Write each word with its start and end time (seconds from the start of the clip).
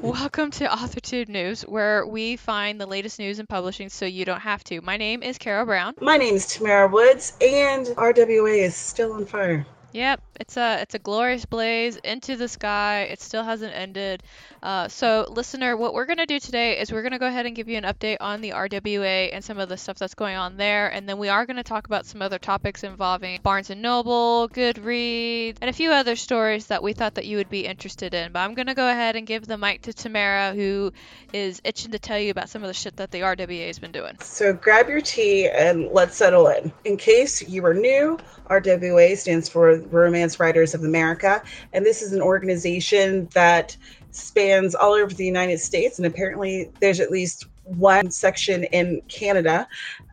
Welcome 0.00 0.50
to 0.52 0.66
AuthorTube 0.66 1.28
News, 1.28 1.62
where 1.62 2.06
we 2.06 2.36
find 2.36 2.80
the 2.80 2.86
latest 2.86 3.18
news 3.18 3.38
in 3.38 3.46
publishing 3.46 3.90
so 3.90 4.06
you 4.06 4.24
don't 4.24 4.40
have 4.40 4.64
to. 4.64 4.80
My 4.80 4.96
name 4.96 5.22
is 5.22 5.36
Carrow 5.36 5.66
Brown. 5.66 5.94
My 6.00 6.16
name 6.16 6.34
is 6.34 6.46
Tamara 6.46 6.88
Woods, 6.88 7.34
and 7.42 7.86
RWA 7.88 8.58
is 8.58 8.74
still 8.74 9.12
on 9.12 9.26
fire. 9.26 9.66
Yep, 9.96 10.20
it's 10.38 10.58
a 10.58 10.82
it's 10.82 10.94
a 10.94 10.98
glorious 10.98 11.46
blaze 11.46 11.96
into 11.96 12.36
the 12.36 12.48
sky. 12.48 13.04
It 13.04 13.18
still 13.22 13.42
hasn't 13.42 13.74
ended. 13.74 14.22
Uh, 14.62 14.88
so, 14.88 15.26
listener, 15.30 15.74
what 15.74 15.94
we're 15.94 16.04
gonna 16.04 16.26
do 16.26 16.38
today 16.38 16.78
is 16.78 16.92
we're 16.92 17.02
gonna 17.02 17.18
go 17.18 17.26
ahead 17.26 17.46
and 17.46 17.56
give 17.56 17.66
you 17.66 17.78
an 17.78 17.84
update 17.84 18.18
on 18.20 18.42
the 18.42 18.50
RWA 18.50 19.30
and 19.32 19.42
some 19.42 19.58
of 19.58 19.70
the 19.70 19.78
stuff 19.78 19.96
that's 19.96 20.14
going 20.14 20.36
on 20.36 20.58
there, 20.58 20.88
and 20.88 21.08
then 21.08 21.16
we 21.16 21.30
are 21.30 21.46
gonna 21.46 21.62
talk 21.62 21.86
about 21.86 22.04
some 22.04 22.20
other 22.20 22.38
topics 22.38 22.84
involving 22.84 23.40
Barnes 23.42 23.70
and 23.70 23.80
Noble, 23.80 24.50
Goodreads, 24.50 25.56
and 25.62 25.70
a 25.70 25.72
few 25.72 25.92
other 25.92 26.14
stories 26.14 26.66
that 26.66 26.82
we 26.82 26.92
thought 26.92 27.14
that 27.14 27.24
you 27.24 27.38
would 27.38 27.48
be 27.48 27.64
interested 27.64 28.12
in. 28.12 28.32
But 28.32 28.40
I'm 28.40 28.52
gonna 28.52 28.74
go 28.74 28.90
ahead 28.90 29.16
and 29.16 29.26
give 29.26 29.46
the 29.46 29.56
mic 29.56 29.80
to 29.82 29.94
Tamara, 29.94 30.52
who 30.52 30.92
is 31.32 31.62
itching 31.64 31.92
to 31.92 31.98
tell 31.98 32.18
you 32.18 32.32
about 32.32 32.50
some 32.50 32.62
of 32.62 32.68
the 32.68 32.74
shit 32.74 32.96
that 32.96 33.12
the 33.12 33.22
RWA 33.22 33.68
has 33.68 33.78
been 33.78 33.92
doing. 33.92 34.18
So 34.20 34.52
grab 34.52 34.90
your 34.90 35.00
tea 35.00 35.48
and 35.48 35.88
let's 35.90 36.18
settle 36.18 36.48
in. 36.48 36.70
In 36.84 36.98
case 36.98 37.48
you 37.48 37.64
are 37.64 37.72
new, 37.72 38.18
RWA 38.50 39.16
stands 39.16 39.48
for 39.48 39.85
Romance 39.92 40.38
Writers 40.40 40.74
of 40.74 40.82
America, 40.84 41.42
and 41.72 41.84
this 41.84 42.02
is 42.02 42.12
an 42.12 42.22
organization 42.22 43.28
that 43.34 43.76
spans 44.10 44.74
all 44.74 44.92
over 44.92 45.12
the 45.12 45.26
United 45.26 45.58
States, 45.58 45.98
and 45.98 46.06
apparently 46.06 46.70
there's 46.80 47.00
at 47.00 47.10
least 47.10 47.46
one 47.64 48.10
section 48.10 48.64
in 48.64 49.02
Canada. 49.08 49.68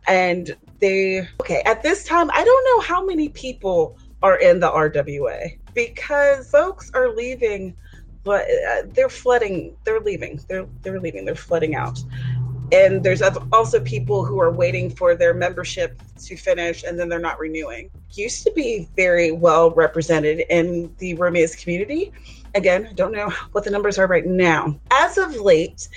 And 0.06 0.56
they, 0.80 1.26
okay, 1.40 1.62
at 1.64 1.82
this 1.82 2.04
time, 2.04 2.30
I 2.32 2.44
don't 2.44 2.64
know 2.64 2.80
how 2.86 3.04
many 3.04 3.30
people 3.30 3.96
are 4.22 4.36
in 4.36 4.60
the 4.60 4.70
RWA 4.70 5.58
because 5.74 6.48
folks 6.50 6.90
are 6.94 7.14
leaving, 7.14 7.74
but 8.22 8.42
uh, 8.70 8.82
they're 8.94 9.08
flooding, 9.08 9.76
they're 9.84 10.00
leaving, 10.00 10.40
they're, 10.48 10.66
they're 10.82 11.00
leaving, 11.00 11.24
they're 11.24 11.34
flooding 11.34 11.74
out. 11.74 11.98
And 12.72 13.04
there's 13.04 13.22
also 13.52 13.80
people 13.80 14.24
who 14.24 14.40
are 14.40 14.50
waiting 14.50 14.90
for 14.90 15.14
their 15.14 15.34
membership 15.34 16.00
to 16.24 16.36
finish 16.36 16.82
and 16.82 16.98
then 16.98 17.08
they're 17.08 17.18
not 17.18 17.38
renewing. 17.38 17.90
Used 18.12 18.42
to 18.44 18.52
be 18.52 18.88
very 18.96 19.30
well 19.32 19.70
represented 19.72 20.44
in 20.48 20.94
the 20.98 21.14
romance 21.14 21.54
community 21.54 22.12
Again, 22.54 22.86
I 22.88 22.92
don't 22.92 23.12
know 23.12 23.32
what 23.50 23.64
the 23.64 23.70
numbers 23.70 23.98
are 23.98 24.06
right 24.06 24.24
now. 24.24 24.78
As 24.90 25.18
of 25.18 25.34
late, 25.36 25.88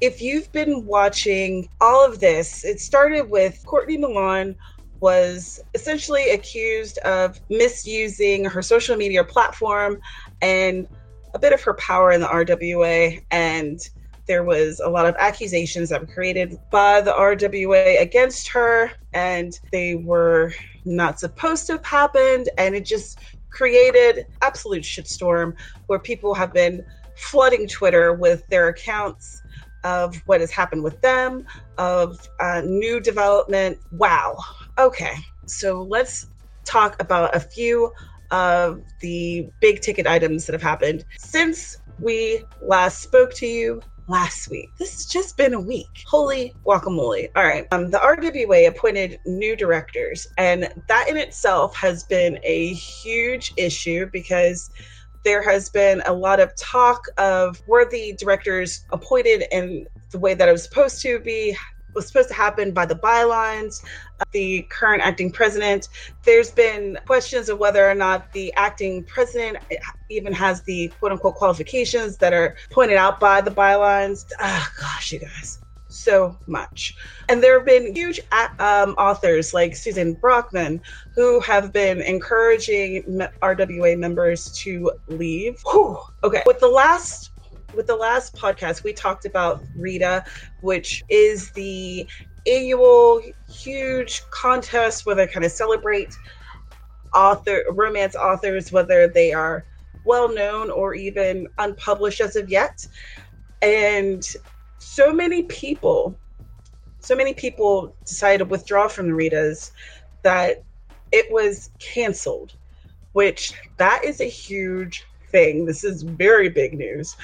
if 0.00 0.22
you've 0.22 0.50
been 0.50 0.86
watching 0.86 1.68
all 1.80 2.06
of 2.06 2.20
this, 2.20 2.64
it 2.64 2.80
started 2.80 3.28
with 3.28 3.62
Courtney 3.66 3.98
Milan 3.98 4.56
was 5.00 5.60
essentially 5.74 6.30
accused 6.30 6.96
of 6.98 7.38
misusing 7.50 8.46
her 8.46 8.62
social 8.62 8.96
media 8.96 9.22
platform 9.24 10.00
and 10.40 10.88
a 11.34 11.38
bit 11.38 11.52
of 11.52 11.60
her 11.62 11.74
power 11.74 12.12
in 12.12 12.22
the 12.22 12.26
RWA 12.26 13.22
and 13.30 13.78
there 14.26 14.44
was 14.44 14.80
a 14.80 14.88
lot 14.88 15.06
of 15.06 15.14
accusations 15.18 15.88
that 15.88 16.00
were 16.00 16.06
created 16.06 16.58
by 16.70 17.00
the 17.00 17.12
RWA 17.12 18.00
against 18.00 18.50
her 18.52 18.90
and 19.12 19.58
they 19.72 19.94
were 19.94 20.52
not 20.84 21.18
supposed 21.20 21.66
to 21.66 21.74
have 21.74 21.86
happened 21.86 22.48
and 22.58 22.74
it 22.74 22.84
just 22.84 23.18
created 23.50 24.26
absolute 24.42 24.82
shitstorm 24.82 25.54
where 25.86 25.98
people 25.98 26.34
have 26.34 26.52
been 26.52 26.84
flooding 27.14 27.66
Twitter 27.66 28.12
with 28.12 28.46
their 28.48 28.68
accounts 28.68 29.42
of 29.84 30.16
what 30.26 30.40
has 30.40 30.50
happened 30.50 30.82
with 30.82 31.00
them, 31.00 31.46
of 31.78 32.18
uh, 32.40 32.60
new 32.64 33.00
development. 33.00 33.78
Wow. 33.92 34.36
Okay. 34.78 35.14
So 35.46 35.82
let's 35.82 36.26
talk 36.64 37.00
about 37.00 37.34
a 37.34 37.40
few 37.40 37.92
of 38.30 38.82
the 39.00 39.48
big 39.60 39.80
ticket 39.80 40.06
items 40.06 40.46
that 40.46 40.52
have 40.52 40.62
happened 40.62 41.04
since 41.16 41.76
we 42.00 42.44
last 42.60 43.02
spoke 43.02 43.32
to 43.34 43.46
you 43.46 43.80
last 44.08 44.48
week. 44.50 44.70
This 44.78 44.92
has 44.92 45.06
just 45.06 45.36
been 45.36 45.54
a 45.54 45.60
week. 45.60 46.04
Holy 46.06 46.54
guacamole. 46.64 47.28
All 47.34 47.44
right. 47.44 47.66
Um, 47.72 47.90
the 47.90 47.98
RWA 47.98 48.68
appointed 48.68 49.18
new 49.26 49.56
directors, 49.56 50.26
and 50.38 50.68
that 50.88 51.08
in 51.08 51.16
itself 51.16 51.76
has 51.76 52.04
been 52.04 52.38
a 52.42 52.72
huge 52.74 53.52
issue 53.56 54.06
because 54.12 54.70
there 55.24 55.42
has 55.42 55.68
been 55.68 56.02
a 56.06 56.12
lot 56.12 56.38
of 56.38 56.54
talk 56.56 57.02
of 57.18 57.60
were 57.66 57.84
the 57.84 58.14
directors 58.18 58.84
appointed 58.92 59.44
in 59.50 59.86
the 60.12 60.18
way 60.18 60.34
that 60.34 60.48
it 60.48 60.52
was 60.52 60.62
supposed 60.62 61.02
to 61.02 61.18
be 61.18 61.56
was 61.96 62.06
supposed 62.06 62.28
to 62.28 62.34
happen 62.34 62.72
by 62.72 62.86
the 62.86 62.94
bylines 62.94 63.82
the 64.32 64.62
current 64.70 65.02
acting 65.02 65.30
president. 65.30 65.88
There's 66.24 66.50
been 66.50 66.98
questions 67.06 67.48
of 67.48 67.58
whether 67.58 67.88
or 67.88 67.94
not 67.94 68.32
the 68.32 68.52
acting 68.54 69.04
president 69.04 69.58
even 70.08 70.32
has 70.32 70.62
the 70.62 70.88
quote 70.98 71.12
unquote 71.12 71.34
qualifications 71.34 72.16
that 72.18 72.32
are 72.32 72.56
pointed 72.70 72.96
out 72.96 73.20
by 73.20 73.40
the 73.40 73.50
bylines. 73.50 74.24
Oh, 74.40 74.68
gosh, 74.80 75.12
you 75.12 75.20
guys. 75.20 75.60
So 75.88 76.38
much. 76.46 76.94
And 77.28 77.42
there 77.42 77.56
have 77.56 77.66
been 77.66 77.94
huge 77.94 78.20
um, 78.58 78.90
authors 78.98 79.54
like 79.54 79.74
Suzanne 79.74 80.16
Brockmann 80.16 80.80
who 81.14 81.40
have 81.40 81.72
been 81.72 82.00
encouraging 82.02 83.02
RWA 83.42 83.98
members 83.98 84.50
to 84.62 84.90
leave. 85.08 85.58
Whew. 85.70 85.98
Okay. 86.22 86.42
With 86.44 86.60
the 86.60 86.68
last 86.68 87.30
with 87.74 87.86
the 87.86 87.96
last 87.96 88.34
podcast, 88.36 88.84
we 88.84 88.92
talked 88.92 89.26
about 89.26 89.62
RITA, 89.76 90.24
which 90.60 91.04
is 91.08 91.50
the 91.52 92.08
annual 92.46 93.20
huge 93.48 94.22
contest 94.30 95.06
where 95.06 95.14
they 95.14 95.26
kind 95.26 95.44
of 95.44 95.52
celebrate 95.52 96.14
author 97.14 97.62
romance 97.70 98.14
authors, 98.14 98.72
whether 98.72 99.08
they 99.08 99.32
are 99.32 99.64
well 100.04 100.32
known 100.32 100.70
or 100.70 100.94
even 100.94 101.48
unpublished 101.58 102.20
as 102.20 102.36
of 102.36 102.48
yet. 102.48 102.86
And 103.62 104.22
so 104.78 105.12
many 105.12 105.42
people, 105.44 106.18
so 107.00 107.16
many 107.16 107.34
people 107.34 107.94
decided 108.04 108.38
to 108.38 108.44
withdraw 108.44 108.88
from 108.88 109.08
the 109.08 109.14
Ritas 109.14 109.72
that 110.22 110.62
it 111.12 111.26
was 111.30 111.70
canceled, 111.78 112.52
which 113.12 113.52
that 113.78 114.04
is 114.04 114.20
a 114.20 114.24
huge 114.24 115.04
thing. 115.30 115.64
This 115.64 115.84
is 115.84 116.02
very 116.02 116.48
big 116.48 116.74
news 116.74 117.16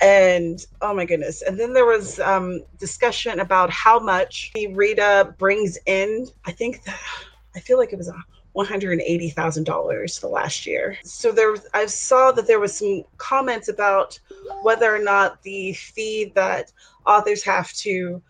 and 0.00 0.64
oh 0.80 0.94
my 0.94 1.04
goodness. 1.04 1.42
And 1.42 1.58
then 1.58 1.72
there 1.72 1.86
was 1.86 2.20
um, 2.20 2.62
discussion 2.78 3.40
about 3.40 3.70
how 3.70 3.98
much 3.98 4.50
the 4.54 4.68
rita 4.68 5.34
brings 5.38 5.78
in. 5.86 6.26
I 6.44 6.52
think 6.52 6.84
that, 6.84 6.98
i 7.56 7.60
feel 7.60 7.78
like 7.78 7.92
it 7.92 7.98
was 7.98 8.08
a 8.08 8.24
$180,000 8.56 10.20
the 10.20 10.28
last 10.28 10.66
year. 10.66 10.96
So 11.04 11.32
there 11.32 11.56
I 11.74 11.86
saw 11.86 12.32
that 12.32 12.46
there 12.46 12.60
was 12.60 12.76
some 12.76 13.04
comments 13.16 13.68
about 13.68 14.18
whether 14.62 14.94
or 14.94 14.98
not 15.00 15.42
the 15.42 15.72
fee 15.74 16.32
that 16.34 16.72
authors 17.06 17.42
have 17.44 17.72
to 17.74 18.22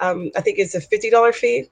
um, 0.00 0.30
I 0.36 0.40
think 0.40 0.58
it's 0.58 0.74
a 0.74 0.80
$50 0.80 1.34
fee 1.34 1.70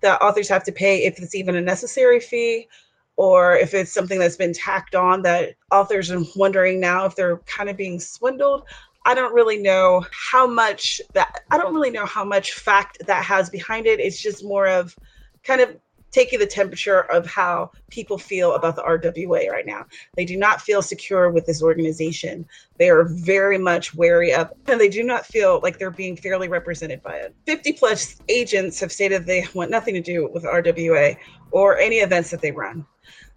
that 0.00 0.20
authors 0.20 0.48
have 0.48 0.64
to 0.64 0.72
pay 0.72 1.04
if 1.04 1.18
it's 1.18 1.34
even 1.34 1.56
a 1.56 1.60
necessary 1.60 2.20
fee 2.20 2.68
or 3.16 3.56
if 3.56 3.74
it's 3.74 3.92
something 3.92 4.18
that's 4.18 4.36
been 4.36 4.52
tacked 4.52 4.94
on 4.94 5.22
that 5.22 5.54
authors 5.70 6.10
are 6.10 6.22
wondering 6.36 6.80
now 6.80 7.04
if 7.04 7.14
they're 7.14 7.38
kind 7.38 7.68
of 7.68 7.76
being 7.76 8.00
swindled. 8.00 8.64
I 9.06 9.14
don't 9.14 9.34
really 9.34 9.58
know 9.58 10.04
how 10.10 10.46
much 10.46 11.00
that 11.12 11.42
I 11.50 11.58
don't 11.58 11.74
really 11.74 11.90
know 11.90 12.06
how 12.06 12.24
much 12.24 12.54
fact 12.54 12.98
that 13.06 13.24
has 13.24 13.50
behind 13.50 13.86
it. 13.86 14.00
It's 14.00 14.20
just 14.20 14.42
more 14.42 14.66
of 14.66 14.96
kind 15.42 15.60
of 15.60 15.76
taking 16.10 16.38
the 16.38 16.46
temperature 16.46 17.00
of 17.00 17.26
how 17.26 17.70
people 17.90 18.16
feel 18.16 18.54
about 18.54 18.76
the 18.76 18.82
RWA 18.82 19.50
right 19.50 19.66
now. 19.66 19.84
They 20.16 20.24
do 20.24 20.36
not 20.36 20.60
feel 20.60 20.80
secure 20.80 21.28
with 21.28 21.44
this 21.44 21.60
organization. 21.60 22.46
They 22.78 22.88
are 22.88 23.04
very 23.04 23.58
much 23.58 23.94
wary 23.96 24.32
of, 24.32 24.52
and 24.68 24.80
they 24.80 24.88
do 24.88 25.02
not 25.02 25.26
feel 25.26 25.58
like 25.64 25.76
they're 25.76 25.90
being 25.90 26.16
fairly 26.16 26.46
represented 26.46 27.02
by 27.02 27.16
it. 27.16 27.34
50 27.46 27.72
plus 27.72 28.20
agents 28.28 28.78
have 28.78 28.92
stated 28.92 29.26
they 29.26 29.44
want 29.54 29.72
nothing 29.72 29.92
to 29.94 30.00
do 30.00 30.30
with 30.32 30.44
RWA 30.44 31.16
or 31.50 31.78
any 31.78 31.96
events 31.96 32.30
that 32.30 32.40
they 32.40 32.52
run 32.52 32.86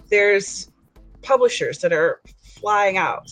there's 0.09 0.71
publishers 1.21 1.79
that 1.79 1.93
are 1.93 2.21
flying 2.59 2.97
out 2.97 3.29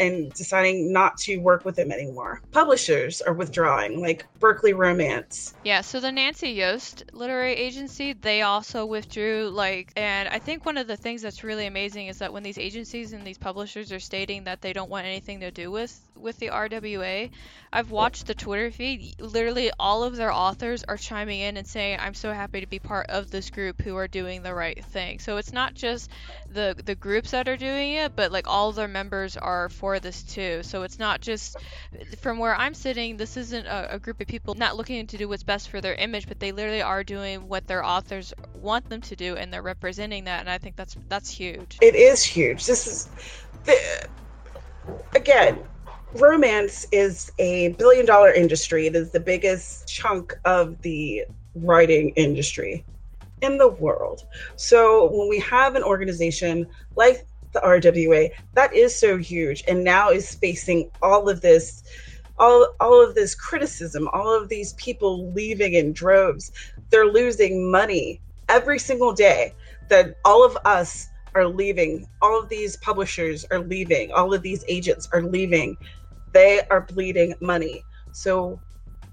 and 0.00 0.32
deciding 0.32 0.92
not 0.92 1.16
to 1.18 1.36
work 1.38 1.64
with 1.64 1.76
them 1.76 1.92
anymore. 1.92 2.40
Publishers 2.52 3.20
are 3.20 3.34
withdrawing, 3.34 4.00
like 4.00 4.26
Berkley 4.40 4.72
Romance. 4.72 5.54
Yeah, 5.62 5.82
so 5.82 6.00
the 6.00 6.10
Nancy 6.10 6.50
Yost 6.50 7.04
literary 7.12 7.54
agency, 7.54 8.14
they 8.14 8.42
also 8.42 8.86
withdrew 8.86 9.50
like 9.50 9.92
and 9.96 10.28
I 10.28 10.38
think 10.38 10.64
one 10.64 10.78
of 10.78 10.86
the 10.86 10.96
things 10.96 11.22
that's 11.22 11.44
really 11.44 11.66
amazing 11.66 12.06
is 12.06 12.18
that 12.18 12.32
when 12.32 12.42
these 12.42 12.58
agencies 12.58 13.12
and 13.12 13.24
these 13.24 13.38
publishers 13.38 13.92
are 13.92 14.00
stating 14.00 14.44
that 14.44 14.62
they 14.62 14.72
don't 14.72 14.90
want 14.90 15.06
anything 15.06 15.40
to 15.40 15.50
do 15.50 15.70
with 15.70 16.00
with 16.16 16.38
the 16.38 16.48
RWA, 16.48 17.30
I've 17.72 17.90
watched 17.90 18.26
the 18.26 18.34
Twitter 18.34 18.70
feed. 18.70 19.20
Literally 19.20 19.70
all 19.78 20.04
of 20.04 20.16
their 20.16 20.32
authors 20.32 20.84
are 20.84 20.96
chiming 20.96 21.40
in 21.40 21.56
and 21.56 21.66
saying, 21.66 21.98
"I'm 22.00 22.14
so 22.14 22.32
happy 22.32 22.60
to 22.60 22.66
be 22.66 22.78
part 22.78 23.06
of 23.08 23.30
this 23.30 23.50
group 23.50 23.80
who 23.80 23.96
are 23.96 24.08
doing 24.08 24.42
the 24.42 24.54
right 24.54 24.84
thing." 24.84 25.18
So 25.18 25.36
it's 25.38 25.52
not 25.52 25.74
just 25.74 26.10
the 26.48 26.76
the 26.84 26.94
groups 26.94 27.30
that 27.30 27.48
are 27.48 27.56
doing 27.56 27.94
it, 27.94 28.14
but 28.16 28.32
like 28.32 28.46
all 28.46 28.72
their 28.72 28.88
members 28.88 29.36
are 29.36 29.68
for 29.68 29.89
this 29.98 30.22
too. 30.22 30.62
So 30.62 30.82
it's 30.82 30.98
not 30.98 31.20
just 31.20 31.56
from 32.20 32.38
where 32.38 32.54
I'm 32.54 32.74
sitting. 32.74 33.16
This 33.16 33.36
isn't 33.36 33.66
a, 33.66 33.94
a 33.94 33.98
group 33.98 34.20
of 34.20 34.26
people 34.26 34.54
not 34.54 34.76
looking 34.76 35.06
to 35.06 35.16
do 35.16 35.28
what's 35.28 35.42
best 35.42 35.70
for 35.70 35.80
their 35.80 35.94
image, 35.94 36.28
but 36.28 36.38
they 36.38 36.52
literally 36.52 36.82
are 36.82 37.02
doing 37.02 37.48
what 37.48 37.66
their 37.66 37.84
authors 37.84 38.32
want 38.54 38.88
them 38.88 39.00
to 39.02 39.16
do, 39.16 39.36
and 39.36 39.52
they're 39.52 39.62
representing 39.62 40.24
that. 40.24 40.40
And 40.40 40.50
I 40.50 40.58
think 40.58 40.76
that's 40.76 40.96
that's 41.08 41.30
huge. 41.30 41.78
It 41.80 41.94
is 41.94 42.22
huge. 42.22 42.66
This 42.66 42.86
is 42.86 43.08
the, 43.64 44.08
again 45.14 45.58
romance 46.14 46.86
is 46.92 47.30
a 47.38 47.68
billion 47.74 48.06
dollar 48.06 48.32
industry. 48.32 48.86
It 48.86 48.96
is 48.96 49.12
the 49.12 49.20
biggest 49.20 49.88
chunk 49.88 50.34
of 50.44 50.80
the 50.82 51.24
writing 51.54 52.10
industry 52.10 52.84
in 53.42 53.58
the 53.58 53.68
world. 53.68 54.24
So 54.56 55.10
when 55.12 55.28
we 55.28 55.38
have 55.40 55.74
an 55.74 55.82
organization 55.82 56.66
like 56.96 57.26
the 57.52 57.60
RWA 57.60 58.30
that 58.54 58.74
is 58.74 58.98
so 58.98 59.16
huge 59.18 59.62
and 59.68 59.84
now 59.84 60.10
is 60.10 60.34
facing 60.34 60.90
all 61.02 61.28
of 61.28 61.40
this 61.40 61.82
all 62.38 62.68
all 62.80 63.06
of 63.06 63.14
this 63.14 63.34
criticism, 63.34 64.08
all 64.12 64.34
of 64.34 64.48
these 64.48 64.72
people 64.74 65.32
leaving 65.32 65.74
in 65.74 65.92
droves. 65.92 66.50
They're 66.90 67.06
losing 67.06 67.70
money 67.70 68.22
every 68.48 68.78
single 68.78 69.12
day 69.12 69.54
that 69.90 70.16
all 70.24 70.44
of 70.44 70.56
us 70.64 71.06
are 71.34 71.46
leaving. 71.46 72.06
All 72.22 72.40
of 72.40 72.48
these 72.48 72.76
publishers 72.78 73.44
are 73.52 73.60
leaving. 73.60 74.12
All 74.12 74.34
of 74.34 74.42
these 74.42 74.64
agents 74.68 75.08
are 75.12 75.22
leaving. 75.22 75.76
They 76.32 76.62
are 76.70 76.82
bleeding 76.82 77.34
money. 77.40 77.84
So 78.12 78.60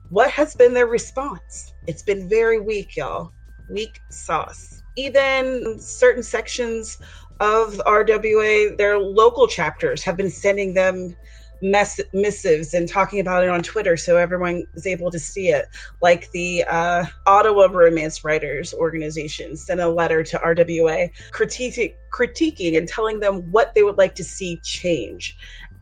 what 0.10 0.32
has 0.32 0.56
been 0.56 0.74
their 0.74 0.88
response? 0.88 1.74
It's 1.88 2.04
been 2.04 2.30
very 2.30 2.60
weak, 2.60 2.96
y'all. 2.96 3.34
Weak 3.70 4.00
sauce. 4.10 4.82
Even 4.96 5.80
certain 5.80 6.24
sections 6.24 6.98
of 7.40 7.76
RWA, 7.86 8.78
their 8.78 8.98
local 9.00 9.48
chapters 9.48 10.04
have 10.04 10.18
been 10.18 10.30
sending 10.30 10.74
them 10.74 11.16
mess- 11.62 12.00
missives 12.14 12.74
and 12.74 12.88
talking 12.88 13.20
about 13.20 13.44
it 13.44 13.50
on 13.50 13.62
Twitter 13.64 13.98
so 13.98 14.18
everyone 14.18 14.66
is 14.74 14.86
able 14.86 15.12
to 15.12 15.20
see 15.20 15.50
it. 15.50 15.68
Like 16.02 16.30
the 16.32 16.64
uh, 16.68 17.06
Ottawa 17.26 17.68
Romance 17.72 18.24
Writers 18.24 18.74
Organization 18.74 19.56
sent 19.56 19.80
a 19.80 19.88
letter 19.88 20.24
to 20.24 20.38
RWA 20.38 21.10
critiquing, 21.32 21.94
critiquing 22.12 22.78
and 22.78 22.88
telling 22.88 23.20
them 23.20 23.52
what 23.52 23.74
they 23.76 23.84
would 23.84 23.98
like 23.98 24.16
to 24.16 24.24
see 24.24 24.60
change. 24.64 25.38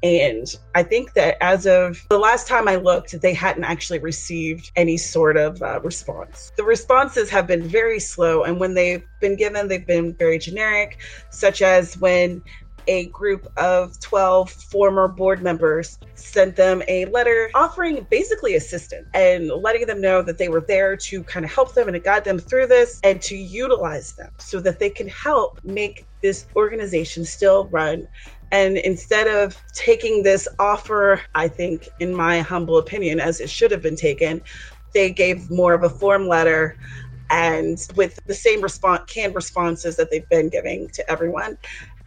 And 0.05 0.55
I 0.75 0.83
think 0.83 1.13
that 1.13 1.35
as 1.41 1.65
of 1.65 2.05
the 2.11 2.19
last 2.19 2.47
time 2.47 2.67
I 2.67 2.75
looked, 2.75 3.19
they 3.21 3.33
hadn't 3.33 3.63
actually 3.63 3.97
received 3.97 4.69
any 4.75 4.97
sort 4.97 5.35
of 5.35 5.59
uh, 5.63 5.79
response. 5.81 6.51
The 6.57 6.63
responses 6.63 7.27
have 7.31 7.47
been 7.47 7.63
very 7.63 7.99
slow, 7.99 8.43
and 8.43 8.59
when 8.59 8.75
they've 8.75 9.03
been 9.19 9.35
given, 9.35 9.67
they've 9.67 9.87
been 9.87 10.13
very 10.13 10.37
generic, 10.37 10.99
such 11.31 11.63
as 11.63 11.97
when 11.97 12.43
a 12.87 13.07
group 13.07 13.51
of 13.57 13.99
12 13.99 14.51
former 14.51 15.07
board 15.07 15.41
members 15.41 15.97
sent 16.13 16.55
them 16.55 16.83
a 16.87 17.05
letter 17.05 17.49
offering 17.55 18.05
basically 18.11 18.55
assistance 18.55 19.07
and 19.15 19.47
letting 19.47 19.87
them 19.87 19.99
know 19.99 20.21
that 20.21 20.37
they 20.37 20.49
were 20.49 20.61
there 20.61 20.95
to 20.95 21.23
kind 21.23 21.43
of 21.43 21.51
help 21.51 21.73
them 21.73 21.87
and 21.87 21.95
to 21.95 21.99
guide 21.99 22.23
them 22.23 22.37
through 22.37 22.67
this 22.67 22.99
and 23.03 23.21
to 23.23 23.35
utilize 23.35 24.13
them 24.13 24.31
so 24.37 24.59
that 24.59 24.77
they 24.77 24.89
can 24.89 25.07
help 25.07 25.59
make 25.63 26.05
this 26.21 26.47
organization 26.55 27.25
still 27.25 27.65
run 27.67 28.07
and 28.51 28.77
instead 28.77 29.27
of 29.27 29.61
taking 29.73 30.23
this 30.23 30.47
offer, 30.59 31.21
I 31.33 31.47
think, 31.47 31.89
in 31.99 32.13
my 32.13 32.41
humble 32.41 32.77
opinion, 32.77 33.19
as 33.19 33.39
it 33.39 33.49
should 33.49 33.71
have 33.71 33.81
been 33.81 33.95
taken, 33.95 34.41
they 34.93 35.11
gave 35.11 35.49
more 35.51 35.73
of 35.73 35.83
a 35.83 35.89
form 35.89 36.27
letter 36.27 36.77
and 37.29 37.77
with 37.95 38.19
the 38.27 38.33
same 38.33 38.61
response 38.61 39.01
canned 39.07 39.35
responses 39.35 39.95
that 39.97 40.11
they've 40.11 40.29
been 40.29 40.49
giving 40.49 40.87
to 40.89 41.09
everyone 41.09 41.57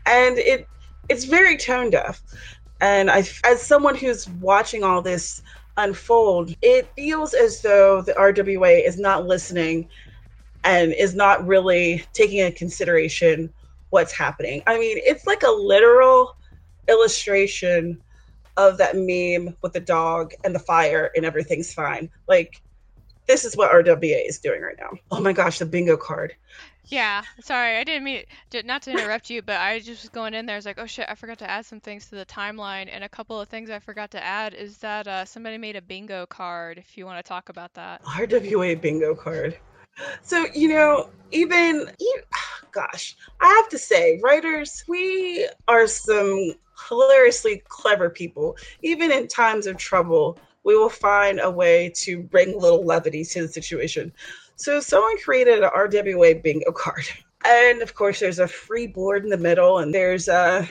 and 0.07 0.39
it 0.39 0.69
it's 1.09 1.25
very 1.25 1.57
tone 1.57 1.91
deaf. 1.91 2.23
And 2.81 3.11
I, 3.11 3.25
as 3.45 3.63
someone 3.63 3.97
who's 3.97 4.29
watching 4.29 4.85
all 4.85 5.03
this 5.03 5.43
unfold, 5.77 6.55
it 6.63 6.93
feels 6.97 7.35
as 7.35 7.63
though 7.63 8.03
the 8.03 8.13
RWA 8.13 8.87
is 8.87 8.99
not 8.99 9.27
listening 9.27 9.89
and 10.65 10.93
is 10.93 11.15
not 11.15 11.47
really 11.47 12.05
taking 12.13 12.39
into 12.39 12.57
consideration 12.57 13.53
what's 13.91 14.13
happening. 14.13 14.63
I 14.67 14.79
mean, 14.79 14.99
it's 15.01 15.27
like 15.27 15.43
a 15.43 15.51
literal 15.51 16.37
illustration 16.89 18.01
of 18.57 18.79
that 18.79 18.97
meme 18.97 19.57
with 19.63 19.73
the 19.73 19.81
dog 19.81 20.33
and 20.45 20.55
the 20.55 20.59
fire 20.59 21.11
and 21.15 21.25
everything's 21.25 21.73
fine. 21.73 22.11
Like, 22.27 22.61
this 23.27 23.45
is 23.45 23.57
what 23.57 23.71
RWA 23.71 24.27
is 24.27 24.39
doing 24.39 24.63
right 24.63 24.77
now. 24.79 24.91
Oh 25.11 25.21
my 25.21 25.33
gosh, 25.33 25.59
the 25.59 25.67
bingo 25.67 25.97
card. 25.97 26.35
Yeah, 26.87 27.23
sorry, 27.41 27.77
I 27.77 27.85
didn't 27.85 28.05
mean 28.05 28.25
not 28.65 28.83
to 28.83 28.91
interrupt 28.91 29.29
you, 29.29 29.43
but 29.43 29.59
I 29.61 29.79
just 29.79 30.03
was 30.03 30.09
going 30.09 30.33
in 30.33 30.47
there. 30.47 30.57
I 30.57 30.59
was 30.59 30.65
like, 30.65 30.79
oh 30.79 30.87
shit, 30.87 31.05
I 31.07 31.15
forgot 31.15 31.39
to 31.39 31.51
add 31.51 31.67
some 31.67 31.81
things 31.81 32.07
to 32.07 32.15
the 32.15 32.25
timeline, 32.25 32.89
and 32.91 33.05
a 33.05 33.09
couple 33.11 33.39
of 33.39 33.49
things 33.49 33.69
I 33.69 33.79
forgot 33.79 34.11
to 34.13 34.25
add 34.25 34.55
is 34.55 34.79
that 34.79 35.07
uh, 35.07 35.27
somebody 35.27 35.59
made 35.59 35.77
a 35.77 35.83
bingo 35.83 36.25
card. 36.25 36.79
If 36.79 36.97
you 36.97 37.05
want 37.05 37.23
to 37.23 37.29
talk 37.29 37.51
about 37.51 37.75
that, 37.75 38.03
RWA 38.05 38.81
bingo 38.81 39.15
card. 39.15 39.59
So 40.23 40.47
you 40.55 40.69
know, 40.69 41.11
even 41.31 41.91
you, 41.99 42.21
gosh, 42.73 43.17
I 43.41 43.49
have 43.49 43.69
to 43.71 43.79
say, 43.79 44.21
writers, 44.23 44.85
we 44.89 45.49
are 45.67 45.87
some 45.87 46.55
hilariously 46.89 47.63
clever 47.69 48.11
people. 48.11 48.57
Even 48.83 49.11
in 49.11 49.29
times 49.29 49.67
of 49.67 49.77
trouble, 49.77 50.39
we 50.65 50.77
will 50.77 50.91
find 50.91 51.41
a 51.41 51.51
way 51.51 51.91
to 51.97 52.23
bring 52.23 52.55
a 52.55 52.59
little 52.59 52.85
levity 52.85 53.25
to 53.25 53.43
the 53.43 53.49
situation. 53.49 54.13
So 54.57 54.81
someone 54.81 55.19
created 55.19 55.63
an 55.63 55.71
RWA 55.71 56.43
bingo 56.43 56.73
card. 56.73 57.05
And 57.45 57.83
of 57.83 57.95
course 57.95 58.19
there's 58.19 58.41
a 58.41 58.49
free 58.49 58.89
board 58.89 59.23
in 59.23 59.31
the 59.31 59.37
middle 59.37 59.79
and 59.79 59.95
there's 59.95 60.29
uh 60.29 60.67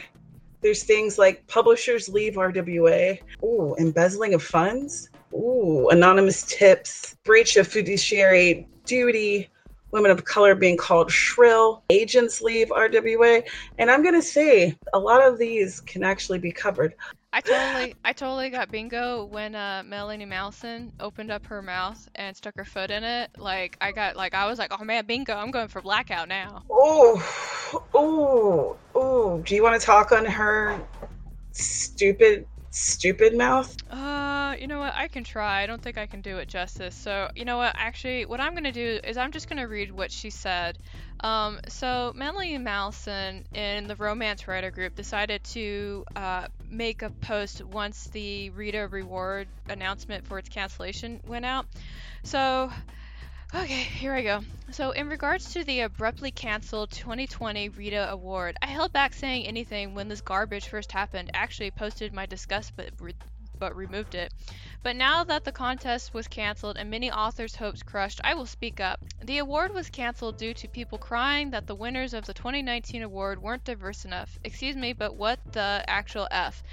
there's 0.62 0.84
things 0.84 1.18
like 1.18 1.48
publishers 1.48 2.10
leave 2.10 2.34
RWA. 2.34 3.20
Ooh, 3.44 3.76
embezzling 3.80 4.34
of 4.34 4.44
funds. 4.44 5.10
Ooh, 5.34 5.88
anonymous 5.90 6.44
tips, 6.44 7.16
breach 7.24 7.58
of 7.58 7.68
fiduciary 7.68 8.68
duty, 8.86 9.50
women 9.92 10.12
of 10.12 10.26
color 10.26 10.56
being 10.56 10.78
called 10.78 11.12
shrill, 11.12 11.84
agents 11.90 12.42
leave 12.42 12.70
RWA. 12.70 13.48
And 13.78 13.90
I'm 13.90 14.04
going 14.04 14.16
to 14.16 14.22
say 14.22 14.78
a 14.94 15.00
lot 15.00 15.26
of 15.26 15.38
these 15.38 15.80
can 15.82 16.04
actually 16.04 16.40
be 16.40 16.52
covered. 16.52 16.94
I 17.34 17.42
totally, 17.42 17.96
I 18.04 18.14
totally 18.14 18.50
got 18.50 18.72
bingo 18.72 19.26
when 19.26 19.54
uh, 19.54 19.84
Melanie 19.86 20.26
Munton 20.26 20.92
opened 21.00 21.30
up 21.30 21.46
her 21.46 21.62
mouth 21.62 22.10
and 22.16 22.36
stuck 22.36 22.56
her 22.56 22.66
foot 22.66 22.90
in 22.90 23.04
it. 23.04 23.30
Like 23.38 23.78
I 23.82 23.92
got, 23.92 24.16
like 24.16 24.34
I 24.34 24.48
was 24.48 24.58
like, 24.58 24.72
oh 24.72 24.84
man, 24.84 25.06
bingo! 25.06 25.36
I'm 25.36 25.52
going 25.52 25.68
for 25.68 25.82
blackout 25.82 26.30
now. 26.30 26.64
Oh, 26.72 27.84
oh, 27.94 28.78
oh! 28.96 29.38
Do 29.40 29.56
you 29.56 29.62
want 29.62 29.80
to 29.80 29.86
talk 29.86 30.12
on 30.12 30.26
her 30.26 30.80
stupid, 31.52 32.48
stupid 32.72 33.36
mouth? 33.38 33.76
Uh, 33.92 34.56
you 34.60 34.68
know 34.68 34.80
what? 34.80 34.94
I 34.96 35.08
can 35.08 35.24
try. 35.24 35.64
I 35.64 35.66
don't 35.66 35.82
think 35.82 35.98
I 35.98 36.06
can 36.06 36.22
do 36.22 36.38
it 36.38 36.48
justice. 36.48 36.96
So 36.96 37.30
you 37.36 37.46
know 37.46 37.58
what? 37.58 37.76
Actually, 37.78 38.26
what 38.26 38.40
I'm 38.40 38.54
gonna 38.54 38.72
do 38.72 39.00
is 39.04 39.18
I'm 39.18 39.32
just 39.32 39.50
gonna 39.50 39.68
read 39.68 39.92
what 39.92 40.12
she 40.12 40.30
said. 40.30 40.78
Um, 41.22 41.60
so 41.68 42.14
Melanie 42.16 42.58
Munton 42.58 43.44
in 43.56 43.88
the 43.88 43.96
Romance 43.96 44.48
Writer 44.48 44.72
Group 44.72 44.96
decided 44.96 45.44
to 45.46 46.06
uh, 46.16 46.48
make 46.70 47.02
a 47.02 47.10
post 47.10 47.64
once 47.64 48.06
the 48.08 48.50
Rita 48.52 48.88
Reward 48.88 49.48
announcement 49.70 50.28
for 50.28 50.38
its 50.38 50.50
cancellation 50.50 51.20
went 51.26 51.46
out. 51.46 51.66
So, 52.24 52.72
okay, 53.54 53.84
here 53.84 54.14
I 54.14 54.22
go. 54.22 54.42
So, 54.72 54.92
in 54.92 55.08
regards 55.08 55.54
to 55.54 55.64
the 55.64 55.82
abruptly 55.82 56.32
canceled 56.32 56.92
2020 56.92 57.70
Rita 57.70 58.12
Award, 58.12 58.58
I 58.62 58.68
held 58.68 58.92
back 58.92 59.14
saying 59.14 59.48
anything 59.48 59.96
when 59.96 60.08
this 60.08 60.22
garbage 60.22 60.68
first 60.68 60.92
happened. 60.92 61.32
Actually, 61.34 61.72
posted 61.72 62.14
my 62.14 62.26
disgust, 62.26 62.74
but 62.76 62.92
but 63.60 63.76
removed 63.76 64.16
it. 64.16 64.34
But 64.84 64.96
now 64.96 65.24
that 65.24 65.44
the 65.44 65.52
contest 65.52 66.14
was 66.14 66.28
cancelled 66.28 66.78
and 66.78 66.90
many 66.90 67.12
authors' 67.12 67.56
hopes 67.56 67.84
crushed, 67.84 68.22
I 68.24 68.34
will 68.34 68.46
speak 68.46 68.80
up. 68.80 69.00
The 69.22 69.38
award 69.40 69.74
was 69.74 69.90
cancelled 69.90 70.38
due 70.38 70.54
to 70.54 70.68
people 70.68 70.98
crying 70.98 71.52
that 71.52 71.68
the 71.68 71.76
winners 71.76 72.14
of 72.14 72.26
the 72.26 72.34
2019 72.34 73.02
award 73.04 73.42
weren't 73.42 73.64
diverse 73.64 74.06
enough. 74.06 74.38
Excuse 74.44 74.76
me, 74.76 74.94
but 74.94 75.16
what 75.16 75.40
the 75.52 75.84
actual 75.88 76.28
F? 76.32 76.64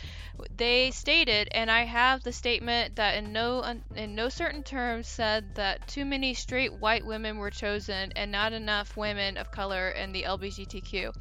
They 0.50 0.91
stated, 0.91 1.49
and 1.53 1.71
I 1.71 1.85
have 1.85 2.23
the 2.23 2.33
statement 2.33 2.97
that 2.97 3.14
in 3.17 3.33
no 3.33 3.62
in 3.95 4.14
no 4.14 4.29
certain 4.29 4.62
terms 4.62 5.09
said 5.09 5.55
that 5.55 5.87
too 5.87 6.05
many 6.05 6.35
straight 6.35 6.73
white 6.75 7.05
women 7.05 7.38
were 7.38 7.50
chosen 7.50 8.12
and 8.17 8.31
not 8.31 8.53
enough 8.53 8.97
women 8.97 9.37
of 9.37 9.50
color 9.50 9.91
in 9.91 10.12
the 10.12 10.23
LGBTQ 10.25 11.12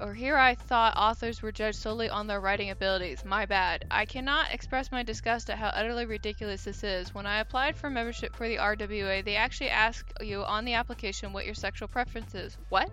or 0.00 0.14
here 0.14 0.36
I 0.36 0.54
thought 0.54 0.96
authors 0.96 1.42
were 1.42 1.52
judged 1.52 1.78
solely 1.78 2.08
on 2.08 2.26
their 2.26 2.40
writing 2.40 2.70
abilities. 2.70 3.24
My 3.24 3.46
bad. 3.46 3.84
I 3.90 4.04
cannot 4.04 4.52
express 4.52 4.92
my 4.92 5.02
disgust 5.02 5.48
at 5.50 5.58
how 5.58 5.68
utterly 5.68 6.06
ridiculous 6.06 6.64
this 6.64 6.84
is. 6.84 7.14
When 7.14 7.26
I 7.26 7.40
applied 7.40 7.76
for 7.76 7.88
membership 7.88 8.34
for 8.34 8.48
the 8.48 8.56
RWA, 8.56 9.24
they 9.24 9.36
actually 9.36 9.70
ask 9.70 10.06
you 10.20 10.44
on 10.44 10.64
the 10.64 10.74
application 10.74 11.32
what 11.32 11.46
your 11.46 11.54
sexual 11.54 11.88
preference 11.88 12.34
is. 12.34 12.56
What? 12.68 12.90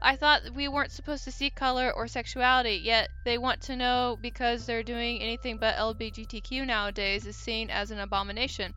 I 0.00 0.16
thought 0.16 0.50
we 0.54 0.68
weren't 0.68 0.92
supposed 0.92 1.24
to 1.24 1.32
see 1.32 1.50
color 1.50 1.90
or 1.90 2.06
sexuality, 2.08 2.80
yet 2.82 3.08
they 3.24 3.38
want 3.38 3.62
to 3.62 3.76
know 3.76 4.18
because 4.20 4.66
they're 4.66 4.82
doing 4.82 5.20
anything 5.20 5.56
but 5.56 5.76
LGBTQ 5.76 6.66
nowadays 6.66 7.26
is 7.26 7.36
seen 7.36 7.70
as 7.70 7.90
an 7.90 7.98
abomination. 7.98 8.74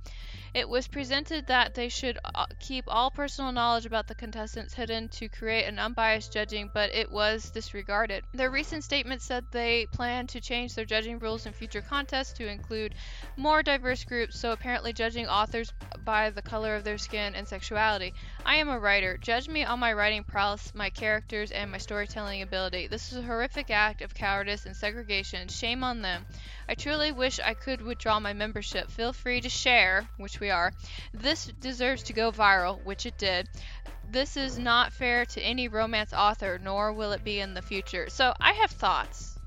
It 0.55 0.69
was 0.69 0.88
presented 0.88 1.47
that 1.47 1.74
they 1.74 1.89
should 1.89 2.17
uh, 2.33 2.45
keep 2.59 2.85
all 2.88 3.12
personal 3.12 3.51
knowledge 3.51 3.85
about 3.85 4.07
the 4.07 4.15
contestants 4.15 4.74
hidden 4.74 5.09
to 5.09 5.27
create 5.27 5.65
an 5.65 5.79
unbiased 5.79 6.31
judging, 6.31 6.71
but 6.74 6.95
it 6.95 7.12
was 7.12 7.50
disregarded. 7.50 8.24
Their 8.33 8.50
recent 8.50 8.85
statement 8.85 9.21
said 9.21 9.43
they 9.51 9.85
plan 9.88 10.27
to 10.27 10.39
change 10.39 10.74
their 10.74 10.85
judging 10.85 11.19
rules 11.19 11.45
in 11.45 11.51
future 11.51 11.81
contests 11.81 12.31
to 12.38 12.47
include 12.47 12.95
more 13.35 13.63
diverse 13.63 14.05
groups, 14.05 14.39
so 14.39 14.53
apparently 14.53 14.93
judging 14.93 15.27
authors 15.27 15.74
by 16.05 16.29
the 16.29 16.41
color 16.41 16.77
of 16.77 16.85
their 16.85 17.00
skin 17.00 17.35
and 17.35 17.45
sexuality. 17.45 18.13
I 18.45 18.55
am 18.55 18.69
a 18.69 18.79
writer. 18.79 19.17
Judge 19.17 19.50
me 19.50 19.65
on 19.65 19.79
my 19.79 19.91
writing 19.91 20.24
prowess, 20.24 20.74
my 20.74 20.89
characters, 20.89 21.51
and 21.51 21.69
my 21.69 21.79
storytelling 21.79 22.43
ability. 22.43 22.88
This 22.88 23.12
is 23.12 23.17
a 23.17 23.24
horrific 23.24 23.71
act 23.71 24.01
of 24.01 24.13
cowardice 24.13 24.65
and 24.65 24.74
segregation. 24.74 25.50
Shame 25.50 25.83
on 25.83 26.01
them. 26.01 26.25
I 26.67 26.75
truly 26.75 27.12
wish 27.12 27.39
I 27.39 27.53
could 27.53 27.81
withdraw 27.81 28.19
my 28.19 28.34
membership. 28.34 28.89
Feel 28.89 29.13
free 29.13 29.41
to 29.41 29.50
share, 29.50 30.07
which 30.17 30.39
we 30.39 30.50
are. 30.50 30.74
This 31.13 31.51
deserves 31.60 32.03
to 32.03 32.13
go 32.13 32.31
viral, 32.31 32.84
which 32.84 33.05
it 33.05 33.17
did. 33.17 33.48
This 34.10 34.38
is 34.38 34.57
not 34.57 34.93
fair 34.93 35.25
to 35.25 35.41
any 35.41 35.67
romance 35.67 36.13
author, 36.13 36.60
nor 36.62 36.93
will 36.93 37.12
it 37.12 37.24
be 37.24 37.39
in 37.39 37.53
the 37.53 37.62
future. 37.62 38.10
So 38.10 38.34
I 38.39 38.53
have 38.53 38.72
thoughts. 38.72 39.38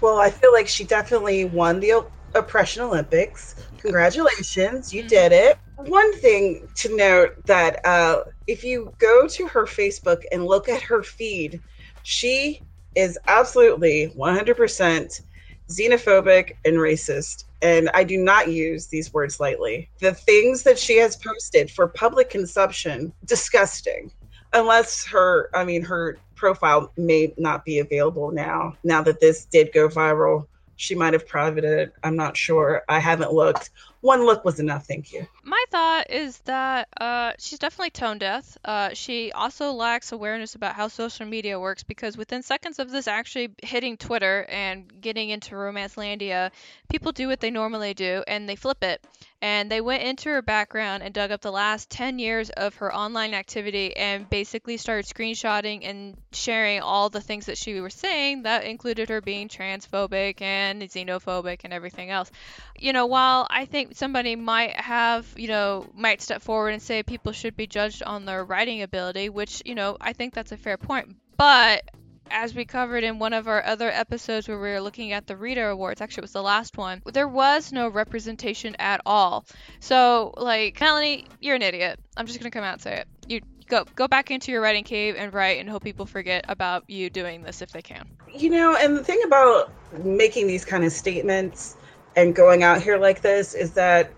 well, 0.00 0.18
I 0.18 0.30
feel 0.30 0.52
like 0.52 0.68
she 0.68 0.84
definitely 0.84 1.44
won 1.44 1.80
the 1.80 2.04
Oppression 2.34 2.82
Olympics. 2.82 3.54
Congratulations, 3.78 4.92
you 4.92 5.02
mm-hmm. 5.02 5.08
did 5.08 5.32
it. 5.32 5.58
One 5.76 6.14
thing 6.18 6.68
to 6.76 6.96
note 6.96 7.46
that 7.46 7.84
uh, 7.86 8.24
if 8.46 8.64
you 8.64 8.92
go 8.98 9.28
to 9.28 9.46
her 9.46 9.64
Facebook 9.64 10.22
and 10.32 10.44
look 10.44 10.68
at 10.68 10.82
her 10.82 11.02
feed, 11.02 11.60
she 12.02 12.62
is 12.94 13.18
absolutely 13.28 14.12
100% 14.16 15.20
xenophobic 15.68 16.56
and 16.64 16.76
racist. 16.76 17.44
And 17.62 17.90
I 17.94 18.04
do 18.04 18.16
not 18.16 18.48
use 18.48 18.86
these 18.86 19.12
words 19.12 19.40
lightly. 19.40 19.90
The 20.00 20.14
things 20.14 20.62
that 20.62 20.78
she 20.78 20.96
has 20.98 21.16
posted 21.16 21.70
for 21.70 21.88
public 21.88 22.30
consumption, 22.30 23.12
disgusting. 23.24 24.10
Unless 24.52 25.06
her, 25.06 25.50
I 25.54 25.64
mean, 25.64 25.82
her 25.82 26.18
profile 26.34 26.92
may 26.96 27.34
not 27.36 27.64
be 27.64 27.80
available 27.80 28.30
now, 28.30 28.76
now 28.84 29.02
that 29.02 29.20
this 29.20 29.44
did 29.44 29.72
go 29.72 29.88
viral. 29.88 30.46
She 30.76 30.94
might 30.94 31.12
have 31.12 31.26
privated 31.26 31.78
it. 31.78 31.92
I'm 32.04 32.16
not 32.16 32.36
sure. 32.36 32.84
I 32.88 33.00
haven't 33.00 33.32
looked 33.32 33.70
one 34.00 34.24
look 34.24 34.44
was 34.44 34.60
enough. 34.60 34.86
Thank 34.86 35.12
you. 35.12 35.26
My 35.42 35.62
thought 35.70 36.10
is 36.10 36.38
that 36.40 36.88
uh, 37.00 37.32
she's 37.38 37.58
definitely 37.58 37.90
tone 37.90 38.18
deaf. 38.18 38.56
Uh, 38.64 38.90
she 38.94 39.32
also 39.32 39.72
lacks 39.72 40.12
awareness 40.12 40.54
about 40.54 40.74
how 40.74 40.88
social 40.88 41.26
media 41.26 41.58
works 41.58 41.82
because 41.82 42.16
within 42.16 42.42
seconds 42.42 42.78
of 42.78 42.90
this 42.90 43.08
actually 43.08 43.50
hitting 43.62 43.96
Twitter 43.96 44.46
and 44.48 45.00
getting 45.00 45.30
into 45.30 45.56
Romance 45.56 45.96
Landia, 45.96 46.50
people 46.88 47.12
do 47.12 47.28
what 47.28 47.40
they 47.40 47.50
normally 47.50 47.94
do 47.94 48.22
and 48.26 48.48
they 48.48 48.56
flip 48.56 48.84
it 48.84 49.04
and 49.40 49.70
they 49.70 49.80
went 49.80 50.02
into 50.02 50.28
her 50.28 50.42
background 50.42 51.02
and 51.02 51.14
dug 51.14 51.30
up 51.30 51.40
the 51.40 51.52
last 51.52 51.88
10 51.90 52.18
years 52.18 52.50
of 52.50 52.74
her 52.76 52.92
online 52.92 53.34
activity 53.34 53.96
and 53.96 54.28
basically 54.28 54.76
started 54.76 55.06
screenshotting 55.06 55.80
and 55.84 56.16
sharing 56.32 56.80
all 56.80 57.08
the 57.08 57.20
things 57.20 57.46
that 57.46 57.56
she 57.56 57.80
was 57.80 57.94
saying 57.94 58.42
that 58.42 58.64
included 58.64 59.08
her 59.08 59.20
being 59.20 59.48
transphobic 59.48 60.40
and 60.42 60.82
xenophobic 60.82 61.60
and 61.62 61.72
everything 61.72 62.10
else. 62.10 62.30
You 62.76 62.92
know, 62.92 63.06
while 63.06 63.46
I 63.48 63.64
think 63.66 63.87
somebody 63.94 64.36
might 64.36 64.76
have, 64.76 65.26
you 65.36 65.48
know, 65.48 65.86
might 65.94 66.22
step 66.22 66.42
forward 66.42 66.70
and 66.70 66.82
say 66.82 67.02
people 67.02 67.32
should 67.32 67.56
be 67.56 67.66
judged 67.66 68.02
on 68.02 68.24
their 68.24 68.44
writing 68.44 68.82
ability, 68.82 69.28
which, 69.28 69.62
you 69.64 69.74
know, 69.74 69.96
I 70.00 70.12
think 70.12 70.34
that's 70.34 70.52
a 70.52 70.56
fair 70.56 70.76
point. 70.76 71.16
But 71.36 71.84
as 72.30 72.54
we 72.54 72.64
covered 72.64 73.04
in 73.04 73.18
one 73.18 73.32
of 73.32 73.48
our 73.48 73.64
other 73.64 73.90
episodes 73.90 74.48
where 74.48 74.58
we 74.58 74.70
were 74.70 74.80
looking 74.80 75.12
at 75.12 75.26
the 75.26 75.36
Rita 75.36 75.68
Awards, 75.68 76.00
actually 76.00 76.22
it 76.22 76.24
was 76.24 76.32
the 76.32 76.42
last 76.42 76.76
one, 76.76 77.02
there 77.12 77.28
was 77.28 77.72
no 77.72 77.88
representation 77.88 78.76
at 78.78 79.00
all. 79.06 79.46
So, 79.80 80.34
like, 80.36 80.80
Melanie, 80.80 81.26
you're 81.40 81.56
an 81.56 81.62
idiot. 81.62 81.98
I'm 82.16 82.26
just 82.26 82.38
gonna 82.38 82.50
come 82.50 82.64
out 82.64 82.74
and 82.74 82.82
say 82.82 82.96
it. 82.98 83.08
You 83.26 83.40
go 83.68 83.84
go 83.94 84.08
back 84.08 84.30
into 84.30 84.50
your 84.50 84.60
writing 84.60 84.84
cave 84.84 85.14
and 85.16 85.32
write 85.32 85.60
and 85.60 85.68
hope 85.68 85.84
people 85.84 86.06
forget 86.06 86.44
about 86.48 86.84
you 86.88 87.10
doing 87.10 87.42
this 87.42 87.62
if 87.62 87.70
they 87.70 87.82
can. 87.82 88.06
You 88.34 88.50
know, 88.50 88.76
and 88.76 88.96
the 88.96 89.04
thing 89.04 89.20
about 89.24 89.70
making 90.04 90.46
these 90.46 90.64
kind 90.64 90.84
of 90.84 90.92
statements 90.92 91.76
and 92.16 92.34
going 92.34 92.62
out 92.62 92.82
here 92.82 92.98
like 92.98 93.20
this 93.22 93.54
is 93.54 93.72
that 93.72 94.10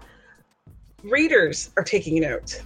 readers 1.03 1.71
are 1.77 1.85
taking 1.85 2.21
note. 2.21 2.63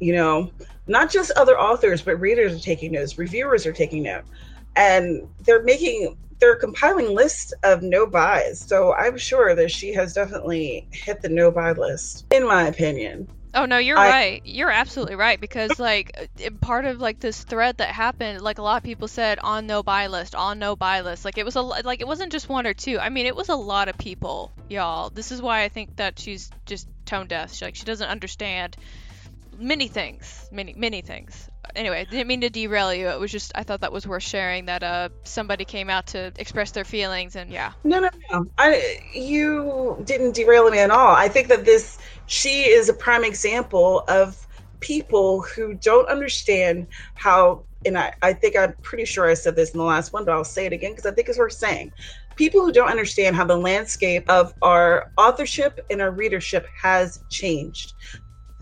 You 0.00 0.14
know, 0.14 0.50
not 0.86 1.10
just 1.10 1.30
other 1.32 1.58
authors, 1.58 2.02
but 2.02 2.20
readers 2.20 2.54
are 2.54 2.62
taking 2.62 2.92
notes, 2.92 3.18
reviewers 3.18 3.66
are 3.66 3.72
taking 3.72 4.02
note 4.02 4.24
and 4.76 5.28
they're 5.40 5.62
making 5.62 6.16
they're 6.40 6.56
compiling 6.56 7.14
lists 7.14 7.52
of 7.62 7.82
no 7.82 8.04
buys. 8.04 8.58
So 8.58 8.94
I'm 8.94 9.16
sure 9.16 9.54
that 9.54 9.70
she 9.70 9.92
has 9.92 10.12
definitely 10.12 10.88
hit 10.90 11.22
the 11.22 11.28
no 11.28 11.52
buy 11.52 11.70
list, 11.70 12.26
in 12.32 12.44
my 12.44 12.64
opinion. 12.66 13.28
Oh 13.54 13.66
no, 13.66 13.78
you're 13.78 13.98
I, 13.98 14.08
right. 14.08 14.42
You're 14.44 14.70
absolutely 14.70 15.14
right 15.14 15.40
because 15.40 15.78
like 15.78 16.30
part 16.60 16.84
of 16.84 17.00
like 17.00 17.20
this 17.20 17.44
thread 17.44 17.78
that 17.78 17.88
happened, 17.88 18.40
like 18.40 18.58
a 18.58 18.62
lot 18.62 18.78
of 18.78 18.82
people 18.82 19.08
said 19.08 19.38
on 19.38 19.66
no 19.66 19.82
buy 19.82 20.06
list, 20.06 20.34
on 20.34 20.58
no 20.58 20.74
buy 20.74 21.02
list. 21.02 21.24
Like 21.24 21.38
it 21.38 21.44
was 21.44 21.56
a 21.56 21.62
like 21.62 22.00
it 22.00 22.06
wasn't 22.06 22.32
just 22.32 22.48
one 22.48 22.66
or 22.66 22.74
two. 22.74 22.98
I 22.98 23.10
mean, 23.10 23.26
it 23.26 23.36
was 23.36 23.48
a 23.48 23.56
lot 23.56 23.88
of 23.88 23.98
people, 23.98 24.52
y'all. 24.68 25.10
This 25.10 25.32
is 25.32 25.42
why 25.42 25.62
I 25.62 25.68
think 25.68 25.96
that 25.96 26.18
she's 26.18 26.50
just 26.64 26.88
tone 27.04 27.26
deaf. 27.26 27.52
She, 27.52 27.64
like 27.64 27.76
she 27.76 27.84
doesn't 27.84 28.08
understand 28.08 28.76
many 29.58 29.88
things, 29.88 30.48
many 30.50 30.74
many 30.74 31.02
things 31.02 31.48
anyway, 31.76 32.06
didn't 32.10 32.26
mean 32.26 32.40
to 32.42 32.50
derail 32.50 32.92
you. 32.92 33.08
It 33.08 33.18
was 33.18 33.30
just 33.30 33.52
I 33.54 33.62
thought 33.62 33.80
that 33.80 33.92
was 33.92 34.06
worth 34.06 34.22
sharing 34.22 34.66
that 34.66 34.82
uh 34.82 35.08
somebody 35.24 35.64
came 35.64 35.90
out 35.90 36.08
to 36.08 36.32
express 36.38 36.72
their 36.72 36.84
feelings 36.84 37.36
and 37.36 37.50
yeah. 37.50 37.72
No, 37.84 38.00
no, 38.00 38.10
no. 38.30 38.46
I 38.58 39.00
you 39.14 40.02
didn't 40.04 40.34
derail 40.34 40.70
me 40.70 40.78
at 40.78 40.90
all. 40.90 41.14
I 41.14 41.28
think 41.28 41.48
that 41.48 41.64
this 41.64 41.98
she 42.32 42.62
is 42.62 42.88
a 42.88 42.94
prime 42.94 43.24
example 43.24 44.04
of 44.08 44.46
people 44.80 45.42
who 45.42 45.74
don't 45.74 46.08
understand 46.08 46.86
how 47.14 47.66
and 47.84 47.98
I, 47.98 48.12
I 48.22 48.32
think 48.32 48.56
I'm 48.56 48.74
pretty 48.82 49.04
sure 49.04 49.28
I 49.28 49.34
said 49.34 49.56
this 49.56 49.72
in 49.72 49.78
the 49.78 49.84
last 49.84 50.12
one, 50.12 50.24
but 50.24 50.32
I'll 50.32 50.44
say 50.44 50.66
it 50.66 50.72
again 50.72 50.92
because 50.92 51.04
I 51.04 51.10
think 51.10 51.28
it's 51.28 51.38
worth 51.38 51.52
saying. 51.52 51.92
People 52.36 52.60
who 52.64 52.72
don't 52.72 52.90
understand 52.90 53.34
how 53.34 53.44
the 53.44 53.56
landscape 53.56 54.24
of 54.30 54.54
our 54.62 55.06
authorship 55.18 55.80
and 55.90 56.00
our 56.00 56.12
readership 56.12 56.66
has 56.80 57.22
changed 57.28 57.94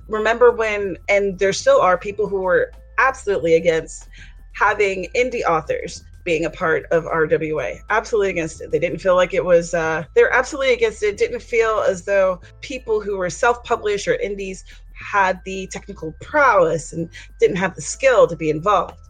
remember 0.08 0.50
when 0.50 0.96
and 1.08 1.38
there 1.38 1.52
still 1.52 1.80
are 1.80 1.96
people 1.96 2.28
who 2.28 2.40
were 2.40 2.72
absolutely 2.98 3.54
against 3.54 4.08
having 4.54 5.06
indie 5.16 5.44
authors 5.44 6.02
being 6.30 6.44
a 6.44 6.50
part 6.50 6.86
of 6.92 7.06
RWA. 7.06 7.80
Absolutely 7.90 8.30
against 8.30 8.60
it. 8.60 8.70
They 8.70 8.78
didn't 8.78 9.00
feel 9.00 9.16
like 9.16 9.34
it 9.34 9.44
was, 9.44 9.74
uh, 9.74 10.04
they're 10.14 10.32
absolutely 10.32 10.72
against 10.72 11.02
it. 11.02 11.16
Didn't 11.16 11.42
feel 11.42 11.84
as 11.88 12.04
though 12.04 12.40
people 12.60 13.00
who 13.00 13.18
were 13.18 13.28
self 13.28 13.64
published 13.64 14.06
or 14.06 14.14
indies 14.14 14.64
had 14.92 15.40
the 15.44 15.66
technical 15.72 16.12
prowess 16.20 16.92
and 16.92 17.10
didn't 17.40 17.56
have 17.56 17.74
the 17.74 17.82
skill 17.82 18.28
to 18.28 18.36
be 18.36 18.48
involved. 18.48 19.08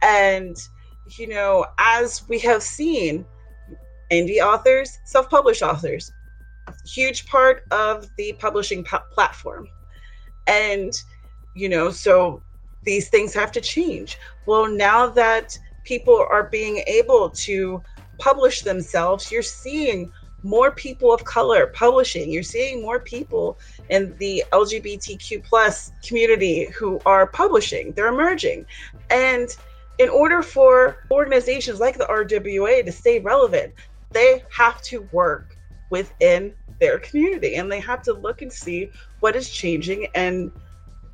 And, 0.00 0.56
you 1.18 1.26
know, 1.26 1.66
as 1.78 2.22
we 2.28 2.38
have 2.38 2.62
seen, 2.62 3.26
indie 4.12 4.38
authors, 4.38 4.96
self 5.06 5.28
published 5.28 5.62
authors, 5.62 6.12
huge 6.86 7.26
part 7.26 7.64
of 7.72 8.08
the 8.16 8.32
publishing 8.34 8.84
p- 8.84 8.96
platform. 9.10 9.66
And, 10.46 10.92
you 11.52 11.68
know, 11.68 11.90
so 11.90 12.44
these 12.84 13.08
things 13.08 13.34
have 13.34 13.50
to 13.50 13.60
change. 13.60 14.18
Well, 14.46 14.68
now 14.68 15.08
that 15.08 15.58
people 15.84 16.26
are 16.30 16.44
being 16.44 16.82
able 16.86 17.30
to 17.30 17.82
publish 18.18 18.62
themselves, 18.62 19.30
you're 19.30 19.42
seeing 19.42 20.12
more 20.42 20.70
people 20.70 21.12
of 21.12 21.24
color 21.24 21.66
publishing. 21.68 22.30
You're 22.30 22.42
seeing 22.42 22.82
more 22.82 23.00
people 23.00 23.58
in 23.88 24.16
the 24.18 24.44
LGBTQ 24.52 25.44
plus 25.44 25.92
community 26.06 26.66
who 26.66 27.00
are 27.04 27.26
publishing. 27.26 27.92
They're 27.92 28.08
emerging. 28.08 28.66
And 29.10 29.54
in 29.98 30.08
order 30.08 30.42
for 30.42 31.04
organizations 31.10 31.80
like 31.80 31.98
the 31.98 32.06
RWA 32.06 32.84
to 32.84 32.92
stay 32.92 33.18
relevant, 33.18 33.74
they 34.12 34.42
have 34.50 34.80
to 34.82 35.02
work 35.12 35.56
within 35.90 36.54
their 36.80 36.98
community 36.98 37.56
and 37.56 37.70
they 37.70 37.80
have 37.80 38.02
to 38.02 38.12
look 38.14 38.40
and 38.42 38.52
see 38.52 38.90
what 39.20 39.36
is 39.36 39.50
changing 39.50 40.06
and 40.14 40.50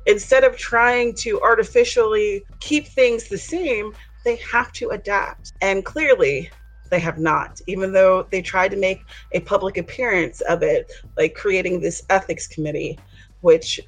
instead 0.05 0.45
of 0.45 0.57
trying 0.57 1.13
to 1.13 1.39
artificially 1.41 2.45
keep 2.61 2.87
things 2.87 3.27
the 3.27 3.37
same, 3.37 3.93
they 4.27 4.35
have 4.51 4.73
to 4.73 4.89
adapt. 4.89 5.53
And 5.61 5.85
clearly, 5.85 6.51
they 6.89 6.99
have 6.99 7.17
not, 7.17 7.61
even 7.65 7.93
though 7.93 8.27
they 8.29 8.41
tried 8.41 8.71
to 8.71 8.77
make 8.77 9.01
a 9.31 9.39
public 9.39 9.77
appearance 9.77 10.41
of 10.41 10.63
it, 10.63 10.91
like 11.17 11.33
creating 11.33 11.79
this 11.79 12.03
ethics 12.09 12.45
committee, 12.45 12.99
which, 13.39 13.79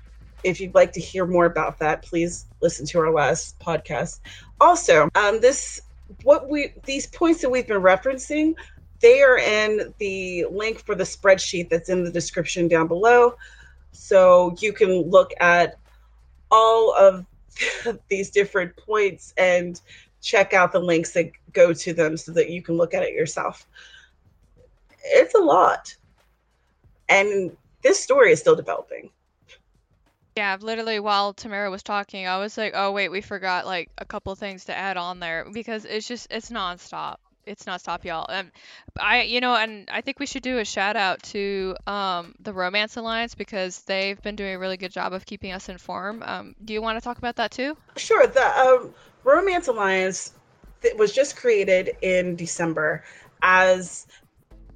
if 0.44 0.62
you'd 0.62 0.76
like 0.76 0.94
to 0.94 1.02
hear 1.02 1.26
more 1.26 1.46
about 1.46 1.78
that, 1.80 2.04
please 2.04 2.46
listen 2.62 2.86
to 2.88 3.00
our 3.00 3.12
last 3.12 3.60
podcast. 3.60 4.22
Also, 4.62 5.10
um, 5.16 5.42
this 5.42 5.82
what 6.24 6.50
we 6.50 6.74
these 6.86 7.06
points 7.08 7.42
that 7.42 7.50
we've 7.50 7.68
been 7.68 7.82
referencing 7.82 8.56
they 9.00 9.22
are 9.22 9.38
in 9.38 9.94
the 10.00 10.44
link 10.50 10.84
for 10.84 10.96
the 10.96 11.04
spreadsheet 11.04 11.70
that's 11.70 11.88
in 11.88 12.04
the 12.04 12.12
description 12.12 12.68
down 12.68 12.88
below 12.88 13.36
so 13.92 14.56
you 14.60 14.74
can 14.74 15.04
look 15.04 15.32
at 15.40 15.76
all 16.50 16.96
of 16.96 17.28
these 18.10 18.32
different 18.32 18.76
points 18.76 19.34
and 19.38 19.82
check 20.22 20.54
out 20.54 20.72
the 20.72 20.80
links 20.80 21.12
that 21.14 21.32
go 21.54 21.74
to 21.74 21.94
them 21.94 22.18
so 22.18 22.32
that 22.34 22.50
you 22.50 22.62
can 22.62 22.78
look 22.78 22.94
at 22.94 23.04
it 23.04 23.14
yourself. 23.14 23.68
It's 25.04 25.36
a 25.36 25.40
lot. 25.40 25.96
And 27.08 27.56
this 27.82 28.00
story 28.02 28.32
is 28.32 28.40
still 28.40 28.56
developing. 28.56 29.10
Yeah, 30.36 30.58
literally 30.62 31.00
while 31.00 31.34
Tamara 31.34 31.70
was 31.70 31.84
talking, 31.84 32.28
I 32.28 32.38
was 32.38 32.58
like, 32.58 32.74
"Oh 32.76 32.92
wait, 32.92 33.10
we 33.10 33.20
forgot 33.20 33.66
like 33.66 33.90
a 33.98 34.06
couple 34.06 34.34
things 34.36 34.66
to 34.66 34.78
add 34.78 34.96
on 34.96 35.20
there 35.20 35.46
because 35.52 35.84
it's 35.84 36.08
just 36.08 36.28
it's 36.32 36.50
nonstop. 36.50 37.18
It's 37.46 37.66
nonstop, 37.66 38.06
y'all." 38.06 38.26
And 38.30 38.52
I, 38.98 39.24
you 39.24 39.42
know, 39.42 39.56
and 39.56 39.90
I 39.92 40.00
think 40.00 40.20
we 40.20 40.26
should 40.26 40.44
do 40.44 40.60
a 40.60 40.64
shout 40.66 40.96
out 40.96 41.22
to 41.24 41.76
um, 41.88 42.36
the 42.40 42.54
Romance 42.54 42.96
Alliance 42.96 43.36
because 43.36 43.82
they've 43.82 44.22
been 44.22 44.38
doing 44.38 44.56
a 44.56 44.60
really 44.60 44.78
good 44.78 44.94
job 44.94 45.12
of 45.12 45.26
keeping 45.26 45.52
us 45.52 45.68
informed. 45.68 46.24
Um, 46.24 46.56
do 46.64 46.74
you 46.74 46.82
want 46.82 46.98
to 46.98 47.04
talk 47.04 47.18
about 47.18 47.36
that 47.38 47.52
too? 47.52 47.76
Sure. 47.98 48.26
The 48.26 48.60
um, 48.60 48.94
Romance 49.30 49.68
Alliance 49.68 50.34
that 50.82 50.98
was 50.98 51.14
just 51.14 51.38
created 51.38 51.96
in 52.02 52.36
December 52.36 53.04
as 53.42 54.08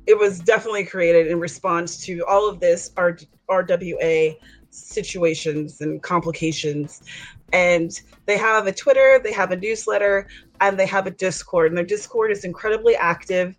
it 0.06 0.18
was 0.18 0.40
definitely 0.40 0.86
created 0.86 1.28
in 1.28 1.40
response 1.40 2.06
to 2.06 2.26
all 2.26 2.48
of 2.48 2.60
this 2.60 2.92
R- 2.98 3.18
RWA 3.50 4.36
situations 4.70 5.82
and 5.82 6.02
complications. 6.02 7.04
And 7.52 7.92
they 8.26 8.38
have 8.38 8.68
a 8.68 8.72
Twitter, 8.72 9.20
they 9.24 9.32
have 9.34 9.52
a 9.52 9.56
newsletter, 9.56 10.28
and 10.60 10.78
they 10.78 10.88
have 10.88 11.08
a 11.08 11.12
Discord. 11.12 11.68
And 11.68 11.78
their 11.78 11.86
Discord 11.86 12.32
is 12.32 12.44
incredibly 12.44 12.96
active. 12.96 13.58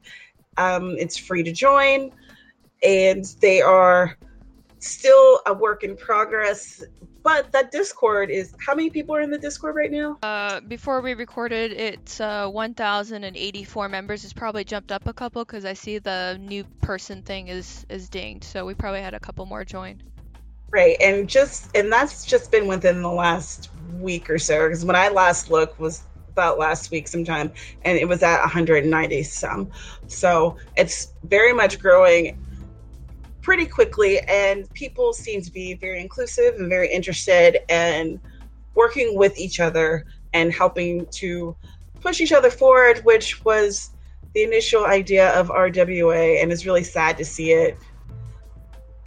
Um, 0.57 0.97
it's 0.99 1.17
free 1.17 1.43
to 1.43 1.53
join, 1.53 2.13
and 2.83 3.25
they 3.41 3.61
are 3.61 4.17
still 4.85 5.41
a 5.47 5.53
work 5.53 5.83
in 5.83 5.97
progress. 5.97 6.85
But 7.23 7.53
that 7.53 7.71
Discord 7.71 8.31
is 8.31 8.55
how 8.65 8.75
many 8.75 8.91
people 8.91 9.17
are 9.17 9.23
in 9.23 9.31
the 9.31 9.39
Discord 9.39 9.77
right 9.77 9.91
now? 9.91 10.19
Uh, 10.23 10.61
before 10.61 11.01
we 11.01 11.15
recorded, 11.15 11.73
it's 11.73 12.21
uh, 12.21 12.49
1,084 12.49 13.89
members. 13.89 14.25
It's 14.25 14.35
probably 14.35 14.63
jumped 14.63 14.93
up 14.93 15.07
a 15.07 15.15
couple 15.15 15.43
because 15.43 15.65
I 15.65 15.73
see 15.73 15.99
the 15.99 16.39
new 16.39 16.65
person 16.83 17.23
thing 17.23 17.49
is 17.49 17.87
is 17.89 18.11
dinged. 18.11 18.45
So 18.45 18.67
we 18.67 18.75
probably 18.75 19.01
had 19.01 19.15
a 19.15 19.21
couple 19.21 19.47
more 19.47 19.65
join. 19.65 20.03
Right, 20.71 20.97
and 21.01 21.29
just 21.29 21.75
and 21.75 21.91
that's 21.91 22.27
just 22.27 22.51
been 22.51 22.67
within 22.67 23.01
the 23.01 23.11
last 23.11 23.71
week 24.01 24.29
or 24.29 24.39
so. 24.39 24.67
Because 24.67 24.85
when 24.85 24.97
I 24.97 25.09
last 25.09 25.51
looked 25.51 25.81
was 25.81 26.03
about 26.29 26.59
last 26.59 26.91
week 26.91 27.09
sometime, 27.09 27.53
and 27.85 27.97
it 27.97 28.07
was 28.07 28.23
at 28.23 28.41
190 28.41 29.23
some. 29.23 29.71
So 30.09 30.57
it's 30.77 31.13
very 31.23 31.55
much 31.55 31.79
growing 31.79 32.37
pretty 33.45 33.67
quickly, 33.67 34.19
and 34.21 34.73
people 34.73 35.13
seem 35.13 35.43
to 35.43 35.53
be 35.53 35.75
very 35.75 36.01
inclusive 36.01 36.55
and 36.55 36.69
very 36.69 36.91
interested 36.91 37.59
and 37.69 38.19
working 38.75 39.17
with 39.17 39.39
each 39.39 39.61
other 39.61 40.07
and 40.33 40.53
helping 40.53 41.07
to 41.13 41.55
push 42.01 42.21
each 42.21 42.33
other 42.33 42.51
forward, 42.51 42.99
which 43.05 43.45
was 43.45 43.91
the 44.33 44.43
initial 44.43 44.87
idea 44.87 45.31
of 45.39 45.49
RWA, 45.49 46.43
and 46.43 46.51
it's 46.51 46.65
really 46.65 46.83
sad 46.83 47.19
to 47.19 47.25
see 47.25 47.53
it 47.53 47.79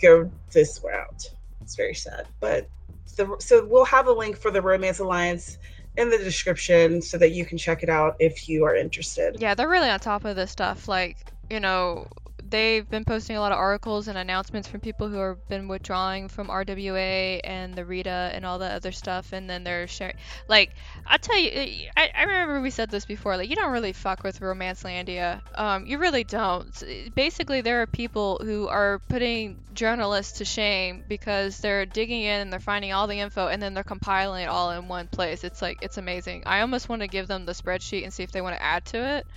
go 0.02 0.32
this 0.52 0.80
route. 0.86 1.24
It's 1.62 1.76
very 1.76 1.96
sad, 1.96 2.28
but 2.40 2.70
the, 3.18 3.36
so 3.40 3.66
we'll 3.66 3.86
have 3.86 4.06
a 4.06 4.12
link 4.14 4.38
for 4.38 4.52
the 4.52 4.62
Romance 4.62 5.00
Alliance 5.00 5.58
in 5.98 6.12
the 6.12 6.18
description 6.20 7.02
so 7.02 7.18
that 7.18 7.32
you 7.32 7.44
can 7.44 7.58
check 7.58 7.82
it 7.82 7.90
out 7.90 8.16
if 8.20 8.48
you 8.48 8.64
are 8.66 8.76
interested. 8.76 9.38
Yeah, 9.40 9.56
they're 9.56 9.68
really 9.68 9.90
on 9.90 10.00
top 10.00 10.26
of 10.26 10.36
this 10.36 10.52
stuff. 10.52 10.88
Like, 10.88 11.18
you 11.50 11.60
know, 11.60 12.08
they've 12.50 12.90
been 12.90 13.06
posting 13.06 13.36
a 13.36 13.40
lot 13.40 13.52
of 13.52 13.58
articles 13.58 14.08
and 14.08 14.18
announcements 14.18 14.68
from 14.68 14.80
people 14.80 15.08
who 15.08 15.18
have 15.18 15.48
been 15.48 15.68
withdrawing 15.68 16.30
from 16.30 16.48
RWA 16.48 17.42
and 17.44 17.76
the 17.76 17.86
Rita 17.86 18.32
and 18.34 18.46
all 18.46 18.60
the 18.60 18.66
other 18.66 18.92
stuff, 18.92 19.34
and 19.34 19.50
then 19.50 19.64
they're 19.64 19.88
sharing. 19.88 20.16
Like, 20.48 20.74
I'll 21.06 21.20
tell 21.20 21.38
you, 21.38 21.90
I, 21.96 22.10
I 22.16 22.24
remember 22.24 22.62
we 22.62 22.70
said 22.70 22.90
this 22.90 23.06
before. 23.06 23.38
Like, 23.38 23.50
you 23.50 23.56
don't 23.56 23.72
really 23.72 23.94
fuck 23.94 24.24
with 24.24 24.40
Romancelandia. 24.40 25.42
Um, 25.56 25.86
you 25.86 25.98
really 25.98 26.24
don't. 26.24 26.72
Basically, 27.16 27.62
there 27.62 27.82
are 27.82 27.88
people 27.88 28.40
who 28.44 28.68
are 28.68 29.00
putting 29.10 29.60
journalists 29.74 30.40
to 30.40 30.46
shame 30.46 31.04
because 31.08 31.60
they're 31.60 31.86
digging 31.86 32.24
in 32.24 32.42
and 32.42 32.52
they're 32.52 32.60
finding 32.60 32.94
all 32.94 33.08
the 33.08 33.20
info 33.20 33.48
and 33.48 33.62
then 33.62 33.74
they're 33.74 33.84
compiling 33.84 34.44
it 34.44 34.48
all 34.48 34.72
in 34.72 34.88
one 34.88 35.08
place. 35.08 35.44
It's 35.44 35.62
like 35.62 35.80
it's 35.82 35.98
amazing. 35.98 36.44
I 36.46 36.62
almost 36.62 36.90
want 36.90 37.02
to 37.02 37.08
give 37.08 37.28
them 37.28 37.46
the 37.46 37.54
spreadsheet 37.54 38.04
and 38.04 38.14
see 38.14 38.24
if 38.24 38.32
they 38.32 38.42
want 38.42 38.56
to 38.56 38.62
add 38.62 38.86
to 38.88 38.98
it, 39.18 39.28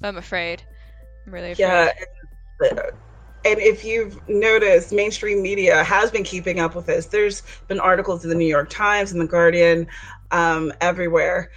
but 0.00 0.08
I'm 0.08 0.16
afraid. 0.18 0.62
I'm 1.26 1.34
really 1.34 1.52
afraid. 1.52 1.64
Yeah, 1.64 1.90
and 2.62 3.58
if 3.58 3.84
you've 3.84 4.18
noticed, 4.28 4.92
mainstream 4.92 5.42
media 5.42 5.82
has 5.82 6.10
been 6.10 6.24
keeping 6.24 6.60
up 6.60 6.74
with 6.74 6.86
this. 6.86 7.06
There's 7.06 7.42
been 7.68 7.80
articles 7.80 8.22
in 8.22 8.30
the 8.30 8.36
New 8.36 8.46
York 8.46 8.68
Times 8.68 9.12
and 9.12 9.20
the 9.20 9.26
Guardian, 9.26 9.86
um, 10.30 10.72
everywhere, 10.80 11.50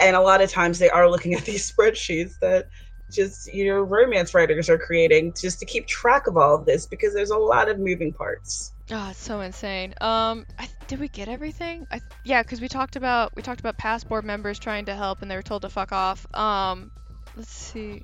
and 0.00 0.16
a 0.16 0.20
lot 0.20 0.40
of 0.40 0.50
times 0.50 0.78
they 0.78 0.90
are 0.90 1.08
looking 1.08 1.34
at 1.36 1.44
these 1.44 1.70
spreadsheets 1.70 2.38
that 2.40 2.68
just 3.10 3.52
you 3.52 3.66
know 3.66 3.80
romance 3.80 4.34
writers 4.34 4.70
are 4.70 4.78
creating 4.78 5.34
just 5.40 5.58
to 5.58 5.66
keep 5.66 5.86
track 5.86 6.28
of 6.28 6.36
all 6.36 6.54
of 6.54 6.64
this 6.64 6.86
because 6.86 7.12
there's 7.12 7.30
a 7.30 7.36
lot 7.36 7.68
of 7.68 7.78
moving 7.78 8.12
parts. 8.12 8.72
Oh, 8.92 9.10
it's 9.10 9.22
so 9.22 9.40
insane. 9.40 9.94
Um, 10.00 10.46
I, 10.58 10.68
did 10.88 10.98
we 10.98 11.06
get 11.08 11.28
everything? 11.28 11.86
I, 11.92 12.00
yeah, 12.24 12.42
because 12.42 12.60
we 12.60 12.68
talked 12.68 12.96
about 12.96 13.34
we 13.36 13.42
talked 13.42 13.60
about 13.60 13.78
past 13.78 14.08
board 14.08 14.24
members 14.24 14.58
trying 14.58 14.86
to 14.86 14.94
help 14.96 15.22
and 15.22 15.30
they 15.30 15.36
were 15.36 15.42
told 15.42 15.62
to 15.62 15.68
fuck 15.68 15.92
off. 15.92 16.26
Um, 16.34 16.90
let's 17.36 17.52
see. 17.52 18.02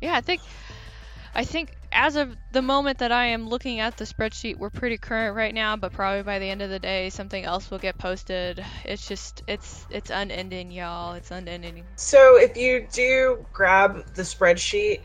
Yeah, 0.00 0.14
I 0.14 0.20
think 0.20 0.40
I 1.34 1.44
think 1.44 1.70
as 1.92 2.16
of 2.16 2.36
the 2.52 2.62
moment 2.62 2.98
that 2.98 3.12
I 3.12 3.26
am 3.26 3.48
looking 3.48 3.80
at 3.80 3.96
the 3.96 4.04
spreadsheet, 4.04 4.58
we're 4.58 4.70
pretty 4.70 4.98
current 4.98 5.36
right 5.36 5.54
now, 5.54 5.76
but 5.76 5.92
probably 5.92 6.22
by 6.22 6.38
the 6.38 6.48
end 6.48 6.62
of 6.62 6.70
the 6.70 6.78
day, 6.78 7.10
something 7.10 7.44
else 7.44 7.70
will 7.70 7.78
get 7.78 7.98
posted. 7.98 8.64
It's 8.84 9.06
just, 9.06 9.42
it's, 9.46 9.86
it's 9.90 10.10
unending, 10.10 10.70
y'all. 10.70 11.14
It's 11.14 11.30
unending. 11.30 11.84
So 11.96 12.38
if 12.38 12.56
you 12.56 12.86
do 12.92 13.44
grab 13.52 14.14
the 14.14 14.22
spreadsheet, 14.22 15.00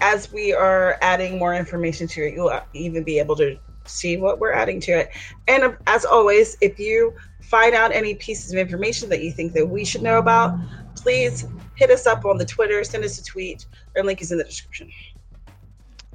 as 0.00 0.32
we 0.32 0.52
are 0.52 0.98
adding 1.00 1.38
more 1.38 1.54
information 1.54 2.06
to 2.08 2.26
it, 2.26 2.34
you'll 2.34 2.52
even 2.72 3.04
be 3.04 3.18
able 3.18 3.36
to 3.36 3.56
see 3.86 4.16
what 4.16 4.40
we're 4.40 4.52
adding 4.52 4.80
to 4.80 4.92
it. 4.92 5.10
And 5.46 5.62
um, 5.62 5.76
as 5.86 6.04
always, 6.04 6.56
if 6.60 6.78
you 6.78 7.14
find 7.40 7.74
out 7.74 7.92
any 7.92 8.14
pieces 8.14 8.52
of 8.52 8.58
information 8.58 9.08
that 9.10 9.22
you 9.22 9.30
think 9.30 9.52
that 9.52 9.66
we 9.66 9.84
should 9.84 10.02
know 10.02 10.18
about, 10.18 10.58
please 10.96 11.46
hit 11.76 11.90
us 11.90 12.06
up 12.06 12.24
on 12.24 12.38
the 12.38 12.44
Twitter, 12.44 12.82
send 12.84 13.04
us 13.04 13.18
a 13.18 13.24
tweet. 13.24 13.66
Our 13.96 14.02
link 14.02 14.20
is 14.20 14.32
in 14.32 14.38
the 14.38 14.44
description. 14.44 14.90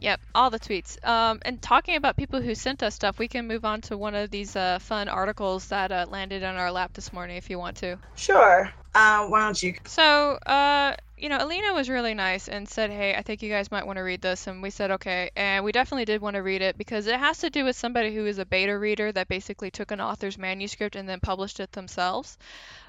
Yep, 0.01 0.21
all 0.33 0.49
the 0.49 0.59
tweets. 0.59 1.03
Um, 1.07 1.39
and 1.43 1.61
talking 1.61 1.95
about 1.95 2.15
people 2.15 2.41
who 2.41 2.55
sent 2.55 2.83
us 2.83 2.95
stuff, 2.95 3.19
we 3.19 3.27
can 3.27 3.47
move 3.47 3.65
on 3.65 3.81
to 3.81 3.97
one 3.97 4.15
of 4.15 4.31
these 4.31 4.55
uh, 4.55 4.79
fun 4.79 5.09
articles 5.09 5.67
that 5.67 5.91
uh, 5.91 6.05
landed 6.09 6.43
on 6.43 6.55
our 6.55 6.71
lap 6.71 6.93
this 6.93 7.11
morning 7.11 7.37
if 7.37 7.49
you 7.49 7.59
want 7.59 7.77
to. 7.77 7.97
Sure. 8.15 8.71
Uh, 8.95 9.27
why 9.27 9.41
don't 9.41 9.61
you? 9.61 9.75
So, 9.85 10.33
uh, 10.45 10.95
you 11.17 11.29
know, 11.29 11.37
Alina 11.39 11.73
was 11.73 11.89
really 11.89 12.13
nice 12.13 12.47
and 12.47 12.67
said, 12.67 12.89
hey, 12.89 13.13
I 13.13 13.21
think 13.21 13.43
you 13.43 13.49
guys 13.49 13.71
might 13.71 13.85
want 13.85 13.97
to 13.97 14.01
read 14.03 14.21
this. 14.21 14.47
And 14.47 14.61
we 14.61 14.69
said, 14.69 14.91
okay. 14.91 15.31
And 15.35 15.65
we 15.65 15.71
definitely 15.71 16.05
did 16.05 16.21
want 16.21 16.35
to 16.35 16.41
read 16.41 16.61
it 16.61 16.77
because 16.77 17.05
it 17.07 17.19
has 17.19 17.39
to 17.39 17.49
do 17.49 17.65
with 17.65 17.75
somebody 17.75 18.15
who 18.15 18.25
is 18.25 18.39
a 18.39 18.45
beta 18.45 18.77
reader 18.77 19.11
that 19.11 19.27
basically 19.27 19.69
took 19.69 19.91
an 19.91 20.01
author's 20.01 20.37
manuscript 20.37 20.95
and 20.95 21.07
then 21.07 21.19
published 21.19 21.59
it 21.59 21.71
themselves. 21.73 22.37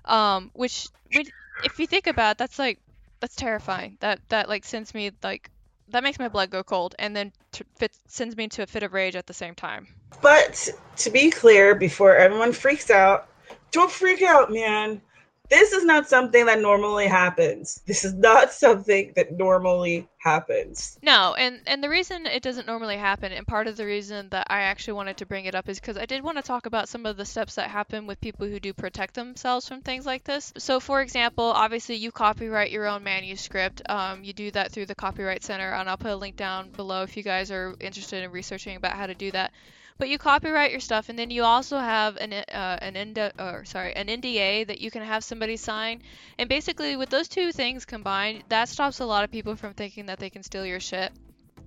Um, 0.05 0.51
which, 0.55 0.89
if 1.11 1.79
you 1.79 1.87
think 1.87 2.07
about 2.07 2.33
it, 2.33 2.39
that's 2.39 2.59
like, 2.59 2.79
that's 3.19 3.37
terrifying. 3.37 3.99
That, 4.01 4.21
that 4.29 4.49
like 4.49 4.65
sends 4.65 4.95
me 4.95 5.11
like 5.23 5.51
that 5.91 6.03
makes 6.03 6.19
my 6.19 6.29
blood 6.29 6.51
go 6.51 6.63
cold 6.63 6.95
and 6.99 7.15
then 7.15 7.33
t- 7.53 7.65
sends 8.07 8.37
me 8.37 8.45
into 8.45 8.63
a 8.63 8.67
fit 8.67 8.83
of 8.83 8.93
rage 8.93 9.17
at 9.17 9.27
the 9.27 9.35
same 9.35 9.55
time. 9.55 9.89
But 10.23 10.69
to 10.97 11.11
be 11.11 11.31
clear, 11.31 11.75
before 11.75 12.17
everyone 12.17 12.53
freaks 12.53 12.91
out, 12.91 13.29
don't 13.71 13.91
freak 13.91 14.23
out, 14.23 14.53
man 14.53 15.01
this 15.51 15.73
is 15.73 15.85
not 15.85 16.09
something 16.09 16.47
that 16.47 16.61
normally 16.61 17.09
happens. 17.09 17.83
This 17.87 18.05
is 18.05 18.15
not 18.15 18.53
something 18.65 19.13
that 19.17 19.37
normally 19.37 20.09
happens. 20.19 20.99
No, 21.03 21.35
and 21.35 21.61
and 21.67 21.83
the 21.83 21.89
reason 21.89 22.27
it 22.27 22.43
doesn't 22.43 22.67
normally 22.67 22.97
happen, 22.97 23.33
and 23.33 23.47
part 23.47 23.67
of 23.67 23.77
the 23.77 23.85
reason 23.85 24.29
that 24.31 24.47
I 24.49 24.61
actually 24.61 24.95
wanted 24.95 25.17
to 25.19 25.27
bring 25.27 25.47
it 25.47 25.55
up 25.55 25.69
is 25.69 25.81
because 25.81 25.97
I 25.97 26.07
did 26.07 26.23
want 26.23 26.39
to 26.39 26.43
talk 26.43 26.67
about 26.67 26.89
some 26.89 27.05
of 27.05 27.17
the 27.17 27.25
steps 27.25 27.57
that 27.57 27.69
happen 27.69 28.07
with 28.07 28.21
people 28.21 28.47
who 28.47 28.61
do 28.61 28.73
protect 28.73 29.15
themselves 29.15 29.67
from 29.67 29.83
things 29.83 30.07
like 30.07 30.25
this. 30.25 30.53
So, 30.57 30.79
for 30.79 31.03
example, 31.03 31.45
obviously 31.45 31.97
you 31.97 32.13
copyright 32.13 32.71
your 32.71 32.87
own 32.87 33.03
manuscript. 33.03 33.83
Um, 33.89 34.23
you 34.23 34.33
do 34.33 34.51
that 34.53 34.71
through 34.71 34.87
the 34.87 34.95
Copyright 34.95 35.43
Center, 35.43 35.73
and 35.73 35.89
I'll 35.89 35.97
put 35.97 36.13
a 36.13 36.17
link 36.17 36.37
down 36.37 36.71
below 36.71 37.03
if 37.03 37.17
you 37.17 37.25
guys 37.25 37.51
are 37.51 37.75
interested 37.81 38.23
in 38.23 38.31
researching 38.31 38.77
about 38.77 38.93
how 38.93 39.07
to 39.07 39.15
do 39.15 39.33
that. 39.33 39.53
But 40.01 40.09
you 40.09 40.17
copyright 40.17 40.71
your 40.71 40.81
stuff, 40.81 41.11
and 41.11 41.19
then 41.19 41.31
you 41.31 41.45
also 41.45 41.77
have 41.77 42.17
an 42.17 42.33
uh, 42.33 42.79
an 42.81 42.95
NDA, 42.95 43.33
or 43.39 43.67
sorry, 43.67 43.95
an 43.95 44.07
NDA 44.07 44.67
that 44.69 44.81
you 44.81 44.91
can 44.91 45.03
have 45.03 45.23
somebody 45.23 45.59
sign. 45.59 46.01
And 46.39 46.49
basically, 46.49 46.97
with 46.97 47.11
those 47.11 47.29
two 47.29 47.53
things 47.53 47.85
combined, 47.85 48.45
that 48.49 48.71
stops 48.71 49.01
a 49.01 49.05
lot 49.05 49.25
of 49.25 49.31
people 49.31 49.57
from 49.57 49.75
thinking 49.75 50.07
that 50.07 50.19
they 50.19 50.31
can 50.31 50.43
steal 50.43 50.65
your 50.65 50.81
shit. 50.81 51.13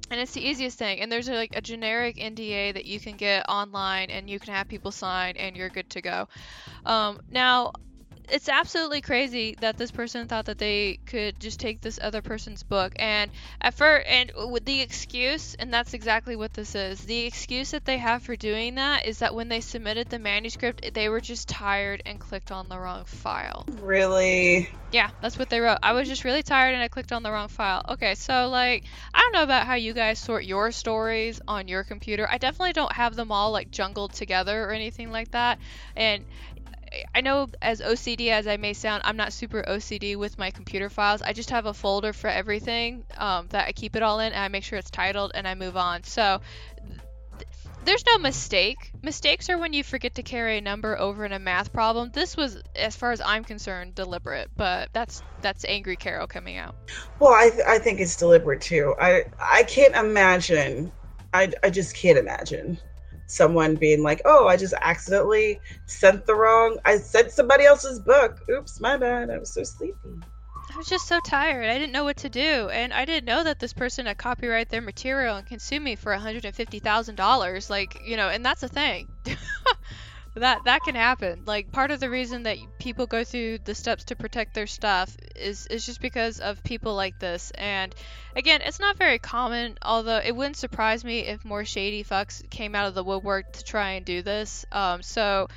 And 0.10 0.20
it's 0.20 0.32
the 0.32 0.42
easiest 0.42 0.80
thing. 0.80 1.00
And 1.00 1.12
there's 1.12 1.30
like 1.30 1.56
a 1.56 1.62
generic 1.62 2.16
NDA 2.18 2.74
that 2.74 2.86
you 2.86 3.00
can 3.00 3.18
get 3.18 3.48
online, 3.48 4.10
and 4.10 4.28
you 4.28 4.40
can 4.40 4.52
have 4.52 4.68
people 4.68 4.92
sign, 4.92 5.38
and 5.38 5.56
you're 5.56 5.70
good 5.70 5.92
to 5.92 6.02
go. 6.02 6.28
Um, 6.88 7.20
now, 7.30 7.74
it's 8.30 8.50
absolutely 8.50 9.02
crazy 9.02 9.56
that 9.60 9.78
this 9.78 9.92
person 9.92 10.28
thought 10.28 10.46
that 10.46 10.58
they 10.58 11.00
could 11.06 11.40
just 11.40 11.60
take 11.60 11.82
this 11.82 12.00
other 12.02 12.22
person's 12.22 12.64
book. 12.64 12.94
And 12.98 13.32
at 13.62 13.74
first 13.74 14.08
and 14.08 14.32
with 14.52 14.66
the 14.66 14.82
excuse 14.82 15.56
and 15.56 15.74
that's 15.74 15.94
exactly 15.94 16.36
what 16.36 16.54
this 16.54 16.76
is. 16.76 17.00
The 17.02 17.26
excuse 17.26 17.72
that 17.72 17.86
they 17.86 17.98
have 17.98 18.24
for 18.24 18.36
doing 18.36 18.76
that 18.76 19.06
is 19.06 19.20
that 19.20 19.36
when 19.36 19.50
they 19.50 19.62
submitted 19.62 20.10
the 20.10 20.20
manuscript 20.20 20.94
they 20.94 21.10
were 21.10 21.22
just 21.22 21.48
tired 21.48 22.02
and 22.06 22.20
clicked 22.20 22.52
on 22.52 22.70
the 22.70 22.80
wrong 22.80 23.06
file. 23.06 23.66
Really? 23.82 24.70
Yeah 24.92 25.10
that's 25.22 25.38
what 25.38 25.50
they 25.50 25.60
wrote. 25.60 25.80
I 25.84 25.94
was 25.94 26.08
just 26.08 26.24
really 26.24 26.44
tired 26.44 26.74
and 26.74 26.84
i 26.84 26.88
clicked 26.88 27.12
on 27.12 27.24
the 27.24 27.32
wrong 27.32 27.50
file. 27.50 27.84
Okay 27.90 28.16
so 28.16 28.50
like 28.50 28.84
i 29.14 29.20
don't 29.20 29.34
know 29.34 29.44
about 29.44 29.68
how 29.68 29.76
you 29.76 29.94
guys 29.94 30.20
sort 30.20 30.46
your 30.46 30.72
stories 30.72 31.42
on 31.48 31.68
your 31.68 31.84
computer. 31.84 32.28
I 32.30 32.38
definitely 32.38 32.74
don't 32.74 32.94
have 32.94 33.16
them 33.16 33.32
all 33.32 33.52
like 33.52 33.72
jungled 33.72 34.14
together 34.14 34.64
or 34.64 34.72
anything 34.72 35.12
like 35.12 35.32
that. 35.32 35.60
And 35.96 36.24
I 37.14 37.22
know 37.22 37.50
as 37.62 37.82
OCD 37.82 38.30
as 38.30 38.48
I 38.48 38.58
may 38.58 38.74
sound, 38.74 39.04
I'm 39.06 39.18
not 39.18 39.34
super 39.34 39.64
OCD 39.68 40.16
with 40.16 40.38
my 40.38 40.52
computer 40.52 40.90
files. 40.90 41.22
I 41.22 41.34
just 41.34 41.50
have 41.50 41.66
a 41.66 41.74
folder 41.74 42.14
for 42.14 42.30
everything 42.30 43.04
um, 43.18 43.48
that 43.50 43.68
I 43.68 43.72
keep 43.72 43.96
it 43.96 44.04
all 44.04 44.20
in, 44.20 44.34
and 44.34 44.42
I 44.42 44.48
make 44.48 44.64
sure 44.64 44.78
it's 44.78 44.90
titled, 44.90 45.32
and 45.34 45.48
I 45.48 45.56
move 45.56 45.78
on. 45.78 46.04
So 46.04 46.42
th- 47.38 47.48
there's 47.84 48.04
no 48.08 48.20
mistake. 48.20 48.92
Mistakes 49.02 49.50
are 49.50 49.58
when 49.58 49.74
you 49.74 49.84
forget 49.84 50.16
to 50.16 50.24
carry 50.24 50.58
a 50.58 50.62
number 50.62 50.98
over 50.98 51.26
in 51.26 51.32
a 51.34 51.40
math 51.40 51.74
problem. 51.74 52.12
This 52.14 52.38
was, 52.38 52.62
as 52.76 52.96
far 52.96 53.12
as 53.12 53.22
I'm 53.22 53.44
concerned, 53.44 53.96
deliberate, 53.96 54.50
but 54.56 54.90
that's 54.94 55.22
that's 55.42 55.66
angry 55.66 55.96
Carrow 55.96 56.28
coming 56.28 56.58
out. 56.58 56.76
Well, 57.20 57.34
I 57.34 57.50
th- 57.50 57.68
I 57.68 57.80
think 57.80 58.00
it's 58.00 58.16
deliberate 58.16 58.62
too. 58.62 58.96
I 59.00 59.26
I 59.40 59.64
can't 59.64 59.96
imagine. 59.96 60.92
I 61.34 61.52
I 61.64 61.70
just 61.70 61.96
can't 61.96 62.18
imagine 62.18 62.80
someone 63.28 63.76
being 63.76 64.04
like, 64.04 64.22
"Oh, 64.26 64.48
I 64.48 64.58
just 64.58 64.74
accidentally 64.82 65.60
sent 65.86 66.26
the 66.26 66.36
wrong. 66.36 66.78
I 66.86 66.98
sent 66.98 67.32
somebody 67.32 67.66
else's 67.66 68.00
book. 68.00 68.40
Oops, 68.50 68.80
my 68.80 68.98
bad. 68.98 69.30
I 69.30 69.38
was 69.38 69.54
so 69.54 69.64
sleepy." 69.64 70.20
I 70.74 70.78
was 70.78 70.88
just 70.88 71.08
so 71.08 71.20
tired. 71.20 71.70
I 71.70 71.78
didn't 71.78 71.92
know 71.92 72.04
what 72.04 72.18
to 72.18 72.30
do, 72.30 72.70
and 72.70 72.94
I 72.94 73.06
didn't 73.06 73.26
know 73.26 73.44
that 73.44 73.60
this 73.60 73.74
person 73.74 74.06
had 74.06 74.18
copyright 74.18 74.70
their 74.70 74.82
material 74.82 75.36
and 75.36 75.46
consumed 75.46 75.86
me 75.86 75.96
for 75.96 76.12
one 76.12 76.22
hundred 76.22 76.46
and 76.46 76.56
fifty 76.56 76.80
thousand 76.80 77.16
dollars. 77.16 77.70
Like, 77.70 78.02
you 78.04 78.18
know, 78.18 78.30
and 78.30 78.44
that's 78.46 78.64
a 78.64 78.70
thing. 78.70 79.08
that 80.36 80.64
that 80.66 80.82
can 80.84 80.96
happen. 80.96 81.44
Like 81.46 81.72
part 81.72 81.92
of 81.92 82.00
the 82.00 82.10
reason 82.10 82.44
that 82.44 82.58
people 82.80 83.06
go 83.06 83.24
through 83.24 83.60
the 83.60 83.76
steps 83.76 84.06
to 84.06 84.16
protect 84.16 84.54
their 84.54 84.68
stuff 84.68 85.16
is 85.36 85.68
is 85.68 85.86
just 85.86 86.02
because 86.02 86.40
of 86.40 86.64
people 86.64 86.96
like 86.96 87.20
this. 87.20 87.52
And 87.56 87.94
again, 88.36 88.62
it's 88.64 88.80
not 88.80 88.98
very 88.98 89.20
common. 89.20 89.78
Although 89.82 90.22
it 90.24 90.36
wouldn't 90.36 90.58
surprise 90.58 91.04
me 91.04 91.20
if 91.20 91.46
more 91.46 91.66
shady 91.66 92.04
fucks 92.04 92.48
came 92.50 92.74
out 92.76 92.88
of 92.88 92.96
the 92.96 93.04
woodwork 93.04 93.54
to 93.54 93.64
try 93.64 93.92
and 93.92 94.06
do 94.06 94.22
this. 94.22 94.66
Um, 94.72 95.04
so 95.04 95.48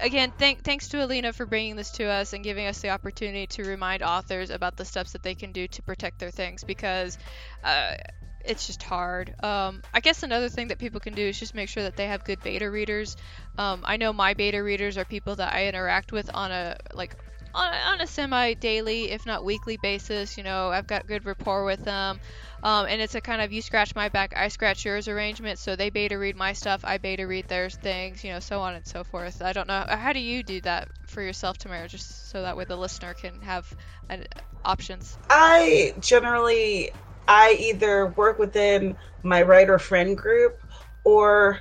again, 0.00 0.32
thank, 0.38 0.62
thanks 0.62 0.88
to 0.88 1.04
Alina 1.04 1.32
for 1.32 1.46
bringing 1.46 1.76
this 1.76 1.90
to 1.92 2.04
us 2.04 2.32
and 2.32 2.44
giving 2.44 2.66
us 2.66 2.80
the 2.80 2.90
opportunity 2.90 3.46
to 3.48 3.64
remind 3.64 4.02
authors 4.02 4.50
about 4.50 4.76
the 4.76 4.84
steps 4.84 5.12
that 5.12 5.22
they 5.22 5.34
can 5.34 5.52
do 5.52 5.66
to 5.68 5.82
protect 5.82 6.18
their 6.18 6.30
things 6.30 6.64
because 6.64 7.18
uh, 7.64 7.94
it's 8.44 8.66
just 8.66 8.82
hard. 8.82 9.34
Um, 9.42 9.82
I 9.94 10.00
guess 10.00 10.22
another 10.22 10.48
thing 10.48 10.68
that 10.68 10.78
people 10.78 11.00
can 11.00 11.14
do 11.14 11.22
is 11.26 11.38
just 11.38 11.54
make 11.54 11.68
sure 11.68 11.84
that 11.84 11.96
they 11.96 12.06
have 12.08 12.24
good 12.24 12.42
beta 12.42 12.70
readers. 12.70 13.16
Um, 13.58 13.82
I 13.84 13.96
know 13.96 14.12
my 14.12 14.34
beta 14.34 14.62
readers 14.62 14.98
are 14.98 15.04
people 15.04 15.36
that 15.36 15.52
I 15.54 15.66
interact 15.68 16.12
with 16.12 16.30
on 16.34 16.52
a 16.52 16.76
like 16.94 17.16
on, 17.54 17.74
on 17.74 18.00
a 18.00 18.06
semi 18.06 18.54
daily, 18.54 19.10
if 19.10 19.26
not 19.26 19.44
weekly 19.44 19.76
basis. 19.76 20.36
You 20.36 20.44
know, 20.44 20.70
I've 20.70 20.86
got 20.86 21.06
good 21.06 21.26
rapport 21.26 21.64
with 21.64 21.84
them. 21.84 22.20
Um, 22.62 22.86
and 22.86 23.00
it's 23.00 23.14
a 23.14 23.20
kind 23.20 23.42
of 23.42 23.52
you 23.52 23.62
scratch 23.62 23.94
my 23.94 24.08
back, 24.08 24.34
I 24.36 24.48
scratch 24.48 24.84
yours 24.84 25.08
arrangement. 25.08 25.58
So 25.58 25.76
they 25.76 25.90
beta 25.90 26.18
read 26.18 26.36
my 26.36 26.52
stuff, 26.52 26.82
I 26.84 26.98
beta 26.98 27.26
read 27.26 27.48
their 27.48 27.70
things, 27.70 28.24
you 28.24 28.32
know, 28.32 28.40
so 28.40 28.60
on 28.60 28.74
and 28.74 28.86
so 28.86 29.04
forth. 29.04 29.42
I 29.42 29.52
don't 29.52 29.68
know. 29.68 29.84
How 29.88 30.12
do 30.12 30.20
you 30.20 30.42
do 30.42 30.60
that 30.62 30.88
for 31.06 31.22
yourself, 31.22 31.58
Tamara, 31.58 31.88
just 31.88 32.30
so 32.30 32.42
that 32.42 32.56
way 32.56 32.64
the 32.64 32.76
listener 32.76 33.14
can 33.14 33.40
have 33.42 33.72
an, 34.08 34.24
options? 34.64 35.18
I 35.28 35.94
generally 36.00 36.90
I 37.28 37.56
either 37.60 38.08
work 38.08 38.38
within 38.38 38.96
my 39.22 39.42
writer 39.42 39.78
friend 39.78 40.16
group 40.16 40.60
or 41.04 41.60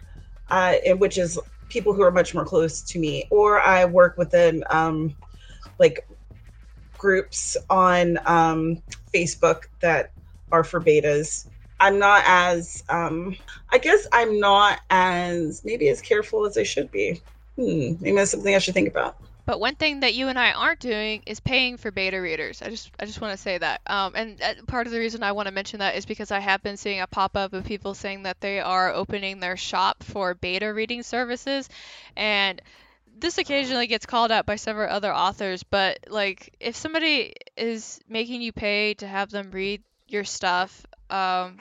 uh, 0.49 0.75
which 0.97 1.17
is 1.17 1.39
people 1.69 1.93
who 1.93 2.01
are 2.03 2.11
much 2.11 2.33
more 2.33 2.45
close 2.45 2.81
to 2.81 2.99
me, 2.99 3.27
or 3.31 3.59
I 3.59 3.85
work 3.85 4.17
within 4.17 4.63
um, 4.69 5.15
like 5.79 6.05
groups 6.97 7.57
on 7.69 8.19
um, 8.25 8.83
Facebook 9.13 9.63
that 9.81 10.11
are 10.51 10.63
for 10.63 10.81
betas. 10.81 11.45
I'm 11.79 11.97
not 11.97 12.23
as, 12.27 12.83
um, 12.89 13.35
I 13.71 13.79
guess 13.79 14.05
I'm 14.13 14.39
not 14.39 14.79
as, 14.89 15.61
maybe 15.65 15.89
as 15.89 16.01
careful 16.01 16.45
as 16.45 16.57
I 16.57 16.63
should 16.63 16.91
be. 16.91 17.23
Hmm, 17.57 17.93
maybe 17.99 18.15
that's 18.15 18.31
something 18.31 18.53
I 18.53 18.59
should 18.59 18.75
think 18.75 18.89
about. 18.89 19.17
But 19.45 19.59
one 19.59 19.75
thing 19.75 20.01
that 20.01 20.13
you 20.13 20.27
and 20.27 20.37
I 20.37 20.51
aren't 20.51 20.79
doing 20.79 21.23
is 21.25 21.39
paying 21.39 21.77
for 21.77 21.91
beta 21.91 22.21
readers. 22.21 22.61
I 22.61 22.69
just 22.69 22.91
I 22.99 23.05
just 23.05 23.21
want 23.21 23.35
to 23.35 23.41
say 23.41 23.57
that. 23.57 23.81
Um, 23.87 24.13
and 24.15 24.41
uh, 24.41 24.53
part 24.67 24.87
of 24.87 24.93
the 24.93 24.99
reason 24.99 25.23
I 25.23 25.31
want 25.31 25.47
to 25.47 25.53
mention 25.53 25.79
that 25.79 25.95
is 25.95 26.05
because 26.05 26.31
I 26.31 26.39
have 26.39 26.61
been 26.61 26.77
seeing 26.77 27.01
a 27.01 27.07
pop 27.07 27.35
up 27.35 27.53
of 27.53 27.65
people 27.65 27.93
saying 27.93 28.23
that 28.23 28.39
they 28.39 28.59
are 28.59 28.93
opening 28.93 29.39
their 29.39 29.57
shop 29.57 30.03
for 30.03 30.33
beta 30.35 30.71
reading 30.73 31.03
services, 31.03 31.69
and 32.15 32.61
this 33.19 33.37
occasionally 33.37 33.87
gets 33.87 34.05
called 34.05 34.31
out 34.31 34.45
by 34.45 34.55
several 34.55 34.89
other 34.89 35.13
authors. 35.13 35.63
But 35.63 35.99
like, 36.09 36.55
if 36.59 36.75
somebody 36.75 37.33
is 37.57 37.99
making 38.07 38.41
you 38.41 38.51
pay 38.51 38.93
to 38.95 39.07
have 39.07 39.31
them 39.31 39.51
read 39.51 39.81
your 40.07 40.23
stuff, 40.23 40.85
um, 41.09 41.59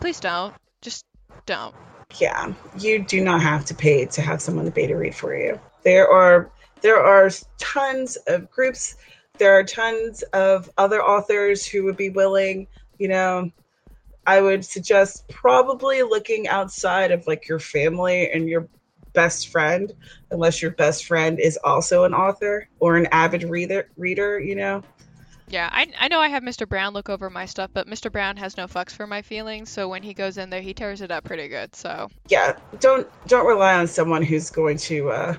please 0.00 0.20
don't. 0.20 0.54
Just 0.82 1.04
don't. 1.46 1.74
Yeah, 2.18 2.52
you 2.78 3.02
do 3.02 3.22
not 3.22 3.42
have 3.42 3.64
to 3.66 3.74
pay 3.74 4.04
to 4.06 4.22
have 4.22 4.42
someone 4.42 4.64
to 4.64 4.70
beta 4.70 4.96
read 4.96 5.14
for 5.14 5.34
you. 5.34 5.60
There 5.82 6.10
are 6.10 6.50
there 6.80 7.02
are 7.02 7.30
tons 7.58 8.16
of 8.26 8.50
groups 8.50 8.96
there 9.38 9.58
are 9.58 9.64
tons 9.64 10.22
of 10.34 10.70
other 10.76 11.02
authors 11.02 11.66
who 11.66 11.84
would 11.84 11.96
be 11.96 12.10
willing 12.10 12.66
you 12.98 13.08
know 13.08 13.50
i 14.26 14.40
would 14.40 14.64
suggest 14.64 15.28
probably 15.28 16.02
looking 16.02 16.48
outside 16.48 17.10
of 17.10 17.26
like 17.26 17.48
your 17.48 17.58
family 17.58 18.30
and 18.30 18.48
your 18.48 18.68
best 19.12 19.48
friend 19.48 19.92
unless 20.30 20.62
your 20.62 20.70
best 20.72 21.06
friend 21.06 21.40
is 21.40 21.58
also 21.64 22.04
an 22.04 22.14
author 22.14 22.68
or 22.78 22.96
an 22.96 23.06
avid 23.12 23.42
reader 23.44 23.88
reader 23.96 24.38
you 24.38 24.54
know 24.54 24.82
yeah, 25.50 25.68
I, 25.72 25.88
I 25.98 26.06
know 26.06 26.20
I 26.20 26.28
have 26.28 26.44
Mr. 26.44 26.68
Brown 26.68 26.94
look 26.94 27.08
over 27.08 27.28
my 27.28 27.44
stuff, 27.44 27.70
but 27.74 27.88
Mr. 27.88 28.10
Brown 28.10 28.36
has 28.36 28.56
no 28.56 28.68
fucks 28.68 28.92
for 28.92 29.06
my 29.06 29.20
feelings, 29.20 29.68
so 29.68 29.88
when 29.88 30.04
he 30.04 30.14
goes 30.14 30.38
in 30.38 30.48
there, 30.48 30.60
he 30.60 30.72
tears 30.72 31.00
it 31.00 31.10
up 31.10 31.24
pretty 31.24 31.48
good. 31.48 31.74
So 31.74 32.08
yeah, 32.28 32.56
don't 32.78 33.08
don't 33.26 33.46
rely 33.46 33.74
on 33.74 33.88
someone 33.88 34.22
who's 34.22 34.48
going 34.48 34.76
to 34.78 35.10
uh, 35.10 35.34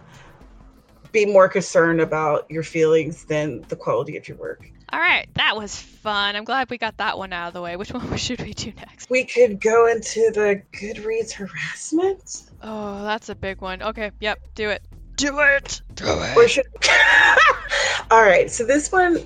be 1.12 1.26
more 1.26 1.50
concerned 1.50 2.02
about 2.02 2.50
your 2.50 2.64
feelings 2.64 3.26
than 3.26 3.62
the 3.68 3.76
quality 3.76 4.18
of 4.18 4.28
your 4.28 4.38
work. 4.38 4.70
All 4.94 5.00
right, 5.00 5.28
that 5.36 5.56
was 5.56 5.76
fun. 5.76 6.36
I'm 6.36 6.44
glad 6.44 6.70
we 6.70 6.78
got 6.78 6.98
that 6.98 7.18
one 7.18 7.32
out 7.32 7.48
of 7.48 7.54
the 7.54 7.62
way. 7.62 7.78
Which 7.78 7.92
one 7.94 8.18
should 8.18 8.42
we 8.42 8.54
do 8.54 8.74
next? 8.76 9.10
We 9.10 9.24
could 9.24 9.62
go 9.62 9.88
into 9.88 10.32
the 10.34 10.62
Goodreads 10.74 11.32
harassment. 11.32 12.44
Oh, 12.62 13.04
that's 13.04 13.30
a 13.30 13.36
big 13.36 13.62
one. 13.62 13.82
Okay, 13.82 14.12
yep, 14.20 14.40
do 14.56 14.70
it. 14.70 14.84
Do 15.16 15.40
it. 15.40 15.82
Do 15.96 16.06
it. 16.08 16.38
Or 16.38 16.48
should... 16.48 16.66
All 18.12 18.22
right, 18.22 18.52
so 18.52 18.66
this 18.66 18.92
one, 18.92 19.20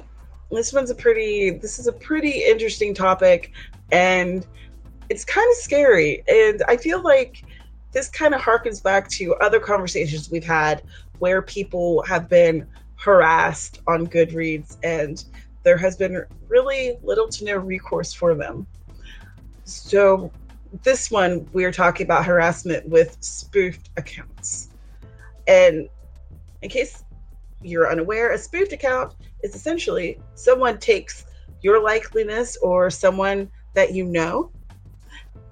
this 0.51 0.71
one's 0.71 0.91
a 0.91 0.95
pretty, 0.95 1.51
this 1.51 1.79
is 1.79 1.87
a 1.87 1.93
pretty 1.93 2.43
interesting 2.43 2.93
topic, 2.93 3.51
and 3.91 4.45
it's 5.09 5.25
kind 5.25 5.47
of 5.49 5.57
scary. 5.57 6.23
And 6.27 6.63
I 6.67 6.77
feel 6.77 7.01
like 7.01 7.43
this 7.91 8.09
kind 8.09 8.35
of 8.35 8.41
harkens 8.41 8.83
back 8.83 9.07
to 9.09 9.33
other 9.35 9.59
conversations 9.59 10.29
we've 10.29 10.43
had 10.43 10.83
where 11.19 11.41
people 11.41 12.03
have 12.03 12.29
been 12.29 12.67
harassed 12.97 13.81
on 13.87 14.07
Goodreads 14.07 14.77
and 14.83 15.23
there 15.63 15.77
has 15.77 15.95
been 15.95 16.23
really 16.47 16.97
little 17.01 17.27
to 17.29 17.45
no 17.45 17.57
recourse 17.57 18.13
for 18.13 18.35
them. 18.35 18.67
So, 19.63 20.31
this 20.83 21.09
one, 21.09 21.47
we 21.53 21.63
are 21.63 21.71
talking 21.71 22.05
about 22.05 22.25
harassment 22.25 22.87
with 22.87 23.17
spoofed 23.21 23.89
accounts. 23.97 24.69
And 25.47 25.87
in 26.61 26.69
case 26.69 27.03
you're 27.61 27.89
unaware, 27.89 28.33
a 28.33 28.37
spoofed 28.37 28.73
account 28.73 29.15
is 29.43 29.55
essentially 29.55 30.19
someone 30.35 30.77
takes 30.77 31.25
your 31.61 31.81
likeliness 31.81 32.57
or 32.61 32.89
someone 32.89 33.49
that 33.73 33.93
you 33.93 34.05
know 34.05 34.51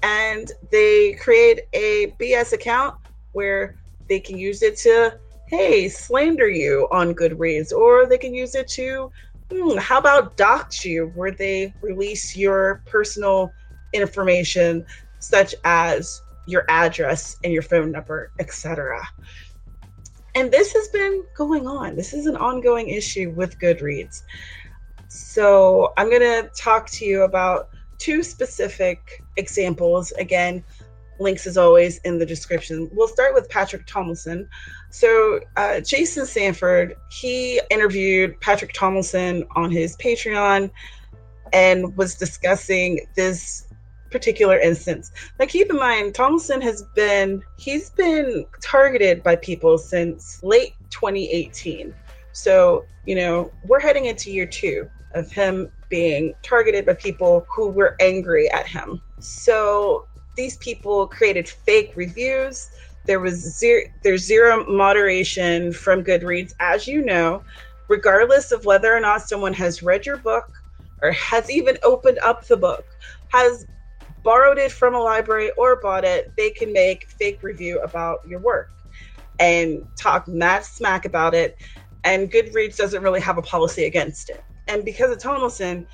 and 0.03 0.51
they 0.69 1.13
create 1.13 1.61
a 1.73 2.13
BS 2.19 2.53
account 2.53 2.95
where 3.31 3.77
they 4.09 4.19
can 4.19 4.37
use 4.37 4.61
it 4.61 4.77
to 4.77 5.17
hey, 5.53 5.87
slander 5.87 6.49
you 6.49 6.87
on 6.91 7.13
Goodreads, 7.13 7.71
or 7.71 8.07
they 8.07 8.17
can 8.17 8.33
use 8.33 8.55
it 8.55 8.67
to, 8.69 9.11
hmm, 9.51 9.77
how 9.77 9.99
about 9.99 10.35
dox 10.35 10.83
you, 10.83 11.11
where 11.13 11.29
they 11.29 11.75
release 11.79 12.35
your 12.35 12.81
personal 12.87 13.53
information, 13.93 14.83
such 15.19 15.53
as 15.63 16.19
your 16.47 16.65
address 16.69 17.37
and 17.43 17.53
your 17.53 17.61
phone 17.61 17.91
number, 17.91 18.31
etc. 18.39 18.99
And 20.33 20.51
this 20.51 20.73
has 20.73 20.87
been 20.87 21.23
going 21.37 21.67
on. 21.67 21.95
This 21.95 22.13
is 22.13 22.25
an 22.25 22.35
ongoing 22.35 22.89
issue 22.89 23.31
with 23.35 23.59
Goodreads. 23.59 24.23
So 25.07 25.93
I'm 25.97 26.09
going 26.09 26.21
to 26.21 26.49
talk 26.57 26.89
to 26.93 27.05
you 27.05 27.25
about 27.25 27.69
two 27.99 28.23
specific 28.23 29.23
examples. 29.37 30.11
Again, 30.13 30.63
links 31.19 31.47
as 31.47 31.57
always 31.57 31.97
in 31.99 32.19
the 32.19 32.25
description. 32.25 32.89
We'll 32.91 33.07
start 33.07 33.33
with 33.33 33.49
Patrick 33.49 33.85
Tomlinson. 33.85 34.47
So, 34.89 35.39
uh, 35.57 35.79
Jason 35.81 36.25
Sanford, 36.25 36.95
he 37.09 37.61
interviewed 37.69 38.39
Patrick 38.41 38.73
Tomlinson 38.73 39.45
on 39.55 39.71
his 39.71 39.95
Patreon 39.97 40.71
and 41.51 41.95
was 41.95 42.15
discussing 42.15 43.05
this 43.15 43.67
particular 44.13 44.59
instance. 44.59 45.11
Now, 45.39 45.45
keep 45.45 45.69
in 45.69 45.75
mind, 45.75 46.15
Tomlinson 46.15 46.61
has 46.61 46.83
been 46.95 47.43
he's 47.57 47.89
been 47.89 48.45
targeted 48.61 49.23
by 49.23 49.35
people 49.35 49.77
since 49.77 50.41
late 50.43 50.75
2018. 50.91 51.93
So, 52.31 52.85
you 53.05 53.15
know, 53.15 53.51
we're 53.65 53.79
heading 53.79 54.05
into 54.05 54.31
year 54.31 54.45
two 54.45 54.89
of 55.13 55.31
him 55.31 55.71
being 55.89 56.33
targeted 56.41 56.85
by 56.85 56.93
people 56.93 57.45
who 57.53 57.69
were 57.69 57.95
angry 57.99 58.49
at 58.51 58.67
him. 58.67 59.01
So, 59.19 60.07
these 60.35 60.57
people 60.57 61.07
created 61.07 61.47
fake 61.47 61.93
reviews. 61.95 62.69
There 63.05 63.19
was 63.19 63.57
zero, 63.59 63.81
there's 64.03 64.23
zero 64.23 64.65
moderation 64.65 65.73
from 65.73 66.03
Goodreads, 66.03 66.53
as 66.59 66.87
you 66.87 67.03
know, 67.03 67.43
regardless 67.89 68.51
of 68.51 68.65
whether 68.65 68.95
or 68.95 68.99
not 68.99 69.21
someone 69.21 69.53
has 69.53 69.83
read 69.83 70.05
your 70.05 70.17
book 70.17 70.45
or 71.01 71.11
has 71.11 71.49
even 71.49 71.77
opened 71.83 72.19
up 72.23 72.47
the 72.47 72.57
book, 72.57 72.85
has 73.29 73.67
borrowed 74.23 74.57
it 74.57 74.71
from 74.71 74.95
a 74.95 74.99
library 74.99 75.51
or 75.57 75.79
bought 75.81 76.05
it, 76.05 76.33
they 76.37 76.49
can 76.49 76.71
make 76.71 77.07
fake 77.09 77.39
review 77.43 77.79
about 77.81 78.19
your 78.25 78.39
work 78.39 78.69
and 79.39 79.83
talk 79.99 80.27
mad 80.27 80.63
smack 80.63 81.05
about 81.05 81.33
it. 81.33 81.57
And 82.03 82.31
Goodreads 82.31 82.77
doesn't 82.77 83.03
really 83.03 83.21
have 83.21 83.37
a 83.37 83.41
policy 83.41 83.85
against 83.85 84.29
it. 84.29 84.43
And 84.67 84.85
because 84.85 85.11
of 85.11 85.19
Tomlinson, 85.19 85.87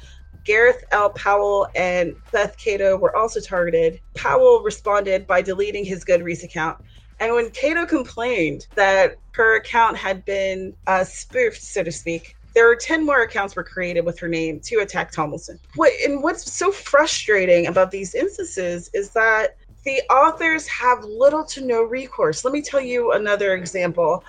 Gareth 0.45 0.83
L. 0.91 1.11
Powell 1.11 1.67
and 1.75 2.15
Beth 2.31 2.57
Cato 2.57 2.97
were 2.97 3.15
also 3.15 3.39
targeted. 3.39 3.99
Powell 4.15 4.61
responded 4.63 5.27
by 5.27 5.41
deleting 5.41 5.85
his 5.85 6.03
Goodreads 6.05 6.43
account. 6.43 6.77
And 7.19 7.33
when 7.33 7.51
Cato 7.51 7.85
complained 7.85 8.67
that 8.75 9.17
her 9.33 9.57
account 9.57 9.97
had 9.97 10.23
been 10.25 10.73
uh, 10.87 11.03
spoofed, 11.03 11.61
so 11.61 11.83
to 11.83 11.91
speak, 11.91 12.35
there 12.55 12.67
were 12.67 12.75
10 12.75 13.05
more 13.05 13.21
accounts 13.21 13.55
were 13.55 13.63
created 13.63 14.05
with 14.05 14.19
her 14.19 14.27
name 14.27 14.59
to 14.65 14.77
attack 14.77 15.11
Tomlinson. 15.11 15.59
What 15.75 15.91
and 16.05 16.23
what's 16.23 16.51
so 16.51 16.71
frustrating 16.71 17.67
about 17.67 17.91
these 17.91 18.15
instances 18.15 18.89
is 18.93 19.11
that 19.11 19.57
the 19.85 20.01
authors 20.11 20.67
have 20.67 21.03
little 21.03 21.45
to 21.45 21.65
no 21.65 21.83
recourse. 21.83 22.43
Let 22.43 22.53
me 22.53 22.61
tell 22.61 22.81
you 22.81 23.11
another 23.11 23.53
example. 23.53 24.23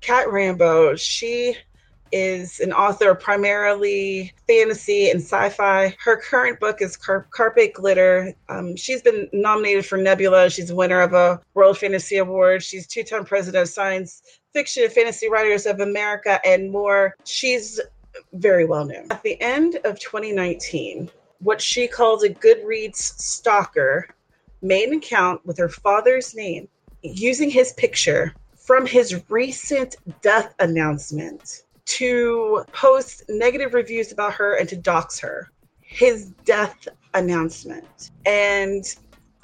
Cat 0.00 0.30
Rambo, 0.30 0.96
she 0.96 1.56
is 2.12 2.60
an 2.60 2.72
author 2.72 3.14
primarily 3.14 4.32
fantasy 4.46 5.10
and 5.10 5.20
sci-fi. 5.20 5.94
Her 5.98 6.16
current 6.16 6.60
book 6.60 6.80
is 6.80 6.96
Car- 6.96 7.26
Carpet 7.30 7.74
Glitter. 7.74 8.34
Um, 8.48 8.76
she's 8.76 9.02
been 9.02 9.28
nominated 9.32 9.86
for 9.86 9.98
Nebula. 9.98 10.50
She's 10.50 10.70
a 10.70 10.74
winner 10.74 11.00
of 11.00 11.12
a 11.12 11.40
World 11.54 11.78
Fantasy 11.78 12.18
Award. 12.18 12.62
She's 12.62 12.86
two-time 12.86 13.24
president 13.24 13.62
of 13.62 13.68
Science 13.68 14.22
Fiction 14.52 14.84
and 14.84 14.92
Fantasy 14.92 15.28
Writers 15.28 15.66
of 15.66 15.80
America 15.80 16.40
and 16.46 16.70
more. 16.70 17.16
She's 17.24 17.80
very 18.32 18.64
well 18.64 18.84
known. 18.84 19.06
At 19.10 19.22
the 19.22 19.40
end 19.40 19.78
of 19.84 19.98
2019, 20.00 21.10
what 21.40 21.60
she 21.60 21.86
called 21.86 22.24
a 22.24 22.30
Goodreads 22.30 22.96
stalker 22.96 24.08
made 24.62 24.88
an 24.88 24.98
account 24.98 25.44
with 25.44 25.58
her 25.58 25.68
father's 25.68 26.34
name 26.34 26.68
using 27.02 27.50
his 27.50 27.72
picture 27.74 28.34
from 28.56 28.86
his 28.86 29.22
recent 29.28 29.96
death 30.22 30.54
announcement 30.58 31.62
to 31.86 32.64
post 32.72 33.24
negative 33.28 33.74
reviews 33.74 34.12
about 34.12 34.34
her 34.34 34.54
and 34.58 34.68
to 34.68 34.76
dox 34.76 35.18
her. 35.20 35.50
His 35.80 36.30
death 36.44 36.88
announcement. 37.14 38.10
And 38.26 38.84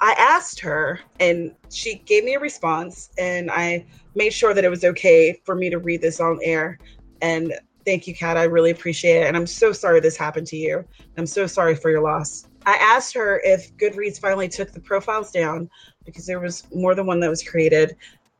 I 0.01 0.13
asked 0.19 0.59
her, 0.59 0.99
and 1.19 1.55
she 1.71 1.95
gave 1.99 2.25
me 2.25 2.35
a 2.35 2.39
response, 2.39 3.09
and 3.17 3.49
I 3.49 3.85
made 4.15 4.33
sure 4.33 4.53
that 4.53 4.65
it 4.65 4.69
was 4.69 4.83
okay 4.83 5.39
for 5.45 5.55
me 5.55 5.69
to 5.69 5.79
read 5.79 6.01
this 6.01 6.19
on 6.19 6.39
air. 6.43 6.77
And 7.21 7.53
thank 7.85 8.07
you, 8.07 8.13
Cat. 8.13 8.37
I 8.37 8.43
really 8.43 8.71
appreciate 8.71 9.21
it. 9.21 9.27
And 9.27 9.37
I'm 9.37 9.47
so 9.47 9.71
sorry 9.71 10.01
this 10.01 10.17
happened 10.17 10.47
to 10.47 10.57
you. 10.57 10.85
I'm 11.17 11.25
so 11.25 11.47
sorry 11.47 11.75
for 11.75 11.89
your 11.89 12.01
loss. 12.01 12.47
I 12.65 12.73
asked 12.75 13.13
her 13.13 13.41
if 13.43 13.75
Goodreads 13.77 14.19
finally 14.19 14.49
took 14.49 14.71
the 14.71 14.79
profiles 14.79 15.31
down 15.31 15.69
because 16.05 16.25
there 16.25 16.39
was 16.39 16.65
more 16.73 16.95
than 16.95 17.05
one 17.05 17.19
that 17.21 17.29
was 17.29 17.43
created. 17.43 17.95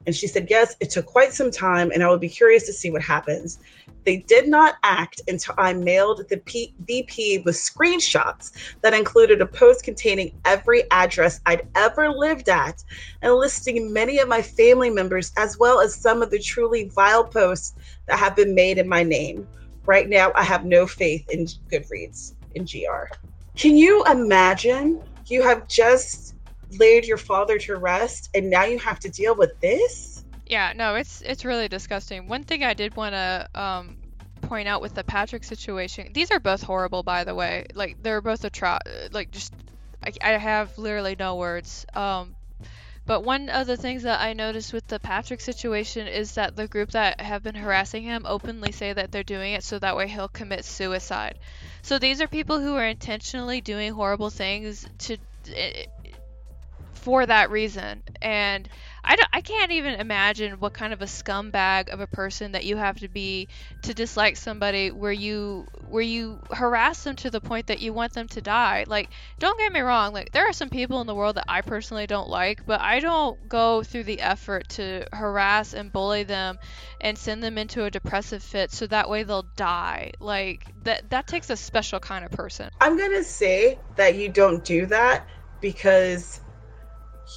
And 0.05 0.15
she 0.15 0.27
said, 0.27 0.47
yes, 0.49 0.75
it 0.79 0.89
took 0.89 1.05
quite 1.05 1.33
some 1.33 1.51
time, 1.51 1.91
and 1.91 2.03
I 2.03 2.09
would 2.09 2.19
be 2.19 2.29
curious 2.29 2.65
to 2.65 2.73
see 2.73 2.91
what 2.91 3.01
happens. 3.01 3.59
They 4.05 4.17
did 4.17 4.49
not 4.49 4.75
act 4.83 5.21
until 5.27 5.55
I 5.57 5.73
mailed 5.73 6.25
the 6.29 6.37
P- 6.37 6.73
VP 6.85 7.39
with 7.39 7.55
screenshots 7.55 8.51
that 8.81 8.93
included 8.93 9.41
a 9.41 9.45
post 9.45 9.83
containing 9.83 10.33
every 10.43 10.83
address 10.91 11.39
I'd 11.45 11.67
ever 11.75 12.09
lived 12.09 12.49
at 12.49 12.83
and 13.21 13.33
listing 13.33 13.93
many 13.93 14.19
of 14.19 14.27
my 14.27 14.41
family 14.41 14.89
members, 14.89 15.31
as 15.37 15.57
well 15.57 15.79
as 15.79 15.95
some 15.95 16.21
of 16.21 16.31
the 16.31 16.39
truly 16.39 16.89
vile 16.93 17.23
posts 17.23 17.75
that 18.07 18.19
have 18.19 18.35
been 18.35 18.53
made 18.53 18.77
in 18.77 18.89
my 18.89 19.03
name. 19.03 19.47
Right 19.85 20.09
now, 20.09 20.31
I 20.35 20.43
have 20.43 20.65
no 20.65 20.85
faith 20.85 21.25
in 21.29 21.45
Goodreads, 21.71 22.33
in 22.55 22.65
GR. 22.65 23.13
Can 23.55 23.77
you 23.77 24.03
imagine? 24.05 25.01
You 25.27 25.43
have 25.43 25.67
just 25.67 26.32
laid 26.79 27.05
your 27.05 27.17
father 27.17 27.57
to 27.59 27.77
rest 27.77 28.29
and 28.35 28.49
now 28.49 28.63
you 28.63 28.79
have 28.79 28.99
to 28.99 29.09
deal 29.09 29.35
with 29.35 29.59
this? 29.61 30.23
Yeah 30.45 30.73
no 30.75 30.95
it's 30.95 31.21
it's 31.21 31.45
really 31.45 31.67
disgusting. 31.67 32.27
One 32.27 32.43
thing 32.43 32.63
i 32.63 32.73
did 32.73 32.95
want 32.95 33.13
to 33.13 33.47
um 33.55 33.97
point 34.41 34.67
out 34.67 34.81
with 34.81 34.93
the 34.93 35.03
patrick 35.05 35.43
situation 35.43 36.11
these 36.13 36.29
are 36.29 36.39
both 36.39 36.61
horrible 36.63 37.03
by 37.03 37.23
the 37.23 37.33
way. 37.35 37.65
Like 37.73 37.97
they're 38.03 38.21
both 38.21 38.43
a 38.43 38.49
tro- 38.49 38.79
like 39.11 39.31
just 39.31 39.53
I, 40.05 40.11
I 40.21 40.37
have 40.37 40.77
literally 40.77 41.15
no 41.17 41.35
words. 41.35 41.85
Um 41.93 42.35
but 43.05 43.21
one 43.21 43.49
of 43.49 43.67
the 43.67 43.75
things 43.75 44.03
that 44.03 44.21
I 44.21 44.31
noticed 44.31 44.71
with 44.71 44.87
the 44.87 44.99
Patrick 44.99 45.41
situation 45.41 46.07
is 46.07 46.35
that 46.35 46.55
the 46.55 46.67
group 46.67 46.91
that 46.91 47.19
have 47.19 47.43
been 47.43 47.55
harassing 47.55 48.03
him 48.03 48.25
openly 48.25 48.71
say 48.71 48.93
that 48.93 49.11
they're 49.11 49.23
doing 49.23 49.53
it 49.53 49.63
so 49.63 49.77
that 49.79 49.97
way 49.97 50.07
he'll 50.07 50.29
commit 50.29 50.63
suicide. 50.63 51.37
So 51.81 51.99
these 51.99 52.21
are 52.21 52.27
people 52.27 52.61
who 52.61 52.75
are 52.75 52.85
intentionally 52.85 53.59
doing 53.59 53.91
horrible 53.91 54.29
things 54.29 54.87
to 54.99 55.17
eh, 55.53 55.85
for 57.03 57.25
that 57.25 57.51
reason. 57.51 58.01
And 58.21 58.69
I, 59.03 59.17
I 59.33 59.41
can't 59.41 59.71
even 59.73 59.99
imagine 59.99 60.53
what 60.53 60.73
kind 60.73 60.93
of 60.93 61.01
a 61.01 61.05
scumbag 61.05 61.89
of 61.89 61.99
a 61.99 62.07
person 62.07 62.53
that 62.53 62.63
you 62.63 62.77
have 62.77 62.97
to 63.01 63.09
be 63.09 63.49
to 63.81 63.93
dislike 63.93 64.37
somebody 64.37 64.89
where 64.89 65.11
you 65.11 65.67
where 65.89 66.01
you 66.03 66.39
harass 66.51 67.03
them 67.03 67.17
to 67.17 67.29
the 67.29 67.41
point 67.41 67.67
that 67.67 67.81
you 67.81 67.91
want 67.91 68.13
them 68.13 68.29
to 68.29 68.41
die. 68.41 68.85
Like, 68.87 69.09
don't 69.39 69.59
get 69.59 69.73
me 69.73 69.81
wrong, 69.81 70.13
like 70.13 70.31
there 70.31 70.47
are 70.47 70.53
some 70.53 70.69
people 70.69 71.01
in 71.01 71.07
the 71.07 71.13
world 71.13 71.35
that 71.35 71.45
I 71.49 71.59
personally 71.59 72.07
don't 72.07 72.29
like, 72.29 72.65
but 72.65 72.79
I 72.79 73.01
don't 73.01 73.49
go 73.49 73.83
through 73.83 74.05
the 74.05 74.21
effort 74.21 74.69
to 74.69 75.05
harass 75.11 75.73
and 75.73 75.91
bully 75.91 76.23
them 76.23 76.57
and 77.01 77.17
send 77.17 77.43
them 77.43 77.57
into 77.57 77.83
a 77.83 77.91
depressive 77.91 78.41
fit 78.41 78.71
so 78.71 78.87
that 78.87 79.09
way 79.09 79.23
they'll 79.23 79.49
die. 79.57 80.13
Like 80.21 80.65
that 80.85 81.09
that 81.09 81.27
takes 81.27 81.49
a 81.49 81.57
special 81.57 81.99
kind 81.99 82.23
of 82.23 82.31
person. 82.31 82.69
I'm 82.79 82.97
to 82.97 83.23
say 83.25 83.77
that 83.97 84.15
you 84.15 84.29
don't 84.29 84.63
do 84.63 84.85
that 84.85 85.27
because 85.59 86.39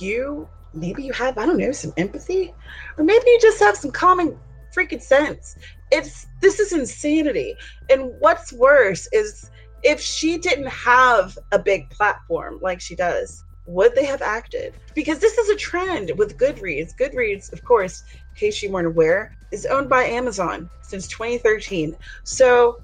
you 0.01 0.49
maybe 0.75 1.03
you 1.03 1.13
have 1.13 1.39
i 1.39 1.47
don't 1.47 1.59
know 1.59 1.73
some 1.73 1.93
empathy? 1.97 2.55
Or 2.99 3.05
maybe 3.05 3.25
you 3.27 3.39
just 3.41 3.61
have 3.61 3.77
some 3.77 3.91
common 3.91 4.39
freaking 4.75 5.03
sense. 5.03 5.57
It's 5.91 6.27
this 6.41 6.61
is 6.61 6.73
insanity. 6.73 7.57
And 7.89 8.13
what's 8.19 8.53
worse 8.53 9.09
is 9.13 9.51
if 9.83 10.01
she 10.01 10.39
didn't 10.39 10.69
have 10.69 11.39
a 11.53 11.59
big 11.59 11.89
platform 11.91 12.59
like 12.61 12.81
she 12.81 12.95
does 12.95 13.43
would 13.67 13.97
they 13.97 14.05
have 14.05 14.23
acted? 14.23 14.75
Because 14.95 15.19
this 15.19 15.37
is 15.39 15.49
a 15.49 15.57
trend 15.57 16.13
with 16.17 16.39
goodreads. 16.39 16.95
Goodreads 16.95 17.53
of 17.53 17.65
course 17.65 18.05
in 18.13 18.37
case 18.37 18.63
you 18.63 18.71
weren't 18.71 18.87
aware 18.87 19.37
is 19.51 19.67
owned 19.67 19.89
by 19.89 20.05
amazon 20.05 20.69
since 20.83 21.07
2013 21.09 21.97
so 22.25 22.83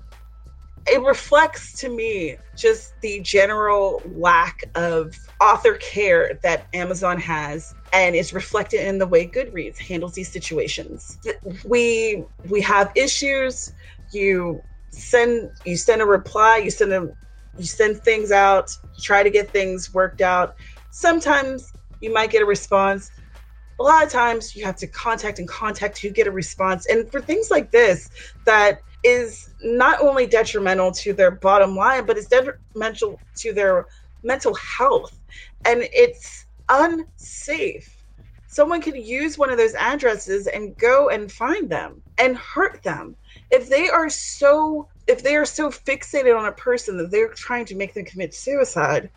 it 0.86 1.02
reflects 1.02 1.78
to 1.80 1.88
me 1.88 2.36
just 2.56 3.00
the 3.02 3.20
general 3.20 4.02
lack 4.14 4.64
of 4.74 5.14
author 5.40 5.74
care 5.74 6.38
that 6.42 6.66
Amazon 6.72 7.18
has 7.18 7.74
and 7.92 8.16
is 8.16 8.32
reflected 8.32 8.86
in 8.86 8.98
the 8.98 9.06
way 9.06 9.26
Goodreads 9.28 9.78
handles 9.78 10.14
these 10.14 10.32
situations. 10.32 11.18
We 11.64 12.24
we 12.48 12.60
have 12.62 12.90
issues, 12.96 13.72
you 14.12 14.62
send 14.90 15.50
you 15.64 15.76
send 15.76 16.02
a 16.02 16.06
reply, 16.06 16.58
you 16.58 16.70
send 16.70 16.92
a 16.92 17.08
you 17.56 17.64
send 17.64 18.02
things 18.02 18.32
out, 18.32 18.70
you 18.96 19.02
try 19.02 19.22
to 19.22 19.30
get 19.30 19.52
things 19.52 19.92
worked 19.92 20.20
out. 20.20 20.54
Sometimes 20.90 21.72
you 22.00 22.12
might 22.12 22.30
get 22.30 22.42
a 22.42 22.46
response. 22.46 23.10
A 23.78 23.82
lot 23.82 24.04
of 24.04 24.10
times 24.10 24.54
you 24.54 24.64
have 24.64 24.76
to 24.76 24.86
contact 24.86 25.38
and 25.38 25.48
contact 25.48 25.96
to 25.98 26.10
get 26.10 26.26
a 26.26 26.30
response. 26.30 26.86
And 26.86 27.10
for 27.10 27.20
things 27.20 27.50
like 27.50 27.70
this 27.70 28.10
that 28.46 28.80
is 29.02 29.50
not 29.62 30.00
only 30.00 30.26
detrimental 30.26 30.92
to 30.92 31.12
their 31.12 31.30
bottom 31.30 31.76
line, 31.76 32.06
but 32.06 32.16
it's 32.16 32.28
detrimental 32.28 33.20
to 33.36 33.52
their 33.52 33.86
mental 34.22 34.54
health. 34.54 35.18
And 35.64 35.88
it's 35.92 36.46
unsafe. 36.68 38.04
Someone 38.46 38.82
could 38.82 38.96
use 38.96 39.38
one 39.38 39.50
of 39.50 39.56
those 39.56 39.74
addresses 39.74 40.46
and 40.46 40.76
go 40.76 41.08
and 41.08 41.32
find 41.32 41.70
them 41.70 42.02
and 42.18 42.36
hurt 42.36 42.82
them. 42.82 43.16
If 43.50 43.68
they 43.68 43.88
are 43.88 44.10
so 44.10 44.88
if 45.06 45.22
they 45.22 45.36
are 45.36 45.44
so 45.44 45.70
fixated 45.70 46.38
on 46.38 46.46
a 46.46 46.52
person 46.52 46.96
that 46.96 47.10
they're 47.10 47.28
trying 47.28 47.64
to 47.66 47.74
make 47.74 47.94
them 47.94 48.04
commit 48.04 48.34
suicide, 48.34 49.10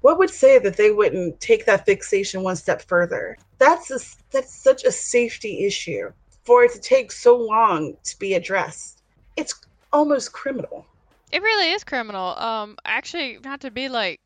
what 0.00 0.18
would 0.18 0.30
say 0.30 0.58
that 0.58 0.76
they 0.76 0.90
wouldn't 0.90 1.40
take 1.40 1.66
that 1.66 1.84
fixation 1.84 2.42
one 2.42 2.56
step 2.56 2.82
further? 2.82 3.36
That's 3.58 3.90
a, 3.90 3.98
that's 4.30 4.54
such 4.54 4.84
a 4.84 4.92
safety 4.92 5.66
issue 5.66 6.12
for 6.44 6.64
it 6.64 6.72
to 6.72 6.80
take 6.80 7.10
so 7.12 7.36
long 7.36 7.96
to 8.04 8.18
be 8.18 8.34
addressed. 8.34 8.95
It's 9.36 9.54
almost 9.92 10.32
criminal. 10.32 10.86
It 11.32 11.42
really 11.42 11.70
is 11.70 11.84
criminal. 11.84 12.36
Um, 12.38 12.76
actually, 12.84 13.38
not 13.42 13.60
to 13.62 13.70
be 13.70 13.88
like 13.88 14.20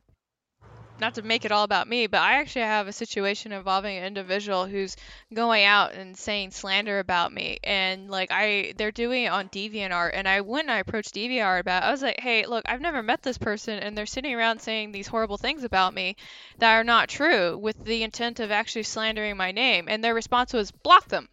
not 1.00 1.14
to 1.14 1.22
make 1.22 1.44
it 1.44 1.52
all 1.52 1.64
about 1.64 1.88
me, 1.88 2.06
but 2.06 2.20
I 2.20 2.34
actually 2.34 2.62
have 2.62 2.86
a 2.86 2.92
situation 2.92 3.52
involving 3.52 3.96
an 3.96 4.04
individual 4.04 4.66
who's 4.66 4.96
going 5.32 5.64
out 5.64 5.94
and 5.94 6.16
saying 6.16 6.50
slander 6.50 6.98
about 6.98 7.32
me, 7.32 7.58
and 7.64 8.10
like 8.10 8.30
I, 8.30 8.74
they're 8.76 8.92
doing 8.92 9.24
it 9.24 9.28
on 9.28 9.48
DeviantArt, 9.48 10.10
and 10.12 10.28
I 10.28 10.40
and 10.40 10.70
I 10.70 10.78
approached 10.78 11.14
DeviantArt 11.14 11.60
about. 11.60 11.82
It. 11.82 11.86
I 11.86 11.90
was 11.90 12.02
like, 12.02 12.20
hey, 12.20 12.46
look, 12.46 12.64
I've 12.68 12.80
never 12.80 13.02
met 13.02 13.22
this 13.22 13.38
person, 13.38 13.78
and 13.78 13.96
they're 13.96 14.06
sitting 14.06 14.34
around 14.34 14.60
saying 14.60 14.92
these 14.92 15.08
horrible 15.08 15.38
things 15.38 15.64
about 15.64 15.94
me 15.94 16.16
that 16.58 16.74
are 16.74 16.84
not 16.84 17.08
true, 17.08 17.56
with 17.56 17.82
the 17.82 18.02
intent 18.02 18.40
of 18.40 18.50
actually 18.50 18.82
slandering 18.82 19.36
my 19.36 19.52
name, 19.52 19.86
and 19.88 20.04
their 20.04 20.14
response 20.14 20.52
was 20.52 20.70
block 20.70 21.08
them. 21.08 21.28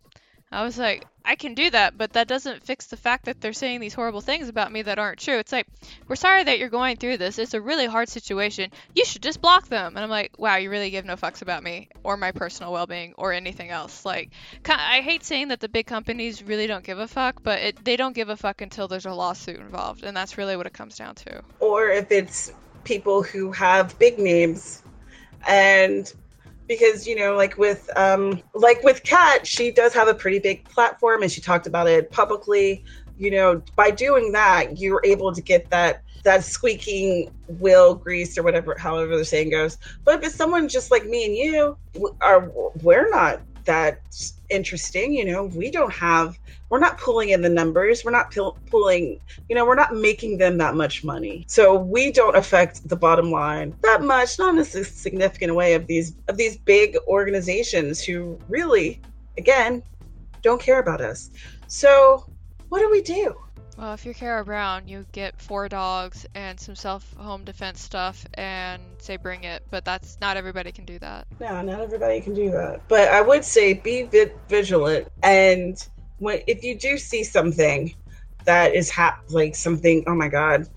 I 0.52 0.64
was 0.64 0.78
like, 0.78 1.06
I 1.26 1.36
can 1.36 1.56
do 1.56 1.70
that, 1.72 1.98
but 1.98 2.14
that 2.14 2.30
doesn't 2.30 2.64
fix 2.64 2.88
the 2.88 2.96
fact 2.96 3.26
that 3.26 3.42
they're 3.42 3.52
saying 3.52 3.82
these 3.82 3.94
horrible 3.94 4.22
things 4.22 4.48
about 4.48 4.72
me 4.72 4.82
that 4.82 4.98
aren't 4.98 5.20
true. 5.20 5.38
It's 5.40 5.52
like, 5.52 5.68
we're 6.08 6.16
sorry 6.16 6.46
that 6.46 6.58
you're 6.58 6.70
going 6.70 6.96
through 6.96 7.18
this. 7.18 7.38
It's 7.38 7.54
a 7.54 7.60
really 7.60 7.86
hard 7.86 8.08
situation. 8.08 8.72
You 8.96 9.04
should 9.04 9.22
just 9.22 9.42
block 9.42 9.68
them. 9.68 9.96
And 9.96 10.00
I'm 10.04 10.10
like, 10.10 10.40
wow, 10.40 10.56
you 10.56 10.70
really 10.70 10.90
give 10.90 11.04
no 11.04 11.18
fucks 11.18 11.42
about 11.42 11.64
me 11.64 11.90
or 12.02 12.16
my 12.16 12.32
personal 12.32 12.72
well 12.72 12.88
being 12.88 13.14
or 13.18 13.34
anything 13.34 13.72
else. 13.72 14.06
Like, 14.06 14.30
I 14.70 15.02
hate 15.02 15.26
saying 15.26 15.50
that 15.50 15.60
the 15.60 15.68
big 15.68 15.86
companies 15.86 16.42
really 16.42 16.66
don't 16.66 16.84
give 16.84 17.00
a 17.00 17.10
fuck, 17.10 17.44
but 17.44 17.60
it, 17.60 17.84
they 17.84 17.98
don't 17.98 18.16
give 18.16 18.30
a 18.30 18.38
fuck 18.38 18.62
until 18.62 18.88
there's 18.88 19.06
a 19.06 19.14
lawsuit 19.14 19.60
involved. 19.60 20.06
And 20.06 20.16
that's 20.16 20.38
really 20.38 20.56
what 20.56 20.66
it 20.66 20.74
comes 20.74 20.96
down 20.96 21.16
to. 21.16 21.42
Or 21.60 21.90
if 21.90 22.10
it's 22.10 22.54
people 22.86 23.22
who 23.22 23.52
have 23.52 24.00
big 24.00 24.18
names 24.18 24.82
and 25.46 26.12
because 26.68 27.08
you 27.08 27.16
know 27.16 27.36
like 27.36 27.58
with 27.58 27.90
um 27.98 28.42
like 28.54 28.84
with 28.84 29.04
Cat 29.04 29.48
she 29.48 29.72
does 29.72 29.94
have 29.94 30.08
a 30.08 30.14
pretty 30.14 30.40
big 30.40 30.64
platform 30.66 31.24
and 31.24 31.32
she 31.32 31.42
talked 31.42 31.68
about 31.68 31.88
it 31.88 32.12
publicly. 32.12 32.84
You 33.18 33.32
know 33.32 33.64
by 33.76 33.90
doing 33.92 34.32
that 34.34 34.78
you're 34.78 35.02
able 35.04 35.34
to 35.34 35.42
get 35.42 35.70
that 35.72 36.04
that 36.24 36.44
squeaking 36.44 37.32
wheel 37.60 37.96
grease 37.96 38.38
or 38.38 38.44
whatever 38.44 38.76
however 38.78 39.18
the 39.18 39.26
saying 39.26 39.50
goes. 39.50 39.78
But 40.04 40.20
if 40.20 40.28
it's 40.28 40.36
someone 40.36 40.68
just 40.68 40.92
like 40.92 41.06
me 41.06 41.26
and 41.26 41.36
you 41.36 41.78
are 42.22 42.52
we're 42.84 43.10
not 43.10 43.42
that 43.68 44.02
interesting 44.50 45.14
you 45.14 45.26
know 45.26 45.46
we 45.46 45.70
don't 45.70 45.94
have 45.94 46.40
we're 46.70 46.80
not 46.80 46.98
pulling 46.98 47.30
in 47.30 47.42
the 47.42 47.50
numbers 47.50 48.04
we're 48.04 48.12
not 48.12 48.34
pulling 48.72 49.20
you 49.50 49.56
know 49.56 49.66
we're 49.66 49.76
not 49.76 49.94
making 49.94 50.38
them 50.38 50.58
that 50.58 50.76
much 50.76 51.04
money. 51.04 51.46
So 51.48 51.78
we 51.78 52.12
don't 52.12 52.36
affect 52.36 52.88
the 52.88 52.96
bottom 52.96 53.32
line 53.32 53.76
that 53.84 54.02
much 54.02 54.40
not 54.40 54.56
in 54.56 54.60
a 54.60 54.66
significant 54.66 55.54
way 55.54 55.74
of 55.76 55.86
these 55.88 56.16
of 56.28 56.38
these 56.38 56.58
big 56.58 56.98
organizations 57.08 58.02
who 58.02 58.42
really 58.48 59.02
again 59.38 59.84
don't 60.42 60.62
care 60.62 60.80
about 60.80 61.02
us. 61.02 61.30
So 61.68 62.26
what 62.70 62.80
do 62.80 62.90
we 62.90 63.02
do 63.02 63.36
well, 63.78 63.94
if 63.94 64.06
you're 64.06 64.14
Carrow 64.14 64.44
Brown, 64.44 64.88
you 64.88 65.06
get 65.12 65.40
four 65.40 65.70
dogs 65.70 66.26
and 66.34 66.60
some 66.60 66.76
self 66.76 67.14
home 67.16 67.44
defense 67.44 67.82
stuff 67.82 68.26
and 68.34 68.82
say 69.00 69.18
bring 69.18 69.44
it, 69.44 69.64
but 69.70 69.86
that's 69.86 70.18
not 70.20 70.36
everybody 70.38 70.72
can 70.72 70.86
do 70.86 70.98
that. 71.00 71.28
No, 71.40 71.62
not 71.62 71.80
everybody 71.80 72.20
can 72.22 72.34
do 72.34 72.52
that. 72.52 72.82
But 72.88 73.10
I 73.10 73.22
would 73.22 73.46
say 73.46 73.74
be 73.74 74.04
vi- 74.04 74.32
vigilant 74.50 75.08
and 75.22 75.78
when 76.18 76.42
if 76.48 76.64
you 76.64 76.78
do 76.78 76.98
see 76.98 77.24
something 77.24 77.94
that 78.46 78.74
is 78.74 78.90
hap- 78.90 79.20
like 79.30 79.56
something, 79.56 80.04
oh 80.08 80.16
my 80.16 80.28
god, 80.28 80.68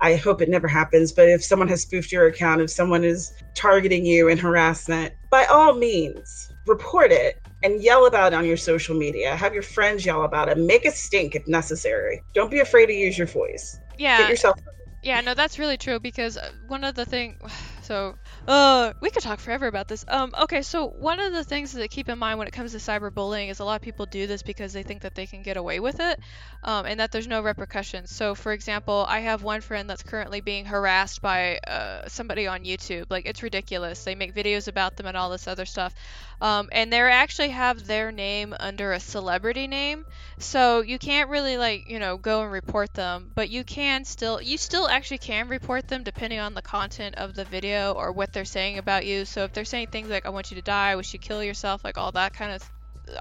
I 0.00 0.16
hope 0.16 0.40
it 0.40 0.48
never 0.48 0.66
happens, 0.66 1.12
but 1.12 1.28
if 1.28 1.44
someone 1.44 1.68
has 1.68 1.82
spoofed 1.82 2.10
your 2.10 2.26
account, 2.26 2.62
if 2.62 2.70
someone 2.70 3.04
is 3.04 3.32
targeting 3.54 4.04
you 4.04 4.28
in 4.28 4.38
harassment, 4.38 5.12
by 5.30 5.44
all 5.44 5.74
means, 5.74 6.50
report 6.66 7.12
it 7.12 7.40
and 7.62 7.82
yell 7.82 8.06
about 8.06 8.32
it 8.32 8.36
on 8.36 8.44
your 8.44 8.56
social 8.56 8.96
media. 8.96 9.36
Have 9.36 9.54
your 9.54 9.62
friends 9.62 10.04
yell 10.04 10.24
about 10.24 10.48
it. 10.48 10.58
Make 10.58 10.84
a 10.84 10.90
stink 10.90 11.34
if 11.34 11.46
necessary. 11.46 12.22
Don't 12.34 12.50
be 12.50 12.60
afraid 12.60 12.86
to 12.86 12.94
use 12.94 13.18
your 13.18 13.26
voice. 13.26 13.78
Yeah. 13.98 14.18
Get 14.18 14.30
yourself. 14.30 14.58
Yeah, 15.02 15.20
no, 15.20 15.34
that's 15.34 15.58
really 15.58 15.78
true 15.78 15.98
because 15.98 16.36
uh, 16.36 16.50
one 16.68 16.84
of 16.84 16.94
the 16.94 17.04
thing, 17.04 17.36
so 17.82 18.16
uh, 18.46 18.92
we 19.00 19.10
could 19.10 19.22
talk 19.22 19.38
forever 19.38 19.66
about 19.66 19.88
this. 19.88 20.04
Um, 20.08 20.32
okay, 20.42 20.62
so 20.62 20.86
one 20.88 21.20
of 21.20 21.32
the 21.32 21.44
things 21.44 21.72
to 21.74 21.88
keep 21.88 22.08
in 22.08 22.18
mind 22.18 22.38
when 22.38 22.48
it 22.48 22.52
comes 22.52 22.72
to 22.72 22.78
cyberbullying 22.78 23.50
is 23.50 23.60
a 23.60 23.64
lot 23.64 23.76
of 23.76 23.82
people 23.82 24.06
do 24.06 24.26
this 24.26 24.42
because 24.42 24.72
they 24.72 24.82
think 24.82 25.02
that 25.02 25.14
they 25.14 25.26
can 25.26 25.42
get 25.42 25.56
away 25.56 25.80
with 25.80 26.00
it, 26.00 26.18
um, 26.64 26.86
and 26.86 27.00
that 27.00 27.12
there's 27.12 27.28
no 27.28 27.42
repercussions. 27.42 28.10
So, 28.10 28.34
for 28.34 28.52
example, 28.52 29.04
I 29.08 29.20
have 29.20 29.42
one 29.42 29.60
friend 29.60 29.88
that's 29.88 30.02
currently 30.02 30.40
being 30.40 30.64
harassed 30.64 31.20
by 31.20 31.58
uh, 31.58 32.08
somebody 32.08 32.46
on 32.46 32.64
YouTube. 32.64 33.06
Like, 33.10 33.26
it's 33.26 33.42
ridiculous. 33.42 34.04
They 34.04 34.14
make 34.14 34.34
videos 34.34 34.68
about 34.68 34.96
them 34.96 35.06
and 35.06 35.16
all 35.16 35.30
this 35.30 35.46
other 35.46 35.66
stuff, 35.66 35.94
um, 36.40 36.68
and 36.72 36.92
they 36.92 37.00
actually 37.00 37.50
have 37.50 37.86
their 37.86 38.12
name 38.12 38.54
under 38.58 38.92
a 38.92 39.00
celebrity 39.00 39.66
name. 39.66 40.06
So 40.38 40.80
you 40.80 40.98
can't 40.98 41.28
really 41.28 41.56
like 41.58 41.88
you 41.88 41.98
know 41.98 42.16
go 42.16 42.42
and 42.42 42.52
report 42.52 42.94
them, 42.94 43.30
but 43.34 43.50
you 43.50 43.64
can 43.64 44.04
still 44.04 44.40
you 44.40 44.56
still 44.56 44.88
actually 44.88 45.18
can 45.18 45.48
report 45.48 45.88
them 45.88 46.02
depending 46.02 46.38
on 46.38 46.54
the 46.54 46.62
content 46.62 47.16
of 47.16 47.34
the 47.34 47.44
video 47.44 47.92
or 47.92 48.12
what 48.12 48.29
they're 48.32 48.44
saying 48.44 48.78
about 48.78 49.06
you. 49.06 49.24
So 49.24 49.44
if 49.44 49.52
they're 49.52 49.64
saying 49.64 49.88
things 49.88 50.08
like 50.10 50.26
"I 50.26 50.30
want 50.30 50.50
you 50.50 50.56
to 50.56 50.62
die," 50.62 50.90
"I 50.90 50.96
wish 50.96 51.12
you 51.12 51.18
kill 51.18 51.42
yourself," 51.44 51.84
like 51.84 51.98
all 51.98 52.12
that 52.12 52.32
kind 52.32 52.52
of 52.52 52.70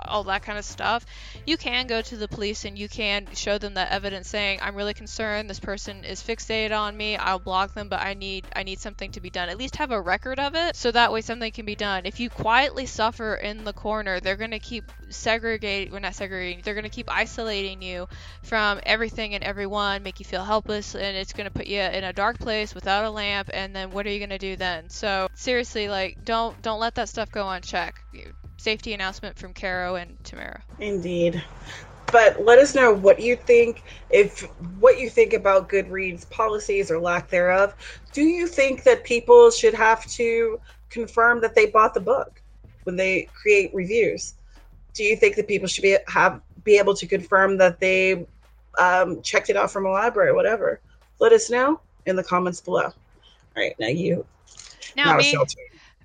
all 0.05 0.23
that 0.25 0.43
kind 0.43 0.57
of 0.57 0.65
stuff, 0.65 1.05
you 1.45 1.57
can 1.57 1.87
go 1.87 2.01
to 2.01 2.17
the 2.17 2.27
police 2.27 2.65
and 2.65 2.77
you 2.77 2.89
can 2.89 3.27
show 3.33 3.57
them 3.57 3.75
that 3.75 3.91
evidence 3.91 4.27
saying, 4.27 4.59
"I'm 4.61 4.75
really 4.75 4.93
concerned. 4.93 5.49
This 5.49 5.59
person 5.59 6.03
is 6.03 6.21
fixated 6.21 6.77
on 6.77 6.95
me. 6.95 7.17
I'll 7.17 7.39
block 7.39 7.73
them, 7.73 7.89
but 7.89 8.01
I 8.01 8.13
need 8.13 8.45
I 8.55 8.63
need 8.63 8.79
something 8.79 9.11
to 9.13 9.21
be 9.21 9.29
done. 9.29 9.49
At 9.49 9.57
least 9.57 9.75
have 9.77 9.91
a 9.91 10.01
record 10.01 10.39
of 10.39 10.55
it, 10.55 10.75
so 10.75 10.91
that 10.91 11.11
way 11.11 11.21
something 11.21 11.51
can 11.51 11.65
be 11.65 11.75
done. 11.75 12.05
If 12.05 12.19
you 12.19 12.29
quietly 12.29 12.85
suffer 12.85 13.35
in 13.35 13.63
the 13.63 13.73
corner, 13.73 14.19
they're 14.19 14.35
gonna 14.35 14.59
keep 14.59 14.91
segregating. 15.09 15.91
We're 15.91 15.99
not 15.99 16.15
segregating. 16.15 16.61
They're 16.63 16.75
gonna 16.75 16.89
keep 16.89 17.09
isolating 17.11 17.81
you 17.81 18.07
from 18.43 18.79
everything 18.83 19.35
and 19.35 19.43
everyone, 19.43 20.03
make 20.03 20.19
you 20.19 20.25
feel 20.25 20.43
helpless, 20.43 20.95
and 20.95 21.17
it's 21.17 21.33
gonna 21.33 21.51
put 21.51 21.67
you 21.67 21.81
in 21.81 22.03
a 22.03 22.13
dark 22.13 22.39
place 22.39 22.75
without 22.75 23.05
a 23.05 23.09
lamp. 23.09 23.49
And 23.53 23.75
then 23.75 23.91
what 23.91 24.05
are 24.05 24.11
you 24.11 24.19
gonna 24.19 24.37
do 24.37 24.55
then? 24.55 24.89
So 24.89 25.29
seriously, 25.35 25.89
like 25.89 26.23
don't 26.23 26.61
don't 26.61 26.79
let 26.79 26.95
that 26.95 27.09
stuff 27.09 27.31
go 27.31 27.49
unchecked 27.49 27.99
safety 28.59 28.93
announcement 28.93 29.37
from 29.37 29.53
Carrow 29.53 29.95
and 29.95 30.21
Tamara. 30.23 30.63
Indeed. 30.79 31.41
But 32.11 32.43
let 32.43 32.59
us 32.59 32.73
know 32.73 32.91
what 32.93 33.19
you 33.19 33.35
think, 33.35 33.83
if 34.09 34.41
what 34.79 34.99
you 34.99 35.09
think 35.09 35.33
about 35.33 35.69
Goodreads 35.69 36.29
policies 36.29 36.89
or 36.89 36.99
lack 36.99 37.29
thereof. 37.29 37.75
Do 38.13 38.23
you 38.23 38.47
think 38.47 38.83
that 38.83 39.03
people 39.03 39.51
should 39.51 39.75
have 39.75 40.05
to 40.07 40.59
confirm 40.89 41.41
that 41.41 41.55
they 41.55 41.67
bought 41.67 41.93
the 41.93 41.99
book 41.99 42.41
when 42.83 42.95
they 42.95 43.29
create 43.39 43.71
reviews? 43.73 44.33
Do 44.93 45.03
you 45.03 45.15
think 45.15 45.35
that 45.35 45.47
people 45.47 45.67
should 45.67 45.83
be 45.83 45.97
have 46.07 46.41
be 46.63 46.77
able 46.77 46.95
to 46.95 47.07
confirm 47.07 47.57
that 47.57 47.79
they 47.79 48.25
um, 48.79 49.21
checked 49.21 49.49
it 49.49 49.55
out 49.55 49.71
from 49.71 49.85
a 49.85 49.89
library 49.89 50.29
or 50.29 50.35
whatever? 50.35 50.81
Let 51.19 51.31
us 51.31 51.49
know 51.49 51.79
in 52.07 52.15
the 52.15 52.23
comments 52.23 52.59
below. 52.59 52.85
All 52.85 52.93
right, 53.55 53.75
now 53.79 53.87
you. 53.87 54.25
Now, 54.95 55.15
me. 55.17 55.37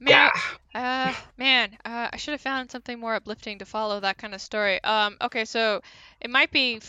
Yeah. 0.06 0.30
Uh, 0.74 1.12
man, 1.36 1.76
uh, 1.84 2.08
I 2.12 2.16
should 2.16 2.32
have 2.32 2.40
found 2.40 2.70
something 2.70 2.98
more 2.98 3.14
uplifting 3.14 3.58
to 3.58 3.64
follow 3.66 4.00
that 4.00 4.18
kind 4.18 4.34
of 4.34 4.40
story. 4.40 4.82
Um, 4.82 5.16
okay, 5.20 5.44
so 5.44 5.80
it 6.20 6.30
might 6.30 6.50
be 6.50 6.80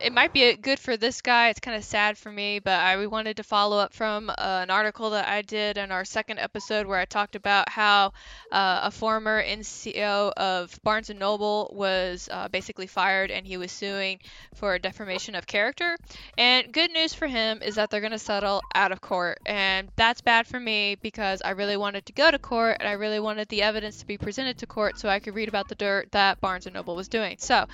it 0.00 0.12
might 0.12 0.32
be 0.32 0.56
good 0.56 0.78
for 0.78 0.96
this 0.96 1.20
guy. 1.20 1.50
It's 1.50 1.60
kind 1.60 1.76
of 1.76 1.84
sad 1.84 2.16
for 2.16 2.32
me, 2.32 2.58
but 2.58 2.80
I 2.80 2.96
we 2.96 3.06
wanted 3.06 3.36
to 3.36 3.42
follow 3.42 3.78
up 3.78 3.92
from 3.92 4.30
uh, 4.30 4.34
an 4.38 4.70
article 4.70 5.10
that 5.10 5.28
I 5.28 5.42
did 5.42 5.76
in 5.76 5.92
our 5.92 6.04
second 6.04 6.38
episode 6.38 6.86
where 6.86 6.98
I 6.98 7.04
talked 7.04 7.36
about 7.36 7.68
how 7.68 8.12
uh, 8.50 8.80
a 8.84 8.90
former 8.90 9.42
NCO 9.42 10.32
of 10.32 10.78
Barnes 10.82 11.10
and 11.10 11.18
Noble 11.18 11.70
was 11.74 12.28
uh, 12.32 12.48
basically 12.48 12.86
fired 12.86 13.30
and 13.30 13.46
he 13.46 13.58
was 13.58 13.70
suing 13.72 14.20
for 14.54 14.78
defamation 14.78 15.34
of 15.34 15.46
character. 15.46 15.96
And 16.38 16.72
good 16.72 16.90
news 16.92 17.12
for 17.12 17.26
him 17.26 17.60
is 17.62 17.74
that 17.74 17.90
they're 17.90 18.00
going 18.00 18.12
to 18.12 18.18
settle 18.18 18.62
out 18.74 18.92
of 18.92 19.00
court, 19.00 19.38
and 19.44 19.88
that's 19.96 20.22
bad 20.22 20.46
for 20.46 20.58
me 20.58 20.96
because 21.02 21.42
I 21.44 21.50
really 21.50 21.76
wanted 21.76 22.06
to 22.06 22.12
go 22.14 22.30
to 22.30 22.38
court 22.38 22.78
and 22.80 22.88
I 22.88 22.92
really 22.92 23.20
wanted 23.20 23.48
the 23.48 23.62
evidence 23.62 23.98
to 23.98 24.06
be 24.06 24.16
presented 24.16 24.58
to 24.58 24.66
court 24.66 24.98
so 24.98 25.08
I 25.08 25.20
could 25.20 25.34
read 25.34 25.48
about 25.48 25.68
the 25.68 25.74
dirt 25.74 26.12
that 26.12 26.40
Barnes 26.40 26.66
and 26.66 26.74
Noble 26.74 26.96
was 26.96 27.08
doing. 27.08 27.36
So. 27.38 27.66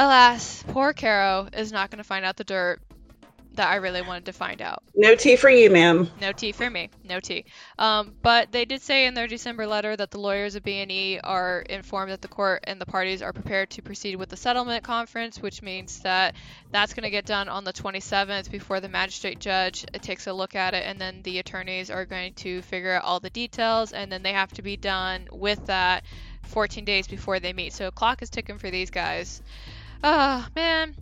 Alas, 0.00 0.62
poor 0.68 0.92
Carrow 0.92 1.48
is 1.52 1.72
not 1.72 1.90
going 1.90 1.98
to 1.98 2.04
find 2.04 2.24
out 2.24 2.36
the 2.36 2.44
dirt 2.44 2.80
that 3.54 3.68
I 3.68 3.76
really 3.76 4.02
wanted 4.02 4.26
to 4.26 4.32
find 4.32 4.62
out. 4.62 4.84
No 4.94 5.16
tea 5.16 5.34
for 5.34 5.50
you, 5.50 5.68
ma'am. 5.68 6.08
No 6.20 6.30
tea 6.30 6.52
for 6.52 6.70
me. 6.70 6.90
No 7.02 7.18
tea. 7.18 7.44
Um, 7.76 8.14
but 8.22 8.52
they 8.52 8.64
did 8.64 8.80
say 8.80 9.06
in 9.06 9.14
their 9.14 9.26
December 9.26 9.66
letter 9.66 9.96
that 9.96 10.12
the 10.12 10.20
lawyers 10.20 10.54
of 10.54 10.62
B&N 10.62 11.18
are 11.24 11.62
informed 11.62 12.12
that 12.12 12.22
the 12.22 12.28
court 12.28 12.62
and 12.68 12.80
the 12.80 12.86
parties 12.86 13.20
are 13.20 13.32
prepared 13.32 13.70
to 13.70 13.82
proceed 13.82 14.14
with 14.14 14.28
the 14.28 14.36
settlement 14.36 14.84
conference, 14.84 15.42
which 15.42 15.60
means 15.60 15.98
that 16.00 16.36
that's 16.70 16.94
going 16.94 17.02
to 17.02 17.10
get 17.10 17.26
done 17.26 17.48
on 17.48 17.64
the 17.64 17.72
27th 17.72 18.52
before 18.52 18.78
the 18.78 18.88
magistrate 18.88 19.40
judge 19.40 19.84
takes 20.02 20.28
a 20.28 20.32
look 20.32 20.54
at 20.54 20.74
it, 20.74 20.84
and 20.86 21.00
then 21.00 21.22
the 21.24 21.40
attorneys 21.40 21.90
are 21.90 22.04
going 22.04 22.34
to 22.34 22.62
figure 22.62 22.92
out 22.92 23.02
all 23.02 23.18
the 23.18 23.30
details, 23.30 23.92
and 23.92 24.12
then 24.12 24.22
they 24.22 24.34
have 24.34 24.52
to 24.52 24.62
be 24.62 24.76
done 24.76 25.26
with 25.32 25.66
that 25.66 26.04
14 26.44 26.84
days 26.84 27.08
before 27.08 27.40
they 27.40 27.52
meet. 27.52 27.72
So 27.72 27.90
clock 27.90 28.22
is 28.22 28.30
ticking 28.30 28.58
for 28.58 28.70
these 28.70 28.90
guys. 28.90 29.42
Oh, 30.02 30.46
man. 30.54 30.94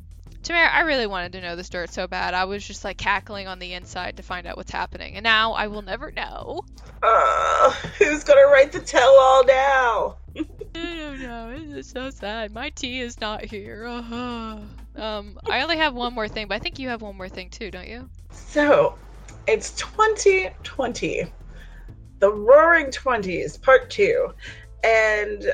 Tamara, 0.42 0.68
I 0.72 0.80
really 0.82 1.08
wanted 1.08 1.32
to 1.32 1.40
know 1.40 1.56
this 1.56 1.68
dirt 1.68 1.90
so 1.90 2.06
bad. 2.06 2.32
I 2.32 2.44
was 2.44 2.64
just 2.64 2.84
like 2.84 2.96
cackling 2.96 3.48
on 3.48 3.58
the 3.58 3.72
inside 3.72 4.16
to 4.16 4.22
find 4.22 4.46
out 4.46 4.56
what's 4.56 4.70
happening, 4.70 5.16
and 5.16 5.24
now 5.24 5.54
I 5.54 5.66
will 5.66 5.82
never 5.82 6.12
know. 6.12 6.62
Uh, 7.02 7.72
who's 7.98 8.22
gonna 8.22 8.46
write 8.46 8.70
the 8.70 8.78
tell-all 8.78 9.44
now? 9.44 10.16
I 10.36 10.96
don't 10.96 11.20
know. 11.20 11.76
It's 11.76 11.90
so 11.90 12.10
sad. 12.10 12.52
My 12.52 12.70
tea 12.70 13.00
is 13.00 13.20
not 13.20 13.44
here. 13.44 13.86
Uh-huh. 13.86 14.58
Um, 14.94 15.38
I 15.50 15.62
only 15.62 15.78
have 15.78 15.94
one 15.94 16.14
more 16.14 16.28
thing, 16.28 16.46
but 16.46 16.54
I 16.54 16.58
think 16.60 16.78
you 16.78 16.88
have 16.90 17.02
one 17.02 17.16
more 17.16 17.28
thing 17.28 17.50
too, 17.50 17.72
don't 17.72 17.88
you? 17.88 18.08
So, 18.30 18.96
it's 19.48 19.72
2020, 19.72 21.24
the 22.20 22.32
Roaring 22.32 22.92
Twenties, 22.92 23.56
Part 23.56 23.90
Two, 23.90 24.32
and 24.84 25.50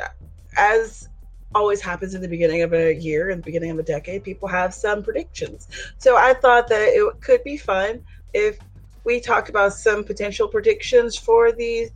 as 0.59 1.09
always 1.55 1.80
happens 1.80 2.14
in 2.14 2.20
the 2.20 2.28
beginning 2.28 2.62
of 2.62 2.72
a 2.72 2.94
year 2.94 3.30
and 3.30 3.40
the 3.40 3.44
beginning 3.44 3.70
of 3.70 3.78
a 3.78 3.82
decade, 3.82 4.24
people 4.24 4.48
have 4.48 4.74
some 4.74 5.03
predictions. 5.03 5.68
So 5.98 6.16
I 6.16 6.34
thought 6.34 6.68
that 6.68 6.88
it 6.88 7.20
could 7.20 7.42
be 7.44 7.57
fun 7.57 8.00
if 8.32 8.59
we 9.05 9.20
talked 9.20 9.48
about 9.48 9.74
some 9.74 10.05
potential 10.05 10.48
predictions 10.48 11.16
for 11.16 11.53
the 11.53 11.88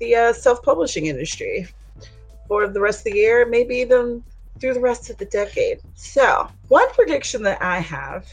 the 0.00 0.14
uh, 0.14 0.32
self-publishing 0.32 1.06
industry 1.06 1.66
for 2.46 2.68
the 2.68 2.80
rest 2.80 3.00
of 3.00 3.12
the 3.12 3.18
year, 3.18 3.46
maybe 3.48 3.74
even 3.76 4.22
through 4.60 4.74
the 4.74 4.80
rest 4.80 5.10
of 5.10 5.16
the 5.18 5.24
decade. 5.26 5.80
So, 5.94 6.48
one 6.68 6.88
prediction 6.94 7.42
that 7.42 7.60
I 7.60 7.80
have, 7.80 8.26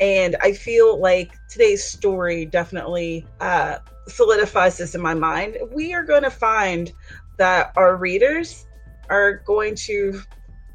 and 0.00 0.36
I 0.42 0.52
feel 0.52 1.00
like 1.00 1.32
today's 1.48 1.82
story 1.82 2.44
definitely 2.44 3.26
uh, 3.40 3.78
solidifies 4.06 4.76
this 4.76 4.94
in 4.94 5.00
my 5.00 5.14
mind. 5.14 5.56
We 5.74 5.94
are 5.94 6.04
going 6.04 6.22
to 6.24 6.30
find 6.30 6.92
that 7.38 7.72
our 7.76 7.96
readers 7.96 8.66
are 9.10 9.42
going 9.46 9.74
to 9.74 10.20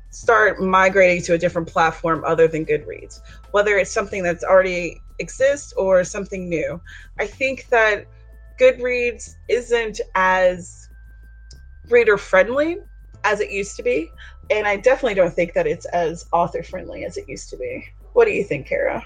start 0.09 0.61
migrating 0.61 1.21
to 1.23 1.33
a 1.33 1.37
different 1.37 1.67
platform 1.67 2.23
other 2.25 2.47
than 2.47 2.65
Goodreads, 2.65 3.19
whether 3.51 3.77
it's 3.77 3.91
something 3.91 4.23
that's 4.23 4.43
already 4.43 5.01
exists 5.19 5.73
or 5.73 6.03
something 6.03 6.47
new. 6.49 6.81
I 7.19 7.27
think 7.27 7.67
that 7.69 8.05
Goodreads 8.59 9.35
isn't 9.47 10.01
as 10.15 10.89
reader 11.89 12.17
friendly 12.17 12.77
as 13.23 13.39
it 13.39 13.51
used 13.51 13.75
to 13.77 13.83
be, 13.83 14.11
and 14.49 14.67
I 14.67 14.77
definitely 14.77 15.15
don't 15.15 15.33
think 15.33 15.53
that 15.53 15.67
it's 15.67 15.85
as 15.85 16.25
author 16.31 16.63
friendly 16.63 17.05
as 17.05 17.17
it 17.17 17.27
used 17.27 17.49
to 17.51 17.57
be. 17.57 17.85
What 18.13 18.25
do 18.25 18.31
you 18.31 18.43
think, 18.43 18.67
Carrow? 18.67 19.03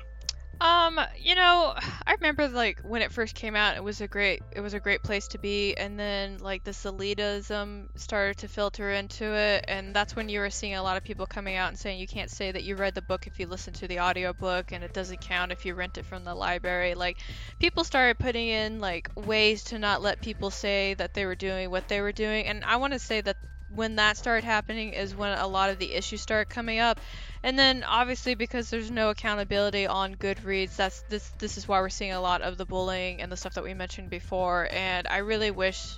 Um, 0.62 1.00
you 1.18 1.34
know, 1.36 1.74
I 2.06 2.14
remember 2.22 2.48
like 2.48 2.80
when 2.84 3.02
it 3.02 3.12
first 3.12 3.34
came 3.36 3.56
out, 3.56 3.76
it 3.76 3.84
was 3.84 4.00
a 4.00 4.08
great 4.08 4.44
it 4.52 4.62
was 4.62 4.76
a 4.76 4.80
great 4.80 5.02
place 5.04 5.28
to 5.30 5.40
be, 5.40 5.76
and 5.76 6.00
then 6.00 6.38
like 6.38 6.64
this 6.64 6.84
elitism 6.84 7.88
started 7.96 8.38
to 8.38 8.48
filter 8.48 8.92
into 8.92 9.26
it, 9.26 9.66
and 9.68 9.96
that's 9.96 10.16
when 10.16 10.30
you 10.30 10.40
were 10.40 10.52
seeing 10.52 10.76
a 10.76 10.84
lot 10.84 10.98
of 10.98 11.04
people 11.04 11.26
coming 11.26 11.56
out 11.56 11.70
and 11.70 11.80
saying 11.80 12.00
you 12.00 12.08
can't 12.08 12.30
say 12.30 12.52
that 12.52 12.64
you 12.64 12.76
read 12.76 12.94
the 12.94 13.02
book 13.02 13.26
if 13.26 13.40
you 13.40 13.48
listen 13.48 13.74
to 13.74 13.88
the 13.88 14.00
audiobook, 14.00 14.72
and 14.72 14.84
it 14.84 14.94
doesn't 14.94 15.20
count 15.22 15.52
if 15.52 15.66
you 15.66 15.74
rent 15.74 15.98
it 15.98 16.06
from 16.06 16.24
the 16.24 16.36
library. 16.36 16.94
Like 16.94 17.18
people 17.60 17.84
started 17.84 18.20
putting 18.20 18.48
in 18.48 18.80
like 18.80 19.10
ways 19.16 19.64
to 19.66 19.80
not 19.80 20.04
let 20.04 20.22
people 20.22 20.52
say 20.52 20.94
that 20.96 21.16
they 21.16 21.26
were 21.26 21.36
doing 21.36 21.72
what 21.72 21.88
they 21.88 22.02
were 22.02 22.14
doing, 22.14 22.46
and 22.46 22.64
I 22.64 22.76
want 22.78 22.94
to 22.94 23.00
say 23.00 23.22
that 23.22 23.38
when 23.76 23.96
that 23.96 24.18
started 24.18 24.44
happening 24.44 24.94
is 24.94 25.16
when 25.16 25.38
a 25.38 25.48
lot 25.48 25.70
of 25.70 25.80
the 25.80 25.94
issues 25.94 26.22
started 26.22 26.50
coming 26.50 26.80
up. 26.80 27.00
And 27.44 27.58
then 27.58 27.84
obviously 27.84 28.36
because 28.36 28.70
there's 28.70 28.92
no 28.92 29.10
accountability 29.10 29.88
on 29.88 30.16
Goodreads, 30.16 30.76
that's 30.76 31.04
this 31.10 31.30
this 31.40 31.58
is 31.58 31.68
why 31.68 31.80
we're 31.82 31.90
seeing 31.90 32.12
a 32.12 32.22
lot 32.22 32.42
of 32.42 32.58
the 32.58 32.66
bullying 32.66 33.22
and 33.22 33.32
the 33.32 33.38
stuff 33.38 33.54
that 33.56 33.64
we 33.64 33.74
mentioned 33.74 34.10
before. 34.10 34.68
And 34.72 35.08
I 35.08 35.18
really 35.18 35.52
wish 35.52 35.98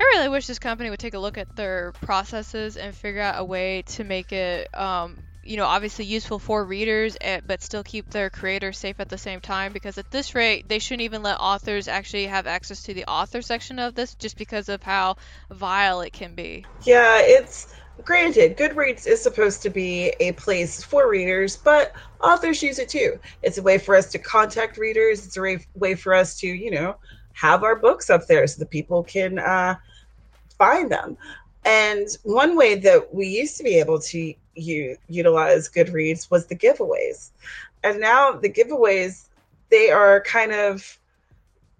I 0.00 0.04
really 0.04 0.28
wish 0.28 0.46
this 0.46 0.58
company 0.58 0.90
would 0.90 1.00
take 1.00 1.14
a 1.14 1.18
look 1.18 1.38
at 1.38 1.56
their 1.56 1.92
processes 1.92 2.76
and 2.76 2.94
figure 2.94 3.20
out 3.20 3.40
a 3.40 3.44
way 3.44 3.82
to 3.82 4.04
make 4.04 4.32
it 4.32 4.72
um, 4.78 5.16
you 5.48 5.56
know, 5.56 5.64
obviously 5.64 6.04
useful 6.04 6.38
for 6.38 6.64
readers, 6.64 7.16
eh, 7.20 7.40
but 7.46 7.62
still 7.62 7.82
keep 7.82 8.10
their 8.10 8.28
creators 8.28 8.78
safe 8.78 9.00
at 9.00 9.08
the 9.08 9.16
same 9.18 9.40
time. 9.40 9.72
Because 9.72 9.96
at 9.96 10.10
this 10.10 10.34
rate, 10.34 10.68
they 10.68 10.78
shouldn't 10.78 11.02
even 11.02 11.22
let 11.22 11.40
authors 11.40 11.88
actually 11.88 12.26
have 12.26 12.46
access 12.46 12.82
to 12.82 12.94
the 12.94 13.06
author 13.06 13.40
section 13.40 13.78
of 13.78 13.94
this, 13.94 14.14
just 14.14 14.36
because 14.36 14.68
of 14.68 14.82
how 14.82 15.16
vile 15.50 16.02
it 16.02 16.12
can 16.12 16.34
be. 16.34 16.64
Yeah, 16.84 17.20
it's 17.20 17.72
granted, 18.04 18.56
Goodreads 18.56 19.06
is 19.06 19.22
supposed 19.22 19.62
to 19.62 19.70
be 19.70 20.12
a 20.20 20.32
place 20.32 20.84
for 20.84 21.08
readers, 21.08 21.56
but 21.56 21.92
authors 22.22 22.62
use 22.62 22.78
it 22.78 22.88
too. 22.88 23.18
It's 23.42 23.58
a 23.58 23.62
way 23.62 23.78
for 23.78 23.96
us 23.96 24.10
to 24.12 24.18
contact 24.18 24.76
readers. 24.76 25.26
It's 25.26 25.36
a 25.36 25.58
way 25.74 25.94
for 25.94 26.14
us 26.14 26.38
to, 26.40 26.46
you 26.46 26.70
know, 26.70 26.96
have 27.32 27.62
our 27.62 27.76
books 27.76 28.10
up 28.10 28.26
there 28.26 28.46
so 28.46 28.58
the 28.58 28.66
people 28.66 29.02
can 29.02 29.38
uh, 29.38 29.76
find 30.58 30.90
them. 30.90 31.16
And 31.64 32.08
one 32.22 32.56
way 32.56 32.76
that 32.76 33.12
we 33.14 33.26
used 33.26 33.56
to 33.58 33.62
be 33.64 33.78
able 33.78 34.00
to 34.00 34.34
you 34.58 34.96
utilize 35.08 35.68
Goodreads 35.68 36.30
was 36.30 36.46
the 36.46 36.56
giveaways. 36.56 37.30
And 37.84 38.00
now 38.00 38.32
the 38.32 38.50
giveaways, 38.50 39.26
they 39.70 39.90
are 39.90 40.20
kind 40.22 40.52
of 40.52 40.98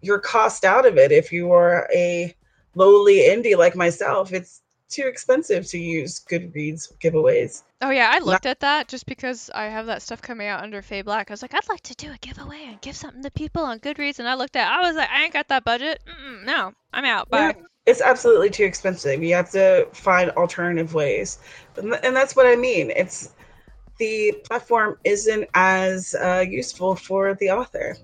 your 0.01 0.19
cost 0.19 0.65
out 0.65 0.87
of 0.87 0.97
it. 0.97 1.13
If 1.13 1.33
you 1.33 1.53
are 1.53 1.89
a 1.95 2.35
lowly 2.75 3.19
indie 3.19 3.57
like 3.57 3.75
myself, 3.75 4.33
it's 4.33 4.63
too 4.89 5.07
expensive 5.07 5.67
to 5.69 5.79
use 5.79 6.25
Goodreads 6.31 6.93
giveaways. 6.99 7.63
Oh 7.81 7.91
yeah, 7.91 8.11
I 8.13 8.19
looked 8.19 8.47
at 8.47 8.61
that 8.61 8.89
just 8.89 9.07
because 9.07 9.51
I 9.55 9.65
have 9.65 9.87
that 9.87 10.03
stuff 10.03 10.21
coming 10.23 10.49
out 10.49 10.63
under 10.63 10.83
Fae 10.83 11.03
Black. 11.03 11.31
I 11.31 11.33
was 11.33 11.43
like, 11.43 11.55
I'd 11.55 11.69
like 11.69 11.83
to 11.83 11.95
do 11.95 12.11
a 12.11 12.19
giveaway 12.19 12.65
and 12.67 12.81
give 12.81 12.97
something 12.97 13.23
to 13.23 13.31
people 13.31 13.63
on 13.63 13.79
Goodreads, 13.79 14.19
and 14.19 14.29
I 14.29 14.35
looked 14.35 14.57
at, 14.57 14.71
I 14.71 14.87
was 14.87 14.97
like, 14.97 15.11
I 15.11 15.25
ain't 15.25 15.33
got 15.33 15.49
that 15.49 15.65
budget. 15.65 16.03
Mm-mm, 16.07 16.45
no, 16.45 16.73
I'm 16.93 17.05
out. 17.05 17.29
Bye. 17.31 17.55
Yeah 17.57 17.63
it's 17.89 18.03
absolutely 18.03 18.51
too 18.51 18.65
expensive. 18.65 19.23
You 19.23 19.35
have 19.35 19.51
to 19.53 19.89
find 19.95 20.31
alternative 20.33 20.93
ways, 20.93 21.39
and 21.77 22.15
that's 22.15 22.37
what 22.37 22.47
I 22.47 22.55
mean. 22.55 22.91
It's 22.95 23.33
the 23.99 24.35
platform 24.45 24.99
isn't 25.05 25.49
as 25.55 26.15
uh, 26.15 26.45
useful 26.47 26.95
for 26.95 27.35
the 27.35 27.51
author, 27.51 27.97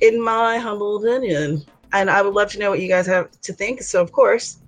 in 0.00 0.22
my 0.22 0.58
humble 0.58 0.96
opinion. 0.96 1.64
And 1.92 2.08
I 2.08 2.22
would 2.22 2.34
love 2.34 2.52
to 2.52 2.58
know 2.58 2.70
what 2.70 2.80
you 2.80 2.88
guys 2.88 3.06
have 3.06 3.30
to 3.40 3.52
think. 3.52 3.82
So, 3.82 4.00
of 4.00 4.12
course, 4.12 4.58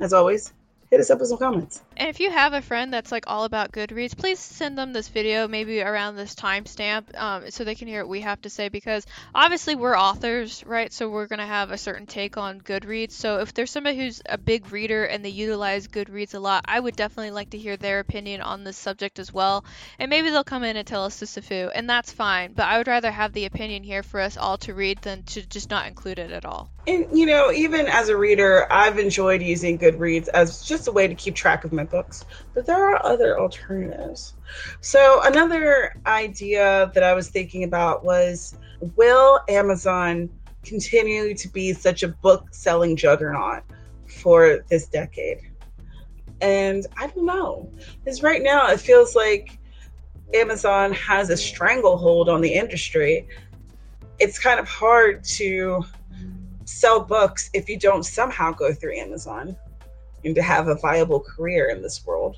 as 0.00 0.12
always, 0.12 0.52
hit 0.90 1.00
us 1.00 1.10
up 1.10 1.20
with 1.20 1.28
some 1.28 1.38
comments. 1.38 1.82
And 2.00 2.08
if 2.08 2.18
you 2.18 2.30
have 2.30 2.54
a 2.54 2.62
friend 2.62 2.94
that's 2.94 3.12
like 3.12 3.24
all 3.26 3.44
about 3.44 3.72
Goodreads, 3.72 4.16
please 4.16 4.38
send 4.38 4.78
them 4.78 4.94
this 4.94 5.08
video 5.08 5.46
maybe 5.46 5.82
around 5.82 6.16
this 6.16 6.34
timestamp 6.34 7.14
um, 7.14 7.50
so 7.50 7.62
they 7.62 7.74
can 7.74 7.88
hear 7.88 8.02
what 8.02 8.08
we 8.08 8.22
have 8.22 8.40
to 8.40 8.48
say 8.48 8.70
because 8.70 9.06
obviously 9.34 9.74
we're 9.74 9.94
authors, 9.94 10.64
right? 10.64 10.90
So 10.94 11.10
we're 11.10 11.26
going 11.26 11.40
to 11.40 11.44
have 11.44 11.70
a 11.70 11.76
certain 11.76 12.06
take 12.06 12.38
on 12.38 12.62
Goodreads. 12.62 13.10
So 13.10 13.40
if 13.40 13.52
there's 13.52 13.70
somebody 13.70 13.98
who's 13.98 14.22
a 14.24 14.38
big 14.38 14.72
reader 14.72 15.04
and 15.04 15.22
they 15.22 15.28
utilize 15.28 15.88
Goodreads 15.88 16.32
a 16.32 16.38
lot, 16.38 16.64
I 16.66 16.80
would 16.80 16.96
definitely 16.96 17.32
like 17.32 17.50
to 17.50 17.58
hear 17.58 17.76
their 17.76 17.98
opinion 17.98 18.40
on 18.40 18.64
this 18.64 18.78
subject 18.78 19.18
as 19.18 19.30
well. 19.30 19.66
And 19.98 20.08
maybe 20.08 20.30
they'll 20.30 20.42
come 20.42 20.64
in 20.64 20.78
and 20.78 20.86
tell 20.86 21.04
us 21.04 21.18
to 21.18 21.26
Sifu, 21.26 21.70
and 21.74 21.86
that's 21.86 22.10
fine. 22.12 22.54
But 22.54 22.64
I 22.64 22.78
would 22.78 22.88
rather 22.88 23.10
have 23.10 23.34
the 23.34 23.44
opinion 23.44 23.82
here 23.82 24.02
for 24.02 24.20
us 24.20 24.38
all 24.38 24.56
to 24.58 24.72
read 24.72 25.02
than 25.02 25.24
to 25.24 25.46
just 25.46 25.68
not 25.68 25.86
include 25.86 26.18
it 26.18 26.30
at 26.30 26.46
all. 26.46 26.70
And 26.86 27.06
you 27.12 27.26
know, 27.26 27.52
even 27.52 27.86
as 27.88 28.08
a 28.08 28.16
reader, 28.16 28.66
I've 28.72 28.98
enjoyed 28.98 29.42
using 29.42 29.78
Goodreads 29.78 30.28
as 30.28 30.62
just 30.62 30.88
a 30.88 30.92
way 30.92 31.06
to 31.06 31.14
keep 31.14 31.34
track 31.34 31.64
of 31.64 31.74
my 31.74 31.84
books, 31.90 32.24
but 32.54 32.66
there 32.66 32.88
are 32.88 33.04
other 33.04 33.38
alternatives. 33.38 34.34
So, 34.80 35.20
another 35.24 35.94
idea 36.06 36.90
that 36.94 37.02
I 37.02 37.14
was 37.14 37.28
thinking 37.28 37.64
about 37.64 38.04
was 38.04 38.56
will 38.96 39.40
Amazon 39.48 40.30
continue 40.64 41.34
to 41.34 41.48
be 41.48 41.72
such 41.72 42.02
a 42.02 42.08
book 42.08 42.46
selling 42.52 42.96
juggernaut 42.96 43.62
for 44.06 44.64
this 44.68 44.86
decade? 44.86 45.40
And 46.40 46.86
I 46.96 47.08
don't 47.08 47.26
know. 47.26 47.70
Because 48.02 48.22
right 48.22 48.42
now 48.42 48.68
it 48.68 48.80
feels 48.80 49.14
like 49.14 49.58
Amazon 50.34 50.92
has 50.92 51.30
a 51.30 51.36
stranglehold 51.36 52.28
on 52.28 52.40
the 52.40 52.52
industry. 52.52 53.26
It's 54.18 54.38
kind 54.38 54.60
of 54.60 54.68
hard 54.68 55.24
to 55.24 55.84
sell 56.64 57.00
books 57.00 57.50
if 57.52 57.68
you 57.68 57.78
don't 57.78 58.04
somehow 58.04 58.52
go 58.52 58.72
through 58.72 58.96
Amazon 58.96 59.56
and 60.24 60.34
to 60.34 60.42
have 60.42 60.68
a 60.68 60.74
viable 60.74 61.20
career 61.20 61.68
in 61.68 61.82
this 61.82 62.04
world. 62.06 62.36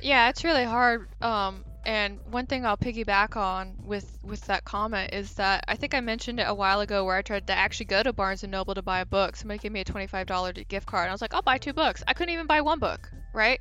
Yeah, 0.00 0.28
it's 0.28 0.44
really 0.44 0.64
hard. 0.64 1.08
Um, 1.22 1.64
and 1.84 2.18
one 2.30 2.46
thing 2.46 2.66
I'll 2.66 2.76
piggyback 2.76 3.36
on 3.36 3.76
with 3.84 4.18
with 4.22 4.44
that 4.46 4.64
comment 4.64 5.14
is 5.14 5.34
that 5.34 5.64
I 5.68 5.76
think 5.76 5.94
I 5.94 6.00
mentioned 6.00 6.40
it 6.40 6.46
a 6.48 6.54
while 6.54 6.80
ago 6.80 7.04
where 7.04 7.16
I 7.16 7.22
tried 7.22 7.46
to 7.46 7.52
actually 7.52 7.86
go 7.86 8.02
to 8.02 8.12
Barnes 8.12 8.42
and 8.42 8.50
Noble 8.50 8.74
to 8.74 8.82
buy 8.82 9.00
a 9.00 9.06
book. 9.06 9.36
Somebody 9.36 9.58
gave 9.58 9.72
me 9.72 9.80
a 9.80 9.84
twenty-five 9.84 10.26
dollar 10.26 10.52
gift 10.52 10.86
card, 10.86 11.04
and 11.04 11.10
I 11.10 11.14
was 11.14 11.22
like, 11.22 11.32
I'll 11.32 11.42
buy 11.42 11.58
two 11.58 11.72
books. 11.72 12.02
I 12.06 12.12
couldn't 12.12 12.34
even 12.34 12.46
buy 12.46 12.60
one 12.60 12.80
book, 12.80 13.10
right? 13.32 13.60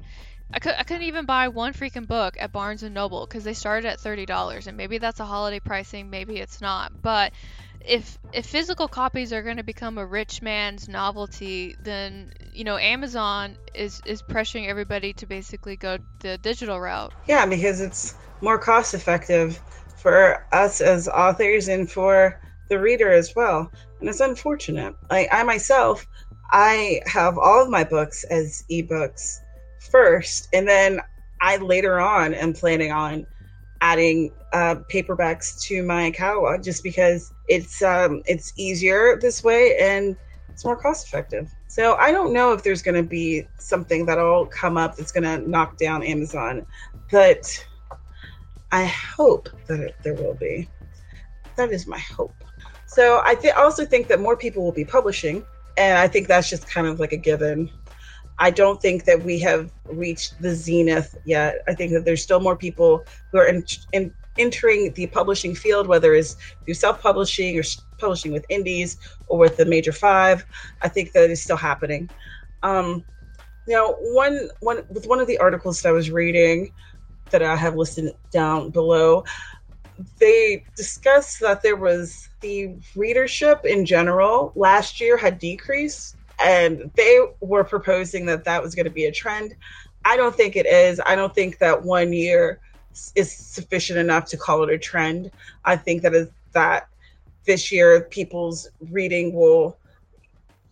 I 0.52 0.60
could 0.60 0.76
I 0.78 0.84
couldn't 0.84 1.04
even 1.04 1.26
buy 1.26 1.48
one 1.48 1.74
freaking 1.74 2.08
book 2.08 2.36
at 2.40 2.52
Barnes 2.52 2.84
and 2.84 2.94
Noble 2.94 3.26
because 3.26 3.44
they 3.44 3.54
started 3.54 3.88
at 3.88 4.00
thirty 4.00 4.26
dollars, 4.26 4.68
and 4.68 4.76
maybe 4.76 4.98
that's 4.98 5.20
a 5.20 5.26
holiday 5.26 5.60
pricing, 5.60 6.10
maybe 6.10 6.38
it's 6.38 6.62
not, 6.62 7.02
but 7.02 7.32
if 7.88 8.18
if 8.34 8.46
physical 8.46 8.88
copies 8.88 9.32
are 9.32 9.42
going 9.42 9.58
to 9.58 9.64
become 9.64 9.98
a 9.98 10.06
rich 10.06 10.42
man's 10.42 10.88
novelty, 10.88 11.76
then 11.84 12.32
you 12.52 12.64
know 12.64 12.78
Amazon 12.78 13.56
is 13.74 14.02
is 14.06 14.22
pressuring 14.22 14.68
everybody 14.68 15.14
to 15.14 15.26
basically 15.26 15.76
go 15.76 15.98
the 16.20 16.38
digital 16.38 16.80
route. 16.80 17.14
Yeah, 17.28 17.46
because 17.46 17.82
it's 17.82 18.16
more 18.42 18.58
cost 18.58 18.94
effective 18.94 19.60
for 19.96 20.46
us 20.52 20.82
as 20.82 21.08
authors 21.08 21.68
and 21.68 21.90
for 21.90 22.40
the 22.70 22.80
reader 22.80 23.12
as 23.12 23.36
well. 23.36 23.72
And 24.00 24.10
it's 24.10 24.20
unfortunate. 24.20 24.96
Like 25.10 25.30
I 25.32 25.44
myself, 25.44 26.08
I 26.52 27.02
have 27.06 27.38
all 27.38 27.64
of 27.64 27.70
my 27.70 27.84
books 27.84 28.24
as 28.26 28.64
ebooks 28.70 29.40
first, 29.80 30.50
and 30.54 30.68
then 30.68 31.02
I 31.42 31.58
later 31.58 32.00
on 32.00 32.34
am 32.34 32.54
planning 32.54 32.92
on 32.92 33.26
adding 33.82 34.32
uh, 34.54 34.76
paperbacks 34.92 35.62
to 35.62 35.84
my 35.84 36.12
catalog 36.12 36.64
just 36.64 36.84
because 36.84 37.34
it's 37.48 37.82
um, 37.82 38.22
it's 38.26 38.54
easier 38.58 39.18
this 39.20 39.44
way 39.44 39.78
and 39.80 40.16
it's 40.50 40.64
more 40.64 40.78
cost 40.78 41.08
effective. 41.08 41.54
So 41.68 41.96
I 41.96 42.12
don't 42.12 42.32
know 42.32 42.54
if 42.54 42.64
there's 42.64 42.82
going 42.82 42.96
to 42.96 43.08
be 43.08 43.46
something 43.58 44.06
that'll 44.06 44.46
come 44.46 44.78
up 44.78 44.96
that's 44.96 45.12
going 45.12 45.24
to 45.24 45.50
knock 45.50 45.78
down 45.78 46.04
Amazon, 46.04 46.66
but 47.12 47.46
I 48.72 48.86
hope 48.86 49.50
that 49.68 49.80
it, 49.82 49.96
there 50.02 50.14
will 50.14 50.36
be. 50.36 50.70
That 51.58 51.72
is 51.72 51.86
my 51.88 52.00
hope. 52.00 52.34
So 52.88 53.22
I 53.26 53.36
th- 53.36 53.54
also 53.56 53.86
think 53.86 54.08
that 54.08 54.22
more 54.22 54.38
people 54.38 54.64
will 54.64 54.72
be 54.72 54.86
publishing, 54.86 55.46
and 55.78 55.98
I 55.98 56.08
think 56.08 56.28
that's 56.28 56.50
just 56.50 56.68
kind 56.70 56.88
of 56.88 57.00
like 57.00 57.12
a 57.12 57.18
given. 57.18 57.70
I 58.38 58.52
don't 58.52 58.82
think 58.82 59.06
that 59.06 59.24
we 59.24 59.40
have 59.40 59.72
reached 59.86 60.42
the 60.42 60.54
zenith 60.54 61.16
yet. 61.26 61.60
I 61.68 61.74
think 61.74 61.94
that 61.94 62.06
there's 62.06 62.22
still 62.22 62.42
more 62.42 62.58
people 62.58 63.06
who 63.32 63.40
are 63.40 63.48
in, 63.48 63.64
in 63.94 64.14
entering 64.38 64.92
the 64.94 65.08
publishing 65.08 65.56
field, 65.56 65.88
whether 65.88 66.14
it's 66.14 66.36
through 66.66 66.74
self-publishing 66.74 67.58
or 67.58 67.64
publishing 67.98 68.34
with 68.34 68.46
indies 68.50 68.98
or 69.28 69.38
with 69.38 69.56
the 69.58 69.66
major 69.66 69.94
five. 69.94 70.46
I 70.82 70.90
think 70.90 71.14
that 71.14 71.30
is 71.30 71.42
still 71.42 71.58
happening. 71.58 72.10
Um, 72.64 73.06
now, 73.68 73.96
one 74.00 74.50
one 74.60 74.84
with 74.90 75.08
one 75.08 75.20
of 75.20 75.28
the 75.28 75.38
articles 75.38 75.82
that 75.82 75.90
I 75.90 75.94
was 75.94 76.12
reading 76.12 76.72
that 77.32 77.42
I 77.42 77.56
have 77.56 77.76
listed 77.76 78.14
down 78.32 78.70
below, 78.70 79.24
they 80.20 80.66
discussed 80.76 81.40
that 81.40 81.64
there 81.64 81.76
was 81.76 82.30
the 82.42 82.76
readership 82.96 83.66
in 83.66 83.86
general 83.86 84.52
last 84.56 85.00
year 85.00 85.18
had 85.18 85.40
decreased, 85.40 86.18
and 86.44 86.92
they 86.96 87.20
were 87.40 87.64
proposing 87.64 88.26
that 88.28 88.44
that 88.44 88.62
was 88.62 88.76
going 88.76 88.86
to 88.86 88.92
be 88.92 89.06
a 89.06 89.12
trend. 89.12 89.56
I 90.04 90.18
don't 90.18 90.36
think 90.36 90.56
it 90.56 90.66
is. 90.66 91.02
I 91.06 91.16
don't 91.16 91.34
think 91.34 91.58
that 91.60 91.82
one 91.82 92.14
year 92.14 92.60
is 93.16 93.32
sufficient 93.32 94.00
enough 94.00 94.26
to 94.26 94.38
call 94.38 94.64
it 94.64 94.70
a 94.70 94.78
trend. 94.78 95.32
I 95.66 95.76
think 95.76 96.02
that 96.04 96.14
is 96.14 96.30
that 96.54 96.88
this 97.46 97.72
year 97.72 98.02
people's 98.02 98.70
reading 98.92 99.34
will 99.34 99.78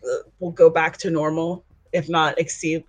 uh, 0.04 0.24
will 0.40 0.52
go 0.52 0.70
back 0.70 0.98
to 0.98 1.10
normal, 1.10 1.64
if 1.92 2.10
not 2.10 2.40
exceed 2.40 2.84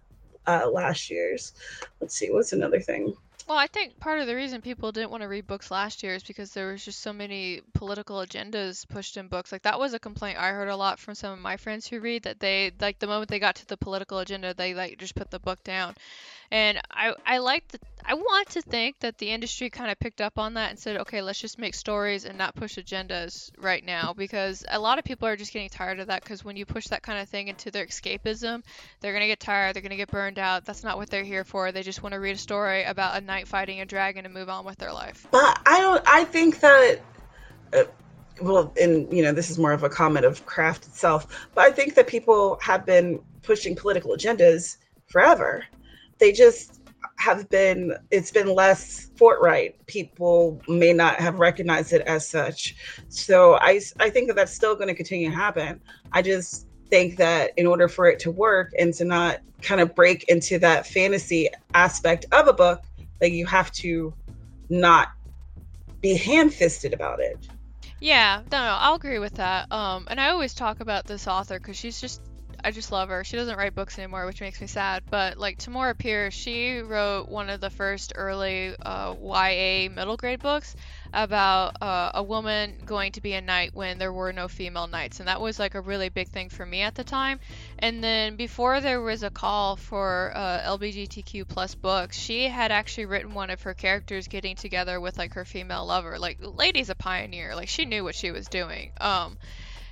uh, 0.46 0.68
last 0.70 1.10
year's. 1.10 1.52
Let's 2.00 2.16
see, 2.16 2.30
what's 2.30 2.52
another 2.52 2.80
thing? 2.80 3.14
Well, 3.47 3.59
I 3.59 3.66
think 3.66 4.01
part 4.01 4.20
of 4.20 4.26
the 4.26 4.34
reason 4.34 4.62
people 4.62 4.90
didn't 4.90 5.11
want 5.11 5.22
to 5.22 5.28
read 5.28 5.47
books 5.47 5.70
last 5.70 6.03
year 6.03 6.14
is 6.14 6.22
because 6.22 6.53
there 6.53 6.72
was 6.72 6.82
just 6.82 7.01
so 7.01 7.12
many 7.12 7.61
political 7.74 8.16
agendas 8.16 8.88
pushed 8.88 9.18
in 9.18 9.28
books. 9.28 9.53
Like 9.53 9.62
that 9.62 9.78
was 9.78 9.92
a 9.92 9.99
complaint 9.99 10.38
I 10.38 10.49
heard 10.53 10.68
a 10.70 10.76
lot 10.76 10.99
from 10.99 11.14
some 11.14 11.34
of 11.34 11.38
my 11.38 11.59
friends 11.59 11.86
who 11.86 12.01
read 12.01 12.22
that 12.22 12.40
they 12.40 12.72
like 12.80 12.99
the 12.99 13.07
moment 13.07 13.28
they 13.28 13.38
got 13.38 13.57
to 13.57 13.66
the 13.66 13.76
political 13.76 14.18
agenda, 14.18 14.55
they 14.55 14.72
like 14.72 14.97
just 14.99 15.14
put 15.14 15.30
the 15.30 15.38
book 15.38 15.62
down. 15.62 15.95
And 16.51 16.80
I 16.90 17.14
I 17.26 17.38
like 17.38 17.68
the 17.68 17.80
I 18.07 18.14
want 18.14 18.51
to 18.51 18.62
think 18.62 19.01
that 19.01 19.16
the 19.16 19.30
industry 19.30 19.70
kind 19.70 19.90
of 19.90 19.99
picked 19.99 20.20
up 20.20 20.38
on 20.38 20.55
that 20.55 20.70
and 20.70 20.78
said, 20.78 20.99
okay, 20.99 21.22
let's 21.22 21.40
just 21.40 21.59
make 21.59 21.74
stories 21.74 22.26
and 22.26 22.36
not 22.36 22.55
push 22.55 22.76
agendas 22.76 23.51
right 23.59 23.82
now 23.82 24.12
because 24.14 24.62
a 24.70 24.78
lot 24.78 24.99
of 24.99 25.05
people 25.05 25.26
are 25.26 25.36
just 25.36 25.53
getting 25.55 25.70
tired 25.70 26.01
of 26.01 26.09
that 26.09 26.22
because 26.22 26.45
when 26.45 26.57
you 26.57 26.66
push 26.66 26.88
that 26.88 27.03
kind 27.03 27.18
of 27.18 27.28
thing 27.30 27.49
into 27.49 27.70
their 27.70 27.86
escapism, 27.86 28.62
they're 29.01 29.12
going 29.12 29.22
to 29.22 29.26
get 29.26 29.40
tired, 29.40 29.74
they're 29.74 29.82
going 29.82 29.90
to 29.90 29.97
get 29.97 30.11
burned 30.11 30.38
out. 30.38 30.66
That's 30.66 30.84
not 30.84 30.99
what 30.99 31.09
they're 31.09 31.24
here 31.24 31.45
for. 31.45 31.72
They 31.72 31.82
just 31.82 32.03
want 32.03 32.12
to 32.12 32.20
read 32.20 32.36
a 32.36 32.38
story 32.38 32.84
about 32.84 33.16
a 33.16 33.24
knight 33.35 33.49
fighting 33.49 33.80
a 33.80 33.87
dragon 33.87 34.24
and 34.24 34.32
move 34.32 34.49
on 34.49 34.64
with 34.64 34.78
their 34.78 34.93
life. 34.93 35.26
But 35.30 35.61
I 35.66 35.80
don't 35.80 36.03
I 36.07 36.24
think 36.24 36.61
that 36.61 37.01
uh, 37.72 37.85
well, 38.41 38.72
and 38.80 39.12
you 39.12 39.22
know, 39.22 39.32
this 39.32 39.51
is 39.51 39.59
more 39.59 39.72
of 39.72 39.82
a 39.82 39.89
comment 39.89 40.24
of 40.24 40.45
craft 40.47 40.87
itself, 40.87 41.49
but 41.55 41.64
I 41.64 41.70
think 41.70 41.95
that 41.95 42.07
people 42.07 42.59
have 42.62 42.87
been 42.87 43.20
pushing 43.43 43.74
political 43.74 44.12
agendas 44.12 44.76
forever. 45.07 45.64
They 46.18 46.32
just 46.32 46.80
have 47.18 47.49
been 47.49 47.95
it's 48.11 48.30
been 48.30 48.49
less 48.55 49.11
forthright 49.16 49.85
people 49.87 50.61
may 50.68 50.93
not 50.93 51.20
have 51.20 51.39
recognized 51.39 51.93
it 51.93 52.01
as 52.03 52.26
such 52.26 52.74
so 53.09 53.55
i 53.61 53.78
i 54.01 54.09
think 54.11 54.26
that 54.26 54.35
that's 54.35 54.53
still 54.53 54.74
going 54.74 54.89
to 54.89 54.95
continue 54.95 55.30
to 55.30 55.37
happen 55.37 55.80
i 56.12 56.20
just 56.20 56.66
think 56.89 57.16
that 57.16 57.53
in 57.57 57.66
order 57.66 57.89
for 57.89 58.07
it 58.07 58.18
to 58.18 58.30
work 58.30 58.72
and 58.78 58.95
to 58.95 59.05
not 59.05 59.41
kind 59.62 59.80
of 59.80 59.95
break 59.95 60.24
into 60.28 60.59
that 60.59 60.87
fantasy 60.87 61.49
aspect 61.74 62.24
of 62.32 62.49
a 62.49 62.53
book 62.53 62.82
that 63.20 63.30
you 63.30 63.46
have 63.46 63.70
to 63.72 64.14
not 64.68 65.08
be 66.00 66.16
ham-fisted 66.16 66.92
about 66.92 67.20
it. 67.20 67.48
Yeah 68.00 68.42
no, 68.52 68.58
no 68.58 68.76
i'll 68.80 68.96
agree 68.96 69.18
with 69.18 69.34
that. 69.34 69.70
Um 69.72 70.06
and 70.10 70.20
i 70.20 70.28
always 70.28 70.54
talk 70.54 70.80
about 70.80 71.06
this 71.06 71.26
author 71.26 71.58
because 71.58 71.76
she's 71.76 72.00
just 72.00 72.20
I 72.64 72.70
just 72.70 72.90
love 72.90 73.10
her. 73.10 73.24
She 73.24 73.36
doesn't 73.36 73.58
write 73.58 73.74
books 73.74 73.98
anymore, 73.98 74.24
which 74.24 74.40
makes 74.40 74.58
me 74.58 74.66
sad. 74.66 75.02
But 75.10 75.36
like 75.36 75.58
Tamora 75.58 75.96
Pierce, 75.96 76.32
she 76.32 76.78
wrote 76.78 77.28
one 77.28 77.50
of 77.50 77.60
the 77.60 77.68
first 77.68 78.14
early 78.16 78.74
uh, 78.80 79.14
YA 79.20 79.90
middle 79.90 80.16
grade 80.16 80.40
books 80.40 80.74
about 81.12 81.82
uh, 81.82 82.12
a 82.14 82.22
woman 82.22 82.74
going 82.86 83.12
to 83.12 83.20
be 83.20 83.34
a 83.34 83.42
knight 83.42 83.74
when 83.74 83.98
there 83.98 84.14
were 84.14 84.32
no 84.32 84.48
female 84.48 84.86
knights, 84.86 85.20
and 85.20 85.28
that 85.28 85.42
was 85.42 85.58
like 85.58 85.74
a 85.74 85.80
really 85.82 86.08
big 86.08 86.28
thing 86.28 86.48
for 86.48 86.64
me 86.64 86.80
at 86.80 86.94
the 86.94 87.04
time. 87.04 87.38
And 87.78 88.02
then 88.02 88.36
before 88.36 88.80
there 88.80 89.02
was 89.02 89.22
a 89.22 89.30
call 89.30 89.76
for 89.76 90.32
uh, 90.34 90.60
LGBTQ 90.60 91.46
plus 91.46 91.74
books, 91.74 92.18
she 92.18 92.48
had 92.48 92.72
actually 92.72 93.04
written 93.04 93.34
one 93.34 93.50
of 93.50 93.60
her 93.62 93.74
characters 93.74 94.26
getting 94.26 94.56
together 94.56 94.98
with 94.98 95.18
like 95.18 95.34
her 95.34 95.44
female 95.44 95.84
lover. 95.84 96.18
Like, 96.18 96.38
lady's 96.40 96.88
a 96.88 96.94
pioneer. 96.94 97.54
Like 97.54 97.68
she 97.68 97.84
knew 97.84 98.04
what 98.04 98.14
she 98.14 98.30
was 98.30 98.48
doing. 98.48 98.92
Um, 99.02 99.36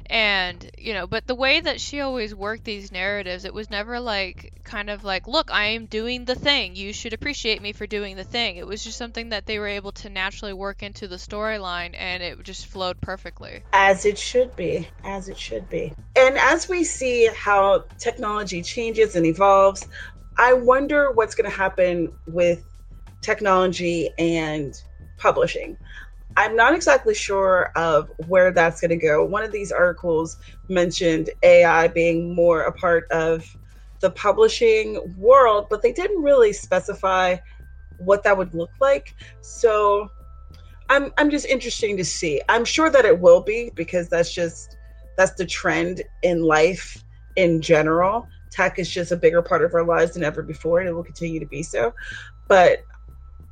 and 0.07 0.70
you 0.78 0.92
know 0.94 1.07
but 1.07 1.26
the 1.26 1.34
way 1.34 1.61
that 1.61 1.80
she 1.80 2.00
always 2.00 2.34
worked 2.34 2.64
these 2.64 2.92
narratives 2.92 3.44
it 3.44 3.55
was 3.55 3.70
never 3.70 4.00
like 4.00 4.61
kind 4.64 4.90
of 4.90 5.05
like 5.05 5.26
look 5.26 5.50
i 5.53 5.66
am 5.66 5.86
doing 5.86 6.24
the 6.24 6.34
thing. 6.34 6.74
You 6.74 6.92
should 6.92 7.12
appreciate 7.12 7.62
me 7.62 7.72
for 7.72 7.86
doing 7.86 8.16
the 8.16 8.24
thing. 8.24 8.57
It 8.57 8.66
was 8.66 8.82
just 8.82 8.98
something 8.98 9.28
that 9.30 9.46
they 9.46 9.59
were 9.59 9.68
able 9.68 9.92
to 9.92 10.09
naturally 10.09 10.53
work 10.53 10.82
into 10.82 11.09
the 11.09 11.16
storyline 11.16 11.94
and 11.94 12.22
it 12.22 12.42
just 12.42 12.66
flowed 12.66 13.00
perfectly. 13.00 13.62
As 13.72 14.05
it 14.05 14.18
should 14.18 14.55
be. 14.57 14.88
As 15.05 15.28
it 15.28 15.38
should 15.38 15.68
be. 15.68 15.92
And 16.16 16.38
as 16.38 16.68
we 16.68 16.84
see 16.84 17.28
how 17.34 17.84
technology 17.98 18.62
changes 18.62 19.16
and 19.16 19.26
evolves 19.26 19.86
i 20.38 20.53
wonder 20.53 21.11
what's 21.12 21.34
going 21.34 21.48
to 21.48 21.55
happen 21.55 22.11
with 22.26 22.64
technology 23.20 24.11
and 24.18 24.80
publishing 25.18 25.76
I'm 26.36 26.56
not 26.56 26.74
exactly 26.74 27.14
sure 27.14 27.70
of 27.76 28.10
where 28.26 28.52
that's 28.52 28.80
going 28.80 28.90
to 28.90 28.96
go. 28.96 29.24
One 29.24 29.44
of 29.44 29.52
these 29.52 29.72
articles 29.72 30.38
mentioned 30.68 31.30
AI 31.42 31.88
being 31.88 32.34
more 32.34 32.62
a 32.62 32.72
part 32.72 33.04
of 33.10 33.44
the 34.00 34.10
publishing 34.10 35.00
world, 35.16 35.66
but 35.70 35.82
they 35.82 35.92
didn't 35.92 36.22
really 36.22 36.52
specify 36.52 37.36
what 37.96 38.22
that 38.24 38.36
would 38.36 38.54
look 38.54 38.72
like. 38.80 39.14
So 39.40 40.10
I'm 40.88 41.12
I'm 41.18 41.30
just 41.30 41.46
interesting 41.46 41.96
to 41.96 42.04
see. 42.04 42.40
I'm 42.48 42.64
sure 42.64 42.90
that 42.90 43.04
it 43.04 43.20
will 43.20 43.42
be 43.42 43.72
because 43.76 44.08
that's 44.08 44.34
just 44.34 44.76
that's 45.16 45.34
the 45.34 45.46
trend 45.46 46.02
in 46.22 46.42
life 46.42 47.04
in 47.36 47.60
general. 47.60 48.28
Tech 48.50 48.78
is 48.78 48.90
just 48.90 49.12
a 49.12 49.16
bigger 49.16 49.42
part 49.42 49.64
of 49.64 49.74
our 49.74 49.84
lives 49.84 50.14
than 50.14 50.24
ever 50.24 50.42
before, 50.42 50.80
and 50.80 50.88
it 50.88 50.92
will 50.92 51.04
continue 51.04 51.40
to 51.40 51.46
be 51.46 51.62
so. 51.62 51.94
But 52.48 52.80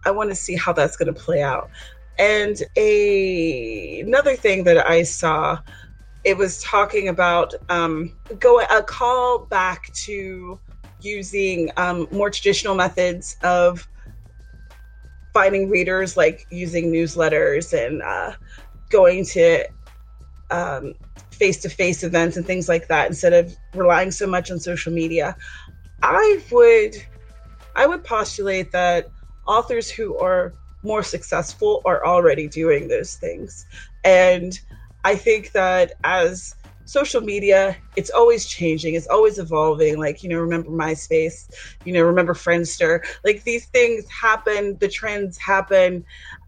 I 0.04 0.10
want 0.10 0.30
to 0.30 0.34
see 0.34 0.56
how 0.56 0.72
that's 0.72 0.96
going 0.96 1.12
to 1.12 1.18
play 1.18 1.42
out. 1.42 1.70
And 2.20 2.62
a 2.76 4.00
another 4.00 4.36
thing 4.36 4.64
that 4.64 4.86
I 4.86 5.04
saw, 5.04 5.58
it 6.22 6.36
was 6.36 6.62
talking 6.62 7.08
about 7.08 7.54
um, 7.70 8.12
go 8.38 8.60
a 8.60 8.82
call 8.82 9.46
back 9.46 9.90
to 10.04 10.60
using 11.00 11.70
um, 11.78 12.06
more 12.12 12.28
traditional 12.28 12.74
methods 12.74 13.38
of 13.42 13.88
finding 15.32 15.70
readers, 15.70 16.18
like 16.18 16.46
using 16.50 16.92
newsletters 16.92 17.72
and 17.72 18.02
uh, 18.02 18.32
going 18.90 19.24
to 19.24 19.64
um, 20.50 20.92
face-to-face 21.32 22.04
events 22.04 22.36
and 22.36 22.44
things 22.44 22.68
like 22.68 22.86
that 22.88 23.08
instead 23.08 23.32
of 23.32 23.56
relying 23.74 24.10
so 24.10 24.26
much 24.26 24.50
on 24.50 24.60
social 24.60 24.92
media. 24.92 25.34
I 26.02 26.42
would 26.52 26.96
I 27.74 27.86
would 27.86 28.04
postulate 28.04 28.72
that 28.72 29.08
authors 29.46 29.90
who 29.90 30.18
are 30.18 30.52
more 30.82 31.02
successful 31.02 31.82
are 31.84 32.04
already 32.04 32.48
doing 32.48 32.88
those 32.88 33.14
things. 33.14 33.66
And 34.04 34.58
I 35.04 35.16
think 35.16 35.52
that 35.52 35.92
as 36.04 36.54
social 36.84 37.20
media, 37.20 37.76
it's 37.96 38.10
always 38.10 38.46
changing, 38.46 38.94
it's 38.94 39.06
always 39.06 39.38
evolving. 39.38 39.98
Like, 39.98 40.22
you 40.22 40.28
know, 40.28 40.40
remember 40.40 40.70
MySpace, 40.70 41.48
you 41.84 41.92
know, 41.92 42.02
remember 42.02 42.34
Friendster. 42.34 43.04
Like 43.24 43.44
these 43.44 43.66
things 43.66 44.08
happen, 44.08 44.76
the 44.80 44.88
trends 44.88 45.38
happen, 45.38 46.04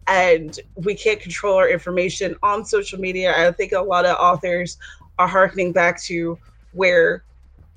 and 0.06 0.58
we 0.74 0.94
can't 0.94 1.20
control 1.20 1.56
our 1.56 1.68
information 1.68 2.36
on 2.42 2.64
social 2.64 2.98
media. 2.98 3.32
I 3.36 3.52
think 3.52 3.72
a 3.72 3.80
lot 3.80 4.04
of 4.04 4.16
authors 4.16 4.78
are 5.18 5.28
harkening 5.28 5.72
back 5.72 6.02
to 6.04 6.38
where 6.72 7.24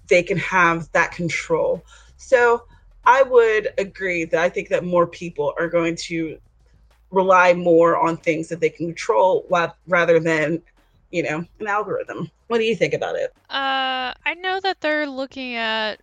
they 0.07 0.23
can 0.23 0.37
have 0.37 0.91
that 0.93 1.11
control. 1.11 1.85
So 2.17 2.63
I 3.05 3.21
would 3.21 3.69
agree 3.77 4.25
that 4.25 4.41
I 4.41 4.49
think 4.49 4.69
that 4.69 4.83
more 4.83 5.05
people 5.05 5.53
are 5.59 5.69
going 5.69 5.95
to 6.07 6.39
rely 7.15 7.53
more 7.53 7.97
on 7.97 8.17
things 8.17 8.49
that 8.49 8.59
they 8.59 8.69
can 8.69 8.87
control 8.87 9.45
rather 9.87 10.19
than, 10.19 10.61
you 11.11 11.23
know, 11.23 11.45
an 11.59 11.67
algorithm. 11.67 12.29
What 12.47 12.59
do 12.59 12.65
you 12.65 12.75
think 12.75 12.93
about 12.93 13.15
it? 13.15 13.33
Uh, 13.49 14.13
I 14.25 14.35
know 14.39 14.59
that 14.59 14.81
they're 14.81 15.07
looking 15.09 15.55
at 15.55 15.99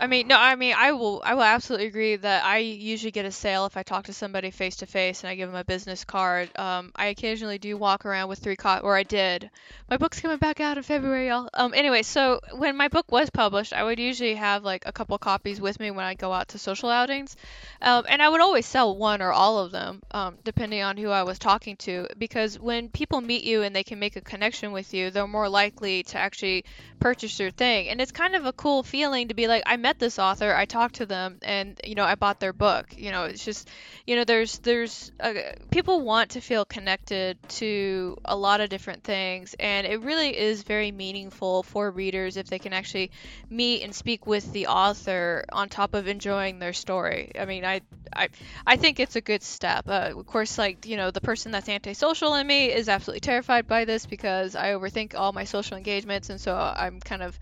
I 0.00 0.06
mean, 0.06 0.28
no, 0.28 0.36
I 0.38 0.54
mean, 0.54 0.74
I 0.76 0.92
will, 0.92 1.20
I 1.24 1.34
will 1.34 1.42
absolutely 1.42 1.88
agree 1.88 2.16
that 2.16 2.44
I 2.44 2.58
usually 2.58 3.10
get 3.10 3.24
a 3.24 3.32
sale 3.32 3.66
if 3.66 3.76
I 3.76 3.82
talk 3.82 4.04
to 4.04 4.12
somebody 4.12 4.52
face 4.52 4.76
to 4.76 4.86
face 4.86 5.22
and 5.22 5.30
I 5.30 5.34
give 5.34 5.48
them 5.50 5.58
a 5.58 5.64
business 5.64 6.04
card. 6.04 6.56
Um, 6.56 6.92
I 6.94 7.06
occasionally 7.06 7.58
do 7.58 7.76
walk 7.76 8.06
around 8.06 8.28
with 8.28 8.38
three 8.38 8.54
copies, 8.54 8.84
or 8.84 8.96
I 8.96 9.02
did. 9.02 9.50
My 9.90 9.96
book's 9.96 10.20
coming 10.20 10.38
back 10.38 10.60
out 10.60 10.76
in 10.76 10.84
February, 10.84 11.28
y'all. 11.28 11.48
Um, 11.52 11.74
anyway, 11.74 12.02
so 12.02 12.40
when 12.52 12.76
my 12.76 12.88
book 12.88 13.10
was 13.10 13.30
published, 13.30 13.72
I 13.72 13.82
would 13.82 13.98
usually 13.98 14.36
have 14.36 14.62
like 14.62 14.84
a 14.86 14.92
couple 14.92 15.18
copies 15.18 15.60
with 15.60 15.80
me 15.80 15.90
when 15.90 16.04
I 16.04 16.14
go 16.14 16.32
out 16.32 16.48
to 16.48 16.58
social 16.58 16.90
outings, 16.90 17.36
um, 17.82 18.04
and 18.08 18.22
I 18.22 18.28
would 18.28 18.40
always 18.40 18.66
sell 18.66 18.96
one 18.96 19.20
or 19.20 19.32
all 19.32 19.58
of 19.58 19.72
them, 19.72 20.02
um, 20.12 20.36
depending 20.44 20.82
on 20.82 20.96
who 20.96 21.10
I 21.10 21.24
was 21.24 21.40
talking 21.40 21.76
to, 21.78 22.06
because 22.16 22.58
when 22.58 22.88
people 22.88 23.20
meet 23.20 23.42
you 23.42 23.62
and 23.62 23.74
they 23.74 23.82
can 23.82 23.98
make 23.98 24.14
a 24.14 24.20
connection 24.20 24.70
with 24.70 24.94
you, 24.94 25.10
they're 25.10 25.26
more 25.26 25.48
likely 25.48 26.04
to 26.04 26.18
actually 26.18 26.64
purchase 27.00 27.40
your 27.40 27.50
thing, 27.50 27.88
and 27.88 28.00
it's 28.00 28.12
kind 28.12 28.36
of 28.36 28.46
a 28.46 28.52
cool 28.52 28.82
feeling 28.82 29.28
to 29.28 29.34
be 29.34 29.48
like, 29.48 29.62
I 29.66 29.76
met 29.76 29.87
met 29.88 29.98
this 29.98 30.18
author, 30.18 30.54
I 30.54 30.66
talked 30.66 30.96
to 30.96 31.06
them, 31.06 31.38
and 31.40 31.80
you 31.82 31.94
know, 31.94 32.04
I 32.04 32.14
bought 32.14 32.40
their 32.40 32.52
book. 32.52 32.94
You 32.94 33.10
know, 33.10 33.24
it's 33.24 33.42
just, 33.42 33.70
you 34.06 34.16
know, 34.16 34.24
there's 34.24 34.58
there's 34.58 35.10
a, 35.18 35.54
people 35.70 36.02
want 36.02 36.32
to 36.32 36.42
feel 36.42 36.66
connected 36.66 37.38
to 37.60 38.18
a 38.26 38.36
lot 38.36 38.60
of 38.60 38.68
different 38.68 39.02
things, 39.02 39.56
and 39.58 39.86
it 39.86 40.02
really 40.02 40.36
is 40.36 40.62
very 40.62 40.92
meaningful 40.92 41.62
for 41.62 41.90
readers 41.90 42.36
if 42.36 42.48
they 42.48 42.58
can 42.58 42.74
actually 42.74 43.10
meet 43.48 43.82
and 43.82 43.94
speak 43.94 44.26
with 44.26 44.52
the 44.52 44.66
author 44.66 45.46
on 45.52 45.70
top 45.70 45.94
of 45.94 46.06
enjoying 46.06 46.58
their 46.58 46.74
story. 46.74 47.32
I 47.38 47.46
mean, 47.46 47.64
I 47.64 47.80
I 48.14 48.28
I 48.66 48.76
think 48.76 49.00
it's 49.00 49.16
a 49.16 49.22
good 49.22 49.42
step. 49.42 49.88
Uh, 49.88 50.12
of 50.18 50.26
course, 50.26 50.58
like 50.58 50.84
you 50.84 50.98
know, 50.98 51.10
the 51.10 51.22
person 51.22 51.50
that's 51.50 51.68
antisocial 51.70 52.34
in 52.34 52.46
me 52.46 52.70
is 52.70 52.90
absolutely 52.90 53.20
terrified 53.20 53.66
by 53.66 53.86
this 53.86 54.04
because 54.04 54.54
I 54.54 54.72
overthink 54.72 55.14
all 55.14 55.32
my 55.32 55.44
social 55.44 55.78
engagements, 55.78 56.28
and 56.28 56.38
so 56.38 56.54
I'm 56.54 57.00
kind 57.00 57.22
of 57.22 57.38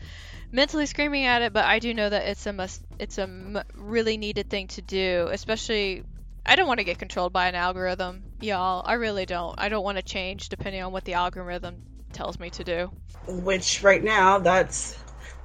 mentally 0.53 0.87
screaming 0.87 1.25
at 1.25 1.43
it, 1.43 1.53
but 1.53 1.65
I 1.65 1.79
do 1.79 1.95
know 1.95 2.09
that 2.09 2.27
it's 2.29 2.47
a 2.47 2.53
must. 2.53 2.83
It's 2.99 3.19
a 3.19 3.23
m- 3.23 3.63
really 3.75 4.17
needed 4.17 4.49
thing 4.49 4.69
to 4.69 4.83
do, 4.83 5.29
especially. 5.31 6.05
I 6.45 6.55
don't 6.55 6.69
want 6.69 6.79
to 6.79 6.85
get 6.85 6.99
controlled 6.99 7.33
by 7.33 7.49
an 7.49 7.55
algorithm, 7.57 8.23
y'all. 8.41 8.83
I 8.87 8.95
really 8.95 9.27
don't. 9.27 9.55
I 9.59 9.69
don't 9.69 9.85
want 9.85 9.99
to 9.99 10.03
change 10.03 10.49
depending 10.49 10.83
on 10.83 10.93
what 10.93 11.05
the 11.05 11.15
algorithm 11.15 11.83
tells 12.13 12.39
me 12.39 12.51
to 12.51 12.65
do. 12.65 12.91
Which 13.27 13.83
right 13.83 14.03
now, 14.03 14.39
that's 14.39 14.97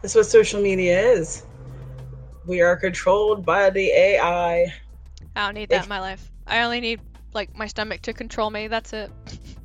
that's 0.02 0.16
what 0.16 0.26
social 0.28 0.62
media 0.62 1.00
is. 1.00 1.44
We 2.46 2.62
are 2.62 2.76
controlled 2.76 3.46
by 3.46 3.70
the 3.70 3.90
AI. 3.92 4.74
I 5.36 5.46
don't 5.46 5.56
need 5.56 5.70
that 5.70 5.82
if, 5.82 5.84
in 5.84 5.90
my 5.90 6.00
life. 6.00 6.32
I 6.48 6.62
only 6.62 6.80
need 6.82 7.02
like 7.34 7.56
my 7.56 7.68
stomach 7.68 8.02
to 8.04 8.14
control 8.14 8.50
me. 8.50 8.68
That's 8.68 8.94
it. 8.94 9.12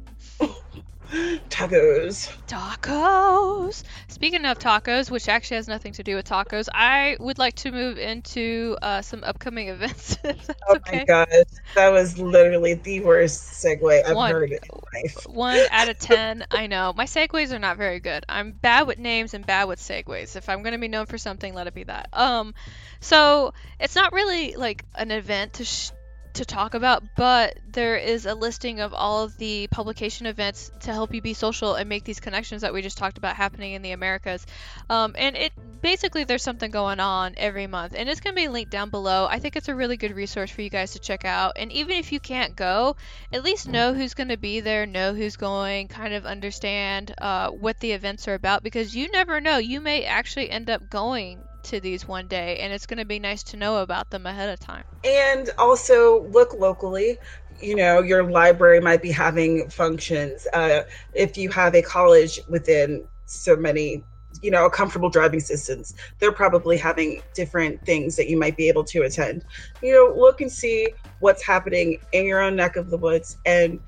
tacos. 1.50 2.34
Tacos. 2.46 3.82
Speaking 4.08 4.44
of 4.44 4.58
tacos, 4.58 5.10
which 5.10 5.28
actually 5.28 5.56
has 5.56 5.68
nothing 5.68 5.92
to 5.94 6.02
do 6.02 6.16
with 6.16 6.28
tacos, 6.28 6.68
I 6.72 7.16
would 7.20 7.38
like 7.38 7.54
to 7.56 7.72
move 7.72 7.98
into 7.98 8.76
uh, 8.82 9.02
some 9.02 9.24
upcoming 9.24 9.68
events. 9.76 10.16
oh 10.24 10.76
okay. 10.76 10.98
my 10.98 11.04
gosh, 11.04 11.28
that 11.74 11.90
was 11.90 12.18
literally 12.18 12.74
the 12.74 13.00
worst 13.00 13.62
segue 13.64 14.04
I've 14.04 14.16
one, 14.16 14.30
heard 14.30 14.52
in 14.52 14.58
life. 14.94 15.26
One 15.28 15.60
out 15.70 15.88
of 15.88 15.98
ten. 16.00 16.44
I 16.50 16.66
know 16.66 16.92
my 16.96 17.04
segues 17.04 17.52
are 17.52 17.58
not 17.58 17.76
very 17.76 18.00
good. 18.00 18.24
I'm 18.28 18.52
bad 18.52 18.86
with 18.86 18.98
names 18.98 19.34
and 19.34 19.46
bad 19.46 19.64
with 19.64 19.78
segues. 19.78 20.36
If 20.36 20.48
I'm 20.48 20.62
going 20.62 20.72
to 20.72 20.78
be 20.78 20.88
known 20.88 21.06
for 21.06 21.18
something, 21.18 21.54
let 21.54 21.66
it 21.66 21.74
be 21.74 21.84
that. 21.84 22.08
Um, 22.12 22.54
so 23.00 23.54
it's 23.78 23.94
not 23.94 24.12
really 24.12 24.56
like 24.56 24.84
an 24.94 25.10
event 25.10 25.54
to 25.54 25.64
sh- 25.64 25.90
to 26.36 26.44
talk 26.44 26.74
about, 26.74 27.02
but 27.16 27.58
there 27.72 27.96
is 27.96 28.26
a 28.26 28.34
listing 28.34 28.80
of 28.80 28.94
all 28.94 29.24
of 29.24 29.36
the 29.38 29.66
publication 29.70 30.26
events 30.26 30.70
to 30.80 30.92
help 30.92 31.12
you 31.14 31.20
be 31.20 31.34
social 31.34 31.74
and 31.74 31.88
make 31.88 32.04
these 32.04 32.20
connections 32.20 32.62
that 32.62 32.72
we 32.72 32.82
just 32.82 32.98
talked 32.98 33.18
about 33.18 33.36
happening 33.36 33.72
in 33.72 33.82
the 33.82 33.92
Americas. 33.92 34.46
Um, 34.88 35.14
and 35.18 35.36
it 35.36 35.52
basically 35.82 36.24
there's 36.24 36.42
something 36.42 36.70
going 36.70 37.00
on 37.00 37.34
every 37.36 37.66
month, 37.66 37.94
and 37.96 38.08
it's 38.08 38.20
going 38.20 38.34
to 38.34 38.40
be 38.40 38.48
linked 38.48 38.70
down 38.70 38.90
below. 38.90 39.26
I 39.30 39.38
think 39.38 39.56
it's 39.56 39.68
a 39.68 39.74
really 39.74 39.96
good 39.96 40.14
resource 40.14 40.50
for 40.50 40.62
you 40.62 40.70
guys 40.70 40.92
to 40.92 40.98
check 40.98 41.24
out. 41.24 41.52
And 41.56 41.72
even 41.72 41.96
if 41.96 42.12
you 42.12 42.20
can't 42.20 42.56
go, 42.56 42.96
at 43.32 43.44
least 43.44 43.68
know 43.68 43.94
who's 43.94 44.14
going 44.14 44.28
to 44.28 44.36
be 44.36 44.60
there, 44.60 44.86
know 44.86 45.14
who's 45.14 45.36
going, 45.36 45.88
kind 45.88 46.14
of 46.14 46.26
understand 46.26 47.14
uh, 47.18 47.50
what 47.50 47.80
the 47.80 47.92
events 47.92 48.28
are 48.28 48.34
about, 48.34 48.62
because 48.62 48.94
you 48.94 49.10
never 49.10 49.40
know. 49.40 49.58
You 49.58 49.80
may 49.80 50.04
actually 50.04 50.50
end 50.50 50.70
up 50.70 50.88
going 50.90 51.40
to 51.66 51.80
these 51.80 52.06
one 52.06 52.26
day, 52.26 52.58
and 52.58 52.72
it's 52.72 52.86
going 52.86 52.98
to 52.98 53.04
be 53.04 53.18
nice 53.18 53.42
to 53.44 53.56
know 53.56 53.78
about 53.78 54.10
them 54.10 54.26
ahead 54.26 54.48
of 54.48 54.58
time. 54.58 54.84
And 55.04 55.50
also 55.58 56.26
look 56.28 56.54
locally. 56.54 57.18
You 57.60 57.76
know, 57.76 58.02
your 58.02 58.30
library 58.30 58.80
might 58.80 59.02
be 59.02 59.10
having 59.10 59.68
functions. 59.70 60.46
Uh, 60.52 60.82
if 61.14 61.36
you 61.36 61.50
have 61.50 61.74
a 61.74 61.82
college 61.82 62.40
within 62.48 63.06
so 63.24 63.56
many 63.56 64.04
you 64.42 64.50
know, 64.50 64.66
a 64.66 64.70
comfortable 64.70 65.08
driving 65.08 65.40
distance. 65.40 65.94
They're 66.18 66.32
probably 66.32 66.76
having 66.76 67.22
different 67.34 67.84
things 67.84 68.16
that 68.16 68.28
you 68.28 68.38
might 68.38 68.56
be 68.56 68.68
able 68.68 68.84
to 68.84 69.02
attend. 69.02 69.44
You 69.82 69.92
know, 69.92 70.14
look 70.14 70.40
and 70.40 70.50
see 70.50 70.88
what's 71.20 71.44
happening 71.44 71.98
in 72.12 72.26
your 72.26 72.40
own 72.40 72.56
neck 72.56 72.76
of 72.76 72.90
the 72.90 72.98
woods 72.98 73.38
and 73.46 73.80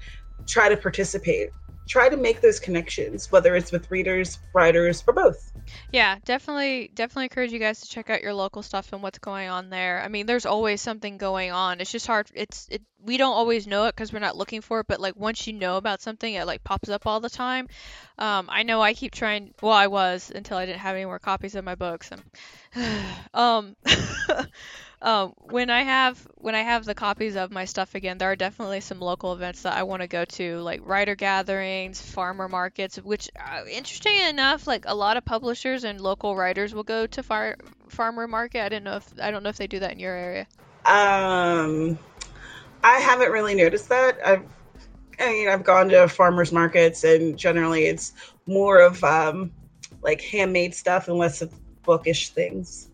try 0.46 0.68
to 0.68 0.76
participate 0.76 1.50
try 1.88 2.08
to 2.08 2.16
make 2.16 2.40
those 2.40 2.60
connections, 2.60 3.32
whether 3.32 3.56
it's 3.56 3.72
with 3.72 3.90
readers, 3.90 4.38
writers, 4.52 5.02
or 5.06 5.14
both. 5.14 5.52
Yeah, 5.90 6.18
definitely, 6.24 6.90
definitely 6.94 7.24
encourage 7.24 7.52
you 7.52 7.58
guys 7.58 7.80
to 7.80 7.88
check 7.88 8.10
out 8.10 8.22
your 8.22 8.34
local 8.34 8.62
stuff 8.62 8.92
and 8.92 9.02
what's 9.02 9.18
going 9.18 9.48
on 9.48 9.70
there. 9.70 10.00
I 10.02 10.08
mean, 10.08 10.26
there's 10.26 10.46
always 10.46 10.80
something 10.80 11.16
going 11.16 11.50
on. 11.50 11.80
It's 11.80 11.90
just 11.90 12.06
hard. 12.06 12.30
It's 12.34 12.68
it. 12.70 12.82
We 13.02 13.16
don't 13.16 13.34
always 13.34 13.66
know 13.66 13.86
it 13.86 13.96
because 13.96 14.12
we're 14.12 14.18
not 14.18 14.36
looking 14.36 14.60
for 14.60 14.80
it. 14.80 14.86
But 14.86 15.00
like 15.00 15.16
once 15.16 15.46
you 15.46 15.54
know 15.54 15.76
about 15.76 16.02
something, 16.02 16.32
it 16.32 16.46
like 16.46 16.62
pops 16.62 16.88
up 16.88 17.06
all 17.06 17.20
the 17.20 17.30
time. 17.30 17.68
Um, 18.18 18.48
I 18.50 18.62
know 18.62 18.82
I 18.82 18.94
keep 18.94 19.12
trying. 19.12 19.54
Well, 19.62 19.72
I 19.72 19.86
was 19.86 20.30
until 20.34 20.58
I 20.58 20.66
didn't 20.66 20.80
have 20.80 20.94
any 20.94 21.06
more 21.06 21.18
copies 21.18 21.54
of 21.54 21.64
my 21.64 21.74
books. 21.74 22.10
um. 23.34 23.76
um, 25.00 25.32
when 25.38 25.70
I 25.70 25.82
have 25.82 26.26
when 26.36 26.54
I 26.54 26.62
have 26.62 26.84
the 26.84 26.94
copies 26.94 27.36
of 27.36 27.52
my 27.52 27.64
stuff 27.66 27.94
again, 27.94 28.18
there 28.18 28.30
are 28.30 28.36
definitely 28.36 28.80
some 28.80 28.98
local 28.98 29.32
events 29.32 29.62
that 29.62 29.74
I 29.74 29.84
want 29.84 30.02
to 30.02 30.08
go 30.08 30.24
to, 30.24 30.58
like 30.58 30.80
writer 30.82 31.14
gatherings, 31.14 32.00
farmer 32.00 32.48
markets. 32.48 32.96
Which, 32.96 33.30
uh, 33.38 33.64
interesting 33.70 34.16
enough, 34.28 34.66
like 34.66 34.84
a 34.86 34.94
lot 34.94 35.16
of 35.16 35.24
publishers 35.24 35.84
and 35.84 36.00
local 36.00 36.34
writers 36.34 36.74
will 36.74 36.82
go 36.82 37.06
to 37.06 37.22
far, 37.22 37.56
farmer 37.88 38.26
market. 38.26 38.64
I 38.64 38.68
didn't 38.68 38.84
know 38.84 38.96
if 38.96 39.12
I 39.22 39.30
don't 39.30 39.42
know 39.42 39.50
if 39.50 39.56
they 39.56 39.68
do 39.68 39.78
that 39.78 39.92
in 39.92 40.00
your 40.00 40.14
area. 40.14 40.46
Um, 40.84 41.98
I 42.82 42.98
haven't 42.98 43.30
really 43.30 43.54
noticed 43.54 43.88
that. 43.90 44.18
I've 44.24 44.44
I 45.20 45.32
mean, 45.32 45.48
I've 45.48 45.64
gone 45.64 45.88
to 45.90 46.08
farmers 46.08 46.52
markets, 46.52 47.04
and 47.04 47.36
generally 47.36 47.86
it's 47.86 48.12
more 48.46 48.78
of 48.80 49.02
um, 49.04 49.52
like 50.02 50.20
handmade 50.20 50.74
stuff 50.74 51.08
and 51.08 51.18
less 51.18 51.42
of 51.42 51.52
bookish 51.84 52.30
things. 52.30 52.88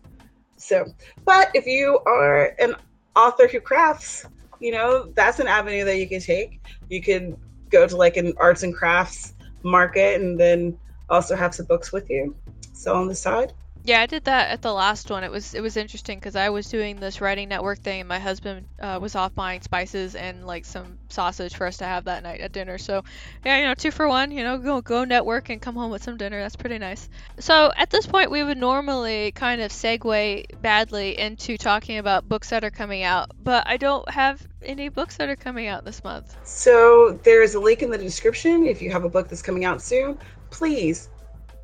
So, 0.65 0.83
but 1.25 1.51
if 1.53 1.67
you 1.67 1.99
are 2.07 2.55
an 2.57 2.75
author 3.15 3.47
who 3.47 3.59
crafts, 3.59 4.25
you 4.59 4.71
know, 4.71 5.11
that's 5.15 5.39
an 5.39 5.47
avenue 5.47 5.85
that 5.85 5.99
you 5.99 6.09
can 6.09 6.19
take. 6.19 6.59
You 6.89 7.03
can 7.03 7.37
go 7.69 7.87
to 7.87 7.95
like 7.95 8.17
an 8.17 8.33
arts 8.37 8.63
and 8.63 8.73
crafts 8.73 9.35
market 9.61 10.19
and 10.19 10.39
then 10.39 10.75
also 11.07 11.35
have 11.35 11.53
some 11.53 11.67
books 11.67 11.91
with 11.93 12.09
you. 12.09 12.35
So 12.73 12.95
on 12.95 13.07
the 13.07 13.13
side. 13.13 13.53
Yeah, 13.85 14.01
I 14.01 14.07
did 14.07 14.23
that 14.23 14.49
at 14.49 14.63
the 14.63 14.73
last 14.73 15.11
one. 15.11 15.23
It 15.23 15.29
was 15.29 15.53
it 15.53 15.61
was 15.61 15.77
interesting 15.77 16.17
because 16.17 16.35
I 16.35 16.49
was 16.49 16.67
doing 16.69 16.99
this 16.99 17.21
writing 17.21 17.49
network 17.49 17.77
thing, 17.77 17.99
and 17.99 18.09
my 18.09 18.17
husband 18.17 18.65
uh, 18.79 18.97
was 18.99 19.15
off 19.15 19.35
buying 19.35 19.61
spices 19.61 20.15
and 20.15 20.47
like 20.47 20.65
some 20.65 20.97
sausage 21.09 21.55
for 21.55 21.67
us 21.67 21.77
to 21.77 21.85
have 21.85 22.05
that 22.05 22.23
night 22.23 22.41
at 22.41 22.51
dinner. 22.51 22.79
So, 22.79 23.03
yeah, 23.45 23.59
you 23.59 23.65
know, 23.65 23.75
two 23.75 23.91
for 23.91 24.07
one. 24.07 24.31
You 24.31 24.43
know, 24.43 24.57
go 24.57 24.81
go 24.81 25.03
network 25.03 25.49
and 25.51 25.61
come 25.61 25.75
home 25.75 25.91
with 25.91 26.01
some 26.01 26.17
dinner. 26.17 26.41
That's 26.41 26.55
pretty 26.55 26.79
nice. 26.79 27.07
So 27.39 27.71
at 27.77 27.91
this 27.91 28.07
point, 28.07 28.31
we 28.31 28.43
would 28.43 28.57
normally 28.57 29.31
kind 29.33 29.61
of 29.61 29.71
segue 29.71 30.59
badly 30.63 31.19
into 31.19 31.55
talking 31.55 31.99
about 31.99 32.27
books 32.27 32.49
that 32.49 32.63
are 32.63 32.71
coming 32.71 33.03
out, 33.03 33.29
but 33.43 33.67
I 33.67 33.77
don't 33.77 34.09
have 34.09 34.41
any 34.63 34.89
books 34.89 35.17
that 35.17 35.29
are 35.29 35.35
coming 35.35 35.67
out 35.67 35.85
this 35.85 36.03
month. 36.03 36.35
So 36.43 37.19
there's 37.21 37.53
a 37.53 37.59
link 37.59 37.83
in 37.83 37.91
the 37.91 37.99
description 37.99 38.65
if 38.65 38.81
you 38.81 38.89
have 38.89 39.03
a 39.03 39.09
book 39.09 39.29
that's 39.29 39.43
coming 39.43 39.63
out 39.63 39.79
soon. 39.79 40.17
Please 40.49 41.09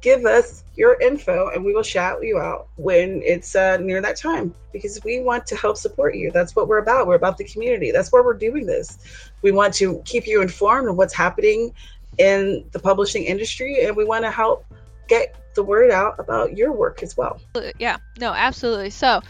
give 0.01 0.25
us 0.25 0.63
your 0.75 0.99
info 0.99 1.49
and 1.49 1.63
we 1.63 1.73
will 1.73 1.83
shout 1.83 2.23
you 2.23 2.39
out 2.39 2.67
when 2.75 3.21
it's 3.23 3.55
uh, 3.55 3.77
near 3.77 4.01
that 4.01 4.17
time 4.17 4.53
because 4.73 4.99
we 5.03 5.21
want 5.21 5.45
to 5.45 5.55
help 5.55 5.77
support 5.77 6.15
you. 6.15 6.31
That's 6.31 6.55
what 6.55 6.67
we're 6.67 6.79
about. 6.79 7.07
We're 7.07 7.15
about 7.15 7.37
the 7.37 7.43
community. 7.43 7.91
That's 7.91 8.11
why 8.11 8.21
we're 8.21 8.33
doing 8.33 8.65
this. 8.65 8.97
We 9.41 9.51
want 9.51 9.73
to 9.75 10.01
keep 10.05 10.27
you 10.27 10.41
informed 10.41 10.89
of 10.89 10.95
what's 10.95 11.13
happening 11.13 11.73
in 12.17 12.65
the 12.71 12.79
publishing 12.79 13.23
industry 13.23 13.85
and 13.85 13.95
we 13.95 14.03
want 14.03 14.25
to 14.25 14.31
help 14.31 14.65
get 15.07 15.35
the 15.53 15.63
word 15.63 15.91
out 15.91 16.19
about 16.19 16.57
your 16.57 16.71
work 16.71 17.03
as 17.03 17.15
well. 17.17 17.39
Yeah, 17.77 17.97
no, 18.19 18.31
absolutely. 18.31 18.89
So, 18.89 19.21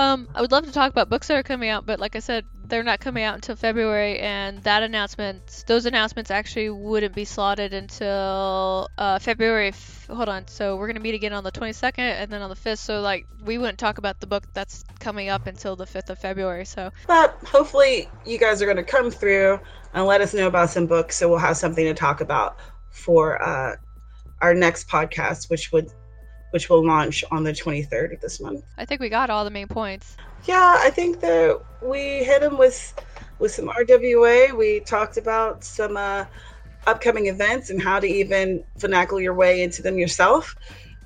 um, 0.00 0.28
I 0.34 0.40
would 0.40 0.50
love 0.50 0.64
to 0.64 0.72
talk 0.72 0.90
about 0.90 1.10
books 1.10 1.28
that 1.28 1.36
are 1.36 1.42
coming 1.42 1.68
out, 1.68 1.84
but 1.84 2.00
like 2.00 2.16
I 2.16 2.20
said, 2.20 2.46
they're 2.66 2.82
not 2.82 3.00
coming 3.00 3.22
out 3.22 3.34
until 3.34 3.56
February, 3.56 4.18
and 4.18 4.62
that 4.62 4.82
announcement, 4.82 5.64
those 5.66 5.84
announcements 5.84 6.30
actually 6.30 6.70
wouldn't 6.70 7.14
be 7.14 7.24
slotted 7.24 7.74
until 7.74 8.88
uh, 8.96 9.18
February. 9.18 9.68
F- 9.68 10.06
hold 10.10 10.28
on, 10.28 10.48
so 10.48 10.76
we're 10.76 10.86
gonna 10.86 11.00
meet 11.00 11.14
again 11.14 11.32
on 11.32 11.44
the 11.44 11.52
22nd, 11.52 11.98
and 11.98 12.30
then 12.30 12.40
on 12.40 12.48
the 12.48 12.56
5th. 12.56 12.78
So 12.78 13.00
like, 13.00 13.26
we 13.44 13.58
wouldn't 13.58 13.78
talk 13.78 13.98
about 13.98 14.20
the 14.20 14.26
book 14.26 14.44
that's 14.54 14.84
coming 15.00 15.28
up 15.28 15.46
until 15.46 15.76
the 15.76 15.86
5th 15.86 16.10
of 16.10 16.18
February. 16.18 16.64
So, 16.64 16.90
but 17.06 17.36
hopefully, 17.44 18.08
you 18.24 18.38
guys 18.38 18.62
are 18.62 18.66
gonna 18.66 18.82
come 18.82 19.10
through 19.10 19.60
and 19.92 20.06
let 20.06 20.20
us 20.20 20.32
know 20.32 20.46
about 20.46 20.70
some 20.70 20.86
books, 20.86 21.16
so 21.16 21.28
we'll 21.28 21.38
have 21.38 21.56
something 21.56 21.84
to 21.84 21.94
talk 21.94 22.20
about 22.20 22.56
for 22.90 23.42
uh, 23.42 23.76
our 24.40 24.54
next 24.54 24.88
podcast, 24.88 25.50
which 25.50 25.72
would 25.72 25.90
which 26.50 26.68
will 26.68 26.84
launch 26.84 27.24
on 27.30 27.44
the 27.44 27.52
23rd 27.52 28.14
of 28.14 28.20
this 28.20 28.40
month. 28.40 28.64
I 28.76 28.84
think 28.84 29.00
we 29.00 29.08
got 29.08 29.30
all 29.30 29.44
the 29.44 29.50
main 29.50 29.68
points. 29.68 30.16
Yeah, 30.44 30.76
I 30.78 30.90
think 30.90 31.20
that 31.20 31.60
we 31.82 32.24
hit 32.24 32.40
them 32.40 32.58
with 32.58 32.94
with 33.38 33.52
some 33.52 33.68
RWA. 33.68 34.56
We 34.56 34.80
talked 34.80 35.16
about 35.16 35.64
some 35.64 35.96
uh, 35.96 36.24
upcoming 36.86 37.26
events 37.26 37.70
and 37.70 37.82
how 37.82 38.00
to 38.00 38.06
even 38.06 38.64
finagle 38.78 39.22
your 39.22 39.34
way 39.34 39.62
into 39.62 39.82
them 39.82 39.98
yourself. 39.98 40.54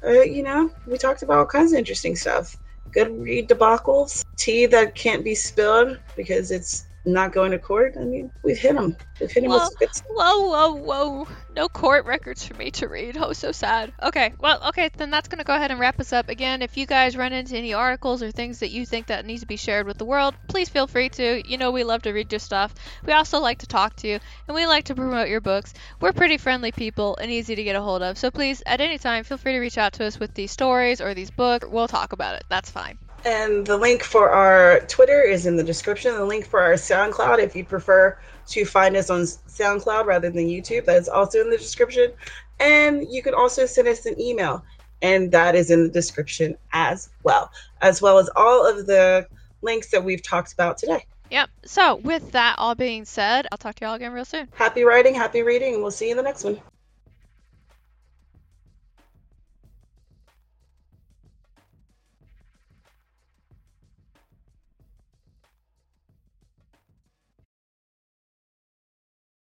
Uh, 0.04 0.22
you 0.22 0.42
know, 0.42 0.70
we 0.86 0.98
talked 0.98 1.22
about 1.22 1.38
all 1.38 1.46
kinds 1.46 1.72
of 1.72 1.78
interesting 1.78 2.16
stuff. 2.16 2.56
Good 2.92 3.10
read 3.18 3.48
debacles, 3.48 4.22
tea 4.36 4.66
that 4.66 4.94
can't 4.94 5.24
be 5.24 5.34
spilled 5.34 5.98
because 6.16 6.50
it's 6.50 6.86
not 7.04 7.32
going 7.32 7.50
to 7.50 7.58
court. 7.58 7.94
I 7.98 8.04
mean, 8.04 8.30
we've 8.42 8.58
hit 8.58 8.74
him. 8.74 8.96
We've 9.20 9.30
hit 9.30 9.42
them 9.42 9.50
whoa, 9.50 9.56
with 9.56 9.64
some 9.64 9.74
good 9.78 9.94
stuff. 9.94 10.06
Whoa, 10.10 10.48
whoa, 10.48 10.74
whoa. 10.74 11.28
No 11.54 11.68
court 11.68 12.06
records 12.06 12.44
for 12.44 12.54
me 12.54 12.70
to 12.72 12.88
read. 12.88 13.16
Oh, 13.18 13.32
so 13.32 13.52
sad. 13.52 13.92
Okay, 14.02 14.32
well, 14.40 14.60
okay, 14.68 14.90
then 14.96 15.10
that's 15.10 15.28
going 15.28 15.38
to 15.38 15.44
go 15.44 15.54
ahead 15.54 15.70
and 15.70 15.78
wrap 15.78 16.00
us 16.00 16.12
up. 16.12 16.28
Again, 16.28 16.62
if 16.62 16.76
you 16.76 16.86
guys 16.86 17.16
run 17.16 17.32
into 17.32 17.56
any 17.56 17.74
articles 17.74 18.22
or 18.22 18.30
things 18.30 18.60
that 18.60 18.70
you 18.70 18.86
think 18.86 19.06
that 19.06 19.26
needs 19.26 19.42
to 19.42 19.46
be 19.46 19.56
shared 19.56 19.86
with 19.86 19.98
the 19.98 20.04
world, 20.04 20.34
please 20.48 20.68
feel 20.68 20.86
free 20.86 21.08
to. 21.10 21.42
You 21.48 21.58
know, 21.58 21.70
we 21.70 21.84
love 21.84 22.02
to 22.02 22.12
read 22.12 22.32
your 22.32 22.38
stuff. 22.38 22.74
We 23.04 23.12
also 23.12 23.38
like 23.38 23.58
to 23.58 23.66
talk 23.66 23.96
to 23.96 24.08
you, 24.08 24.18
and 24.48 24.54
we 24.54 24.66
like 24.66 24.84
to 24.84 24.94
promote 24.94 25.28
your 25.28 25.40
books. 25.40 25.74
We're 26.00 26.12
pretty 26.12 26.38
friendly 26.38 26.72
people 26.72 27.16
and 27.20 27.30
easy 27.30 27.54
to 27.54 27.64
get 27.64 27.76
a 27.76 27.82
hold 27.82 28.02
of. 28.02 28.18
So 28.18 28.30
please, 28.30 28.62
at 28.66 28.80
any 28.80 28.98
time, 28.98 29.24
feel 29.24 29.38
free 29.38 29.52
to 29.52 29.60
reach 29.60 29.78
out 29.78 29.92
to 29.94 30.04
us 30.04 30.18
with 30.18 30.34
these 30.34 30.50
stories 30.50 31.00
or 31.00 31.14
these 31.14 31.30
books. 31.30 31.66
We'll 31.68 31.88
talk 31.88 32.12
about 32.12 32.36
it. 32.36 32.44
That's 32.48 32.70
fine. 32.70 32.98
And 33.24 33.66
the 33.66 33.76
link 33.76 34.02
for 34.02 34.28
our 34.30 34.80
Twitter 34.80 35.22
is 35.22 35.46
in 35.46 35.56
the 35.56 35.64
description. 35.64 36.14
The 36.14 36.24
link 36.24 36.46
for 36.46 36.60
our 36.60 36.74
SoundCloud, 36.74 37.38
if 37.38 37.56
you 37.56 37.64
prefer 37.64 38.18
to 38.48 38.64
find 38.66 38.96
us 38.96 39.08
on 39.08 39.22
SoundCloud 39.22 40.04
rather 40.04 40.30
than 40.30 40.46
YouTube, 40.46 40.84
that 40.84 40.96
is 40.96 41.08
also 41.08 41.40
in 41.40 41.50
the 41.50 41.56
description. 41.56 42.12
And 42.60 43.06
you 43.10 43.22
can 43.22 43.34
also 43.34 43.64
send 43.64 43.88
us 43.88 44.04
an 44.06 44.20
email, 44.20 44.62
and 45.00 45.32
that 45.32 45.54
is 45.54 45.70
in 45.70 45.84
the 45.84 45.88
description 45.88 46.56
as 46.72 47.08
well, 47.22 47.50
as 47.80 48.02
well 48.02 48.18
as 48.18 48.28
all 48.36 48.66
of 48.66 48.86
the 48.86 49.26
links 49.62 49.90
that 49.90 50.04
we've 50.04 50.22
talked 50.22 50.52
about 50.52 50.76
today. 50.76 51.06
Yep. 51.30 51.50
So, 51.64 51.96
with 51.96 52.32
that 52.32 52.56
all 52.58 52.74
being 52.74 53.06
said, 53.06 53.46
I'll 53.50 53.58
talk 53.58 53.76
to 53.76 53.86
y'all 53.86 53.94
again 53.94 54.12
real 54.12 54.26
soon. 54.26 54.48
Happy 54.54 54.84
writing, 54.84 55.14
happy 55.14 55.42
reading, 55.42 55.74
and 55.74 55.82
we'll 55.82 55.90
see 55.90 56.06
you 56.06 56.10
in 56.12 56.16
the 56.18 56.22
next 56.22 56.44
one. 56.44 56.60